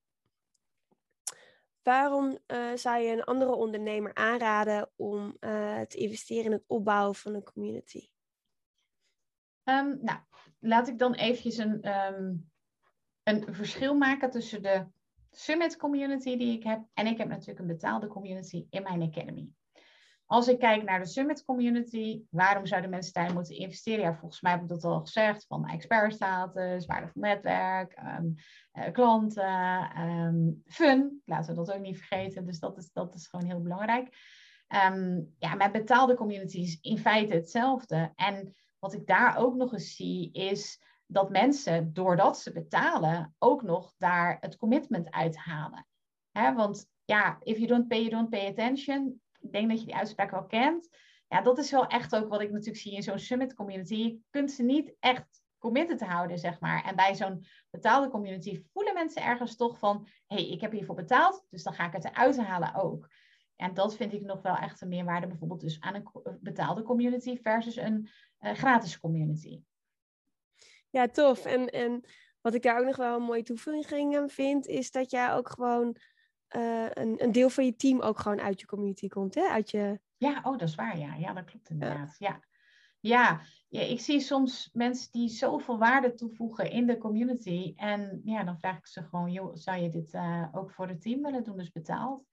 waarom 1.83 2.37
uh, 2.47 2.73
zou 2.75 3.01
je 3.01 3.11
een 3.11 3.23
andere 3.23 3.55
ondernemer 3.55 4.13
aanraden 4.13 4.89
om 4.95 5.37
uh, 5.39 5.81
te 5.81 5.97
investeren 5.97 6.45
in 6.45 6.51
het 6.51 6.63
opbouwen 6.67 7.15
van 7.15 7.33
een 7.33 7.43
community? 7.43 8.07
Um, 9.63 9.99
nou, 10.01 10.19
laat 10.59 10.87
ik 10.87 10.97
dan 10.97 11.13
eventjes 11.13 11.57
een, 11.57 11.87
um, 11.87 12.51
een 13.23 13.53
verschil 13.53 13.95
maken 13.95 14.29
tussen 14.29 14.61
de 14.61 14.85
Summit 15.31 15.77
community 15.77 16.37
die 16.37 16.57
ik 16.57 16.63
heb 16.63 16.85
en 16.93 17.07
ik 17.07 17.17
heb 17.17 17.27
natuurlijk 17.27 17.59
een 17.59 17.67
betaalde 17.67 18.07
community 18.07 18.65
in 18.69 18.83
mijn 18.83 19.01
Academy. 19.01 19.49
Als 20.29 20.47
ik 20.47 20.59
kijk 20.59 20.83
naar 20.83 20.99
de 20.99 21.05
Summit 21.05 21.45
community, 21.45 22.21
waarom 22.29 22.65
zouden 22.65 22.89
mensen 22.89 23.13
daarin 23.13 23.33
moeten 23.33 23.55
investeren? 23.55 24.03
Ja, 24.03 24.15
volgens 24.15 24.41
mij 24.41 24.51
heb 24.51 24.61
ik 24.61 24.67
dat 24.67 24.83
al 24.83 24.99
gezegd, 24.99 25.45
van 25.47 25.67
expert-status, 25.67 26.85
waardevol 26.85 27.21
netwerk, 27.21 27.97
um, 28.19 28.35
uh, 28.73 28.91
klanten, 28.91 29.99
um, 30.01 30.63
fun. 30.65 31.21
Laten 31.25 31.49
we 31.49 31.55
dat 31.55 31.75
ook 31.75 31.81
niet 31.81 31.97
vergeten, 31.97 32.45
dus 32.45 32.59
dat 32.59 32.77
is, 32.77 32.91
dat 32.91 33.15
is 33.15 33.27
gewoon 33.27 33.45
heel 33.45 33.61
belangrijk. 33.61 34.07
Um, 34.91 35.35
ja, 35.37 35.55
mijn 35.55 35.71
betaalde 35.71 36.15
community 36.15 36.57
is 36.57 36.77
in 36.81 36.97
feite 36.97 37.33
hetzelfde. 37.33 38.11
En 38.15 38.55
wat 38.79 38.93
ik 38.93 39.07
daar 39.07 39.37
ook 39.37 39.55
nog 39.55 39.73
eens 39.73 39.95
zie, 39.95 40.31
is 40.31 40.83
dat 41.05 41.29
mensen, 41.29 41.93
doordat 41.93 42.39
ze 42.39 42.51
betalen, 42.51 43.35
ook 43.37 43.61
nog 43.61 43.93
daar 43.97 44.37
het 44.39 44.57
commitment 44.57 45.11
uithalen. 45.11 45.87
Hè, 46.31 46.53
want 46.53 46.87
ja, 47.05 47.37
if 47.39 47.55
you 47.55 47.67
don't 47.67 47.87
pay, 47.87 47.99
you 47.99 48.09
don't 48.09 48.29
pay 48.29 48.47
attention 48.47 49.21
ik 49.39 49.51
denk 49.51 49.69
dat 49.69 49.79
je 49.79 49.85
die 49.85 49.95
uitspraak 49.95 50.31
wel 50.31 50.45
kent. 50.45 50.89
Ja, 51.27 51.41
dat 51.41 51.57
is 51.57 51.71
wel 51.71 51.87
echt 51.87 52.15
ook 52.15 52.29
wat 52.29 52.41
ik 52.41 52.51
natuurlijk 52.51 52.77
zie 52.77 52.95
in 52.95 53.03
zo'n 53.03 53.19
summit 53.19 53.53
community. 53.53 53.95
Je 53.95 54.19
kunt 54.29 54.51
ze 54.51 54.63
niet 54.63 54.95
echt 54.99 55.43
committed 55.57 56.01
houden, 56.01 56.37
zeg 56.37 56.59
maar. 56.59 56.83
En 56.83 56.95
bij 56.95 57.15
zo'n 57.15 57.45
betaalde 57.69 58.09
community 58.09 58.63
voelen 58.73 58.93
mensen 58.93 59.23
ergens 59.23 59.55
toch 59.55 59.79
van... 59.79 60.07
hé, 60.27 60.35
hey, 60.35 60.49
ik 60.49 60.61
heb 60.61 60.71
hiervoor 60.71 60.95
betaald, 60.95 61.45
dus 61.49 61.63
dan 61.63 61.73
ga 61.73 61.85
ik 61.85 61.93
het 61.93 62.05
eruit 62.05 62.37
halen 62.37 62.75
ook. 62.75 63.09
En 63.55 63.73
dat 63.73 63.95
vind 63.95 64.13
ik 64.13 64.21
nog 64.21 64.41
wel 64.41 64.55
echt 64.55 64.81
een 64.81 64.87
meerwaarde 64.87 65.27
bijvoorbeeld 65.27 65.61
dus 65.61 65.79
aan 65.79 65.95
een 65.95 66.37
betaalde 66.41 66.83
community 66.83 67.37
versus 67.41 67.75
een 67.75 68.09
uh, 68.39 68.53
gratis 68.53 68.99
community. 68.99 69.61
Ja, 70.89 71.07
tof. 71.07 71.45
En, 71.45 71.69
en 71.69 72.03
wat 72.41 72.53
ik 72.53 72.61
daar 72.61 72.79
ook 72.79 72.85
nog 72.85 72.95
wel 72.95 73.15
een 73.15 73.23
mooie 73.23 73.43
toevoeging 73.43 74.31
vind, 74.31 74.67
is 74.67 74.91
dat 74.91 75.11
jij 75.11 75.33
ook 75.33 75.49
gewoon 75.49 75.95
uh, 76.55 76.89
een, 76.93 77.23
een, 77.23 77.31
deel 77.31 77.49
van 77.49 77.65
je 77.65 77.75
team 77.75 78.01
ook 78.01 78.19
gewoon 78.19 78.41
uit 78.41 78.59
je 78.59 78.65
community 78.65 79.07
komt, 79.07 79.35
hè? 79.35 79.47
Uit 79.47 79.71
je... 79.71 79.99
Ja, 80.17 80.41
oh, 80.43 80.57
dat 80.57 80.67
is 80.67 80.75
waar, 80.75 80.97
ja. 80.97 81.15
Ja, 81.15 81.33
dat 81.33 81.43
klopt 81.43 81.69
inderdaad. 81.69 82.15
Ja. 82.17 82.39
Ja. 82.99 83.41
ja, 83.67 83.81
ik 83.81 83.99
zie 83.99 84.19
soms 84.19 84.69
mensen 84.73 85.11
die 85.11 85.29
zoveel 85.29 85.77
waarde 85.77 86.13
toevoegen 86.13 86.71
in 86.71 86.85
de 86.87 86.97
community. 86.97 87.73
En 87.75 88.21
ja, 88.23 88.43
dan 88.43 88.59
vraag 88.59 88.77
ik 88.77 88.87
ze 88.87 89.03
gewoon, 89.03 89.31
joh, 89.31 89.55
zou 89.55 89.81
je 89.81 89.89
dit 89.89 90.13
uh, 90.13 90.47
ook 90.51 90.71
voor 90.71 90.87
het 90.87 91.01
team 91.01 91.21
willen 91.21 91.43
doen, 91.43 91.57
dus 91.57 91.71
betaald? 91.71 92.25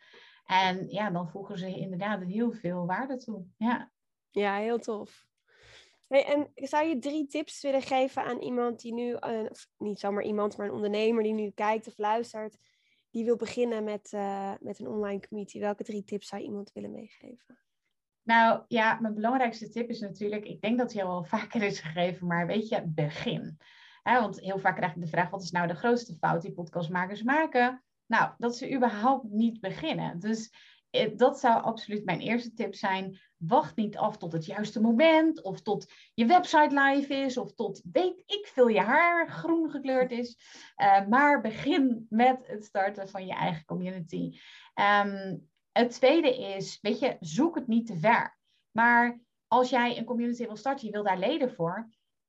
En 0.45 0.89
ja, 0.89 1.11
dan 1.11 1.31
voegen 1.31 1.59
ze 1.59 1.79
inderdaad 1.79 2.23
heel 2.23 2.53
veel 2.53 2.87
waarde 2.87 3.17
toe. 3.17 3.45
Ja, 3.57 3.91
ja 4.31 4.57
heel 4.57 4.79
tof. 4.79 5.27
Hey, 6.09 6.25
en 6.25 6.51
zou 6.55 6.87
je 6.87 6.99
drie 6.99 7.27
tips 7.27 7.63
willen 7.63 7.83
geven 7.83 8.25
aan 8.25 8.39
iemand 8.39 8.81
die 8.81 8.95
nu, 8.95 9.11
uh, 9.11 9.51
niet 9.79 10.01
zomaar 10.01 10.25
iemand, 10.25 10.57
maar 10.57 10.67
een 10.67 10.73
ondernemer 10.73 11.23
die 11.23 11.33
nu 11.33 11.51
kijkt 11.51 11.87
of 11.87 11.99
luistert, 11.99 12.59
die 13.17 13.25
wil 13.25 13.37
beginnen 13.37 13.85
met, 13.85 14.13
uh, 14.15 14.53
met 14.61 14.79
een 14.79 14.89
online 14.89 15.27
community, 15.29 15.59
welke 15.59 15.85
drie 15.85 16.05
tips 16.05 16.29
zou 16.29 16.43
iemand 16.43 16.73
willen 16.73 16.91
meegeven? 16.91 17.59
Nou 18.23 18.63
ja, 18.69 18.99
mijn 19.01 19.15
belangrijkste 19.15 19.69
tip 19.69 19.89
is 19.89 20.01
natuurlijk, 20.01 20.45
ik 20.45 20.61
denk 20.61 20.79
dat 20.79 20.91
die 20.91 21.05
al 21.05 21.25
vaker 21.35 21.63
is 21.63 21.81
gegeven, 21.81 22.27
maar 22.27 22.47
weet 22.47 22.69
je, 22.69 22.83
begin. 22.87 23.59
want 24.03 24.41
heel 24.41 24.59
vaak 24.59 24.77
krijg 24.77 24.95
ik 24.95 25.01
de 25.01 25.07
vraag, 25.07 25.31
wat 25.31 25.43
is 25.43 25.51
nou 25.51 25.67
de 25.67 25.75
grootste 25.75 26.15
fout 26.15 26.43
die 26.43 26.53
podcastmakers 26.53 27.23
maken? 27.23 27.85
Nou, 28.07 28.33
dat 28.39 28.57
ze 28.57 28.75
überhaupt 28.75 29.31
niet 29.31 29.61
beginnen. 29.61 30.19
Dus 30.19 30.53
eh, 30.91 31.17
dat 31.17 31.41
zou 31.41 31.63
absoluut 31.63 32.05
mijn 32.05 32.21
eerste 32.21 32.53
tip 32.53 32.75
zijn. 32.75 33.21
Wacht 33.37 33.77
niet 33.77 33.97
af 33.97 34.17
tot 34.17 34.33
het 34.33 34.47
juiste 34.47 34.81
moment, 34.81 35.43
of 35.43 35.63
tot 35.63 35.93
je 36.15 36.27
website 36.27 36.81
live 36.81 37.15
is, 37.15 37.37
of 37.37 37.55
tot 37.55 37.83
weet 37.93 38.23
ik 38.27 38.51
veel 38.53 38.69
je 38.69 38.81
haar 38.81 39.29
groen 39.29 39.71
gekleurd 39.71 40.11
is. 40.11 40.39
Uh, 40.77 41.07
maar 41.07 41.41
begin 41.41 42.07
met 42.09 42.47
het 42.47 42.65
starten 42.65 43.09
van 43.09 43.27
je 43.27 43.35
eigen 43.35 43.65
community. 43.65 44.39
Um, 44.75 45.49
het 45.73 45.91
tweede 45.91 46.39
is, 46.39 46.79
weet 46.81 46.99
je, 46.99 47.17
zoek 47.21 47.55
het 47.55 47.67
niet 47.67 47.87
te 47.87 47.97
ver. 47.97 48.39
Maar 48.71 49.21
als 49.47 49.71
jij 49.71 49.99
een 49.99 50.05
community 50.05 50.47
wil 50.47 50.57
starten, 50.57 50.87
je 50.87 50.93
wil 50.93 51.03
daar 51.03 51.19
leden 51.19 51.53
voor, 51.53 51.89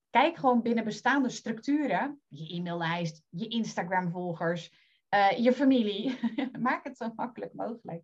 kijk 0.09 0.35
gewoon 0.35 0.61
binnen 0.61 0.83
bestaande 0.83 1.29
structuren, 1.29 2.21
je 2.27 2.55
e-maillijst, 2.55 3.23
je 3.29 3.47
Instagram-volgers, 3.47 4.71
uh, 5.15 5.31
je 5.31 5.53
familie. 5.53 6.19
Maak 6.59 6.83
het 6.83 6.97
zo 6.97 7.11
makkelijk 7.15 7.53
mogelijk. 7.53 8.03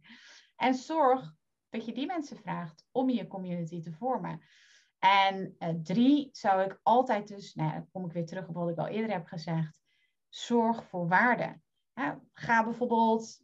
En 0.56 0.74
zorg 0.74 1.34
dat 1.74 1.86
je 1.86 1.94
die 1.94 2.06
mensen 2.06 2.38
vraagt 2.38 2.86
om 2.92 3.10
je 3.10 3.28
community 3.28 3.82
te 3.82 3.92
vormen. 3.92 4.42
En 5.00 5.56
uh, 5.60 5.70
drie 5.70 6.30
zou 6.32 6.62
ik 6.62 6.80
altijd 6.84 7.28
dus, 7.28 7.54
nou 7.54 7.72
dan 7.72 7.88
kom 7.92 8.06
ik 8.06 8.12
weer 8.12 8.26
terug 8.26 8.48
op 8.48 8.56
wat 8.56 8.70
ik 8.70 8.78
al 8.78 8.88
eerder 8.88 9.12
heb 9.12 9.26
gezegd, 9.26 9.80
zorg 10.30 10.84
voor 10.84 11.08
waarde. 11.08 11.60
ga 12.34 12.64
bijvoorbeeld 12.64 13.42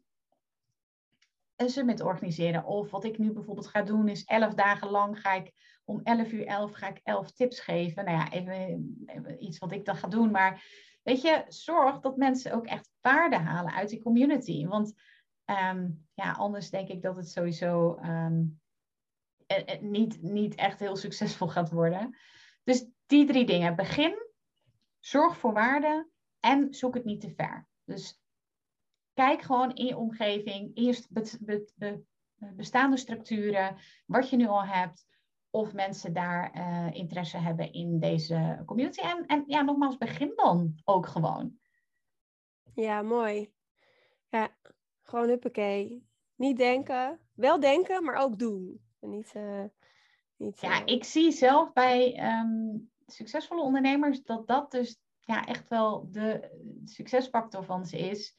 een 1.56 1.70
summit 1.70 2.02
organiseren. 2.02 2.66
Of 2.66 2.92
wat 2.92 3.04
ik 3.04 3.18
nu 3.18 3.32
bijvoorbeeld 3.32 3.68
ga 3.68 3.82
doen 3.82 4.08
is 4.08 4.24
elf 4.24 4.54
dagen 4.54 4.90
lang 4.90 5.22
ga 5.22 5.34
ik 5.34 5.52
om 5.86 6.00
11 6.04 6.32
uur 6.32 6.46
11 6.46 6.72
ga 6.72 6.88
ik 6.88 7.00
elf 7.04 7.32
tips 7.32 7.60
geven. 7.60 8.06
Nou 8.06 8.18
ja, 8.18 8.32
even, 8.32 9.04
even 9.06 9.44
iets 9.44 9.58
wat 9.58 9.72
ik 9.72 9.86
dan 9.86 9.96
ga 9.96 10.08
doen. 10.08 10.32
Maar 10.32 10.64
weet 11.04 11.22
je, 11.22 11.46
zorg 11.48 12.00
dat 12.00 12.18
mensen 12.18 12.54
ook 12.54 12.66
echt 12.66 12.92
waarde 13.02 13.38
halen 13.38 13.74
uit 13.74 13.90
die 13.90 14.02
community. 14.02 14.66
Want 14.66 14.94
Um, 15.50 16.08
ja, 16.14 16.32
anders 16.32 16.70
denk 16.70 16.89
ik 16.89 17.02
dat 17.02 17.16
het 17.16 17.30
sowieso 17.30 18.00
um, 18.04 18.62
niet, 19.80 20.22
niet 20.22 20.56
echt 20.56 20.80
heel 20.80 20.95
succesvol 20.95 21.47
gaat 21.47 21.72
worden. 21.72 22.18
Dus 22.64 22.86
die 23.06 23.26
drie 23.26 23.45
dingen. 23.45 23.76
Begin, 23.76 24.28
zorg 25.00 25.38
voor 25.38 25.54
waarde 25.54 26.10
en 26.39 26.74
zoek 26.74 26.93
het 26.93 27.06
niet 27.06 27.22
te 27.22 27.30
ver. 27.30 27.68
Dus 27.84 28.22
kijk 29.14 29.41
gewoon 29.41 29.74
in 29.74 29.86
je 29.86 29.97
omgeving, 29.97 30.72
eerst 30.74 31.12
be, 31.45 32.04
bestaande 32.56 32.97
structuren, 32.97 33.76
wat 34.06 34.30
je 34.30 34.36
nu 34.36 34.47
al 34.47 34.66
hebt, 34.66 35.06
of 35.50 35.74
mensen 35.74 36.14
daar 36.14 36.56
uh, 36.56 36.93
interesse 36.93 37.38
hebben 37.38 37.74
in 37.74 38.00
deze 38.00 38.64
community. 38.66 39.02
En, 39.02 39.26
en 39.26 39.43
ja, 39.47 39.62
nogmaals, 39.62 39.97
begin 39.97 40.32
dan 40.36 40.80
ook 40.84 41.08
gewoon. 41.08 41.60
Ja, 42.74 43.02
mooi. 43.02 43.54
Ja, 44.30 44.58
gewoon 45.10 45.28
huppakee. 45.28 46.07
Niet 46.36 46.57
denken. 46.57 47.20
Wel 47.34 47.60
denken, 47.60 48.03
maar 48.03 48.16
ook 48.16 48.39
doen. 48.39 48.82
niet, 48.99 49.34
uh, 49.36 49.64
niet, 50.36 50.62
ja, 50.62 50.86
ik 50.86 51.03
zie 51.03 51.32
zelf 51.32 51.74
bij 51.74 52.24
um, 52.39 52.91
succesvolle 53.05 53.62
ondernemers 53.62 54.24
dat 54.24 54.47
dat 54.47 54.72
dus 54.72 55.01
ja, 55.20 55.45
echt 55.45 55.68
wel 55.68 56.12
de 56.12 56.49
succesfactor 56.86 57.64
van 57.64 57.86
ze 57.86 57.97
is. 57.97 58.38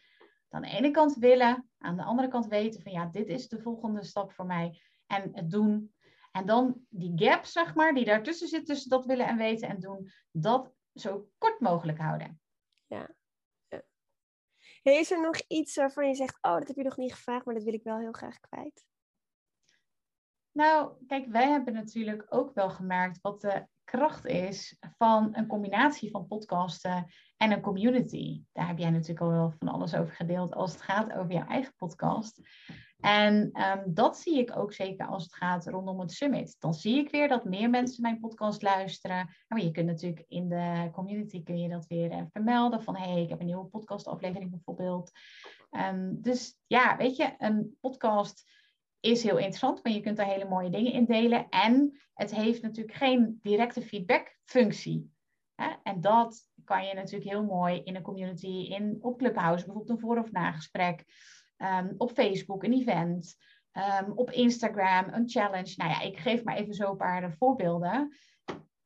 Aan 0.49 0.63
de 0.63 0.69
ene 0.69 0.91
kant 0.91 1.17
willen, 1.17 1.71
aan 1.79 1.97
de 1.97 2.03
andere 2.03 2.29
kant 2.29 2.47
weten 2.47 2.83
van 2.83 2.93
ja, 2.93 3.07
dit 3.07 3.29
is 3.29 3.49
de 3.49 3.61
volgende 3.61 4.05
stap 4.05 4.33
voor 4.33 4.47
mij. 4.47 4.81
En 5.07 5.31
het 5.33 5.51
doen. 5.51 5.95
En 6.33 6.47
dan 6.47 6.81
die 6.89 7.13
gap, 7.15 7.45
zeg 7.45 7.75
maar, 7.75 7.95
die 7.95 8.05
daartussen 8.05 8.49
zit 8.49 8.67
tussen 8.67 8.91
dat 8.91 9.05
willen 9.05 9.27
en 9.27 9.37
weten 9.37 9.69
en 9.69 9.81
doen, 9.81 10.11
dat 10.31 10.73
zo 10.95 11.29
kort 11.39 11.61
mogelijk 11.61 11.99
houden. 11.99 12.41
Ja, 12.87 13.11
is 14.83 15.11
er 15.11 15.21
nog 15.21 15.41
iets 15.49 15.77
waarvan 15.77 16.09
je 16.09 16.15
zegt, 16.15 16.39
oh, 16.41 16.55
dat 16.55 16.67
heb 16.67 16.77
je 16.77 16.83
nog 16.83 16.97
niet 16.97 17.15
gevraagd, 17.15 17.45
maar 17.45 17.55
dat 17.55 17.65
wil 17.65 17.75
ik 17.75 17.83
wel 17.83 17.99
heel 17.99 18.13
graag 18.13 18.41
kwijt? 18.41 18.85
Nou, 20.53 20.93
kijk, 21.07 21.27
wij 21.27 21.49
hebben 21.49 21.75
natuurlijk 21.75 22.27
ook 22.29 22.55
wel 22.55 22.71
gemerkt 22.71 23.21
wat 23.21 23.41
de 23.41 23.67
kracht 23.85 24.27
is 24.27 24.77
van 24.99 25.29
een 25.33 25.47
combinatie 25.47 26.11
van 26.11 26.27
podcasten 26.27 27.07
en 27.37 27.53
een 27.53 27.61
community. 27.61 28.45
Daar 28.53 28.67
heb 28.67 28.79
jij 28.79 28.91
natuurlijk 28.91 29.21
al 29.21 29.31
wel 29.31 29.55
van 29.59 29.69
alles 29.69 29.95
over 29.95 30.15
gedeeld 30.15 30.55
als 30.55 30.73
het 30.73 30.83
gaat 30.83 31.13
over 31.13 31.33
jouw 31.33 31.47
eigen 31.47 31.75
podcast. 31.77 32.41
En 33.01 33.51
ehm, 33.53 33.83
dat 33.87 34.19
zie 34.19 34.39
ik 34.39 34.57
ook 34.57 34.73
zeker 34.73 35.07
als 35.07 35.23
het 35.23 35.35
gaat 35.35 35.67
rondom 35.67 36.01
het 36.01 36.13
summit. 36.13 36.57
Dan 36.59 36.75
zie 36.75 36.99
ik 36.99 37.11
weer 37.11 37.29
dat 37.29 37.45
meer 37.45 37.71
mensen 37.71 38.03
mijn 38.03 38.21
podcast 38.21 38.63
luisteren. 38.63 39.37
Maar 39.49 39.61
je 39.61 39.71
kunt 39.71 39.87
natuurlijk 39.87 40.25
in 40.29 40.49
de 40.49 40.89
community 40.93 41.43
kun 41.43 41.59
je 41.59 41.69
dat 41.69 41.87
weer 41.87 42.11
uh, 42.11 42.23
vermelden. 42.31 42.83
Van 42.83 42.97
hé, 42.97 43.13
hey, 43.13 43.23
ik 43.23 43.29
heb 43.29 43.41
een 43.41 43.47
nieuwe 43.47 43.65
podcastaflevering 43.65 44.51
bijvoorbeeld. 44.51 45.11
Um, 45.71 46.23
dus 46.23 46.59
ja, 46.67 46.97
weet 46.97 47.17
je, 47.17 47.35
een 47.39 47.77
podcast 47.81 48.51
is 49.01 49.23
heel 49.23 49.37
interessant, 49.37 49.85
maar 49.85 49.93
je 49.93 50.01
kunt 50.01 50.17
daar 50.17 50.27
hele 50.27 50.49
mooie 50.49 50.71
dingen 50.71 50.93
in 50.93 51.05
delen. 51.05 51.49
En 51.49 52.01
het 52.15 52.35
heeft 52.35 52.63
natuurlijk 52.63 52.97
geen 52.97 53.39
directe 53.43 53.83
feedback-functie. 53.83 55.11
En 55.83 56.01
dat 56.01 56.49
kan 56.65 56.87
je 56.87 56.95
natuurlijk 56.95 57.31
heel 57.31 57.45
mooi 57.45 57.81
in 57.85 57.97
een 57.97 58.03
community, 58.03 58.47
in, 58.47 58.99
op 59.01 59.19
Clubhouse, 59.19 59.65
bijvoorbeeld 59.65 59.99
een 59.99 60.07
voor- 60.07 60.19
of 60.19 60.31
nagesprek, 60.31 61.05
um, 61.63 61.95
op 61.97 62.11
Facebook, 62.11 62.65
een 62.65 62.73
event, 62.73 63.37
um, 63.73 64.13
op 64.15 64.31
Instagram, 64.31 65.15
een 65.15 65.29
challenge. 65.29 65.75
Nou 65.77 65.91
ja, 65.91 66.01
ik 66.01 66.19
geef 66.19 66.45
maar 66.45 66.57
even 66.57 66.75
zo 66.75 66.91
een 66.91 66.97
paar 66.97 67.33
voorbeelden. 67.33 68.17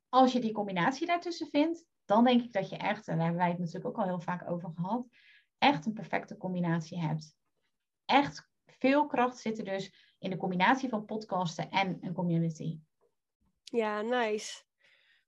Als 0.09 0.33
je 0.33 0.41
die 0.41 0.53
combinatie 0.53 1.07
daartussen 1.07 1.49
vindt, 1.51 1.85
dan 2.05 2.25
denk 2.25 2.43
ik 2.43 2.53
dat 2.53 2.69
je 2.69 2.77
echt, 2.77 3.09
en 3.09 3.17
daar 3.17 3.25
hebben 3.25 3.43
wij 3.43 3.51
het 3.51 3.59
natuurlijk 3.59 3.87
ook 3.87 3.97
al 3.97 4.05
heel 4.05 4.21
vaak 4.21 4.51
over 4.51 4.71
gehad, 4.75 5.07
echt 5.59 5.87
een 5.87 5.93
perfecte 5.93 6.37
combinatie 6.37 7.01
hebt. 7.01 7.37
Echt 8.05 8.49
veel 8.67 9.07
kracht 9.07 9.39
zit 9.39 9.59
er 9.59 9.65
dus 9.65 10.15
in 10.19 10.31
de 10.31 10.37
combinatie 10.37 10.89
van 10.89 11.05
podcasten 11.05 11.71
en 11.71 11.99
een 12.01 12.15
community. 12.15 12.79
Ja, 13.65 14.03
nice. 14.03 14.63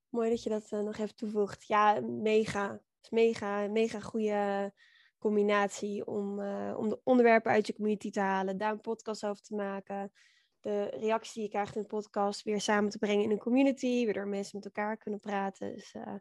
Mooi 0.09 0.29
dat 0.29 0.43
je 0.43 0.49
dat 0.49 0.71
uh, 0.71 0.79
nog 0.79 0.97
even 0.97 1.15
toevoegt. 1.15 1.67
Ja, 1.67 1.99
mega. 2.01 2.81
Mega, 3.09 3.67
mega 3.67 3.99
goede 3.99 4.73
combinatie 5.17 6.05
om, 6.05 6.39
uh, 6.39 6.75
om 6.77 6.89
de 6.89 6.99
onderwerpen 7.03 7.51
uit 7.51 7.67
je 7.67 7.73
community 7.73 8.09
te 8.09 8.19
halen, 8.19 8.57
daar 8.57 8.71
een 8.71 8.81
podcast 8.81 9.25
over 9.25 9.41
te 9.41 9.55
maken, 9.55 10.11
de 10.59 10.83
reactie 10.99 11.33
die 11.33 11.43
je 11.43 11.49
krijgt 11.49 11.75
in 11.75 11.81
de 11.81 11.87
podcast 11.87 12.43
weer 12.43 12.61
samen 12.61 12.89
te 12.89 12.97
brengen 12.97 13.23
in 13.23 13.31
een 13.31 13.37
community, 13.37 14.05
waardoor 14.05 14.27
mensen 14.27 14.57
met 14.57 14.65
elkaar 14.65 14.97
kunnen 14.97 15.19
praten. 15.19 15.73
Dus 15.73 15.93
uh, 15.93 16.13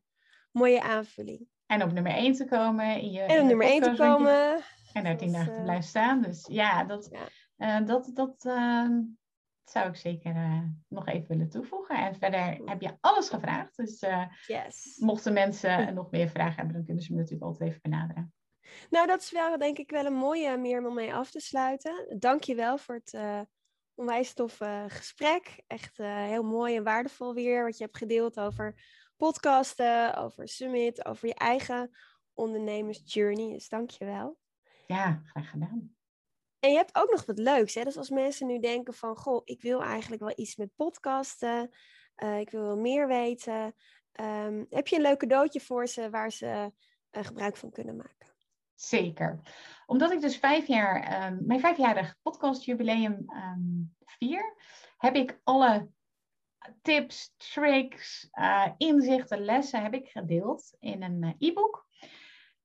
mooie 0.51 0.82
aanvulling. 0.82 1.49
En 1.66 1.82
op 1.82 1.92
nummer 1.92 2.12
1 2.12 2.32
te 2.32 2.44
komen 2.44 3.01
in 3.01 3.11
je. 3.11 3.20
En 3.20 3.40
op 3.40 3.47
nummer 3.47 3.66
1 3.66 3.82
te 3.82 3.94
komen. 3.97 4.61
En 4.92 5.05
daar 5.05 5.16
tien 5.16 5.32
dagen 5.32 5.55
te 5.55 5.62
blijven 5.62 5.88
staan. 5.88 6.22
Dus 6.22 6.47
ja, 6.51 6.84
dat, 6.84 7.09
ja. 7.57 7.80
dat, 7.80 8.11
dat 8.14 8.44
ehm, 8.44 9.01
zou 9.64 9.88
ik 9.88 9.97
zeker 9.97 10.34
uh, 10.36 10.62
nog 10.88 11.07
even 11.07 11.28
willen 11.28 11.49
toevoegen. 11.49 11.97
En 11.97 12.14
verder 12.14 12.61
heb 12.64 12.80
je 12.80 12.97
alles 13.01 13.28
gevraagd. 13.28 13.76
Dus 13.76 14.05
yes. 14.47 14.97
mochten 14.99 15.32
mensen 15.32 15.84
nog 15.94 16.11
meer 16.11 16.28
vragen 16.28 16.57
hebben, 16.57 16.74
dan 16.74 16.84
kunnen 16.84 17.03
ze 17.03 17.12
me 17.12 17.18
natuurlijk 17.18 17.44
altijd 17.47 17.68
even 17.68 17.82
benaderen. 17.82 18.34
Nou, 18.91 19.07
dat 19.07 19.21
is 19.21 19.31
wel 19.31 19.59
denk 19.59 19.79
ik 19.79 19.91
wel 19.91 20.07
een 20.07 20.14
mooie 20.14 20.57
meer 20.57 20.87
om 20.87 20.95
mee 20.95 21.14
af 21.14 21.31
te 21.31 21.41
sluiten. 21.41 22.17
Dank 22.19 22.43
je 22.43 22.55
wel 22.55 22.79
voor 22.79 22.95
het 22.95 23.12
uh, 23.12 23.41
onwijs 23.95 24.33
toffe 24.33 24.85
gesprek. 24.89 25.62
Echt 25.67 25.97
heel 25.97 26.43
mooi 26.43 26.77
en 26.77 26.85
waardevol 26.85 27.35
weer 27.35 27.64
wat 27.64 27.79
je 27.79 27.85
hebt 27.85 27.97
gedeeld 27.97 28.41
over 28.41 28.75
podcasten, 29.17 30.14
over 30.17 30.49
Summit, 30.49 31.05
over 31.05 31.29
je 31.29 31.35
eigen 31.35 31.97
ondernemersjourney. 32.35 33.53
Dus 33.53 33.69
dank 33.69 33.91
je 33.91 34.05
wel. 34.05 34.39
Ja, 34.87 35.23
graag 35.25 35.51
gedaan. 35.51 35.97
En 36.59 36.71
je 36.71 36.77
hebt 36.77 36.97
ook 36.97 37.11
nog 37.11 37.25
wat 37.25 37.39
leuks. 37.39 37.75
Hè? 37.75 37.85
Dus 37.85 37.97
als 37.97 38.11
mensen 38.11 38.47
nu 38.47 38.59
denken 38.59 38.95
van, 38.95 39.17
goh, 39.17 39.43
ik 39.45 39.62
wil 39.62 39.83
eigenlijk 39.83 40.23
wel 40.23 40.33
iets 40.37 40.57
met 40.57 40.77
podcasten. 40.77 41.71
Ik 42.39 42.51
wil 42.51 42.62
wel 42.62 42.79
meer 42.79 43.07
weten. 43.07 43.75
Um, 44.21 44.67
heb 44.71 44.87
je 44.87 44.97
een 44.97 45.03
leuk 45.03 45.19
cadeautje 45.19 45.61
voor 45.61 45.87
ze 45.87 46.11
waar 46.11 46.33
ze 46.33 46.73
gebruik 47.11 47.57
van 47.57 47.71
kunnen 47.71 47.97
maken? 47.97 48.36
Zeker. 48.77 49.41
Omdat 49.87 50.12
ik 50.12 50.20
dus 50.20 50.37
vijf 50.37 50.66
jaar, 50.66 51.27
um, 51.27 51.47
mijn 51.47 51.61
vijfjarig 51.61 52.16
podcastjubileum 52.22 53.24
um, 53.29 53.95
vier, 54.05 54.55
heb 54.97 55.14
ik 55.14 55.41
alle 55.45 55.89
tips, 56.83 57.35
tricks, 57.37 58.29
uh, 58.33 58.66
inzichten, 58.77 59.45
lessen 59.45 59.83
heb 59.83 59.95
ik 59.95 60.09
gedeeld 60.09 60.77
in 60.79 61.03
een 61.03 61.35
e-book. 61.39 61.87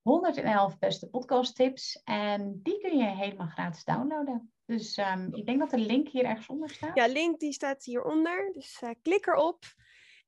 111 0.01 0.77
beste 0.79 1.09
podcast 1.09 1.55
tips. 1.55 2.01
En 2.03 2.59
die 2.63 2.79
kun 2.79 2.97
je 2.97 3.05
helemaal 3.05 3.47
gratis 3.47 3.83
downloaden. 3.83 4.53
Dus 4.65 4.97
um, 4.97 5.33
ik 5.33 5.45
denk 5.45 5.59
dat 5.59 5.69
de 5.69 5.77
link 5.77 6.07
hier 6.07 6.25
ergens 6.25 6.47
onder 6.47 6.69
staat. 6.69 6.95
Ja, 6.95 7.07
link 7.07 7.39
die 7.39 7.53
staat 7.53 7.83
hieronder. 7.83 8.49
Dus 8.53 8.81
uh, 8.83 8.89
klik 9.01 9.27
erop 9.27 9.63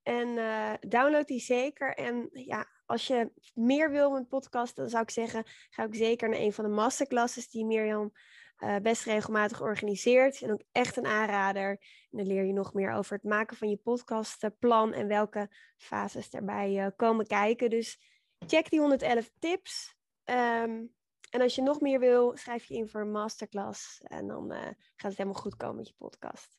en 0.03 0.35
download 0.79 1.27
die 1.27 1.39
zeker. 1.39 1.93
En 1.93 2.29
ja, 2.31 2.67
als 2.93 3.07
je 3.07 3.31
meer 3.53 3.91
wil 3.91 4.11
met 4.11 4.27
podcast, 4.27 4.75
dan 4.75 4.89
zou 4.89 5.03
ik 5.03 5.09
zeggen, 5.09 5.43
ga 5.69 5.83
ook 5.83 5.95
zeker 5.95 6.29
naar 6.29 6.39
een 6.39 6.53
van 6.53 6.63
de 6.63 6.69
masterclasses 6.69 7.49
die 7.49 7.65
Mirjam 7.65 8.13
uh, 8.59 8.75
best 8.77 9.05
regelmatig 9.05 9.61
organiseert. 9.61 10.41
En 10.41 10.51
ook 10.51 10.61
echt 10.71 10.97
een 10.97 11.05
aanrader. 11.05 11.69
En 12.11 12.17
dan 12.17 12.27
leer 12.27 12.43
je 12.43 12.53
nog 12.53 12.73
meer 12.73 12.91
over 12.91 13.15
het 13.15 13.23
maken 13.23 13.57
van 13.57 13.69
je 13.69 13.77
podcastplan 13.77 14.93
en 14.93 15.07
welke 15.07 15.49
fases 15.77 16.29
daarbij 16.29 16.93
komen 16.95 17.27
kijken. 17.27 17.69
Dus 17.69 17.99
check 18.47 18.69
die 18.69 18.79
111 18.79 19.31
tips. 19.39 19.95
Um, 20.25 20.93
en 21.29 21.41
als 21.41 21.55
je 21.55 21.61
nog 21.61 21.81
meer 21.81 21.99
wil, 21.99 22.37
schrijf 22.37 22.65
je 22.65 22.75
in 22.75 22.89
voor 22.89 23.01
een 23.01 23.11
masterclass. 23.11 24.01
En 24.03 24.27
dan 24.27 24.51
uh, 24.51 24.59
gaat 24.59 24.75
het 24.95 25.17
helemaal 25.17 25.41
goed 25.41 25.55
komen 25.55 25.75
met 25.75 25.87
je 25.87 25.93
podcast. 25.97 26.57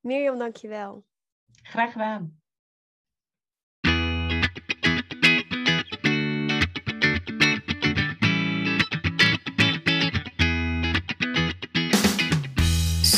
Mirjam, 0.00 0.38
dankjewel. 0.38 1.04
Graag 1.62 1.92
gedaan. 1.92 2.40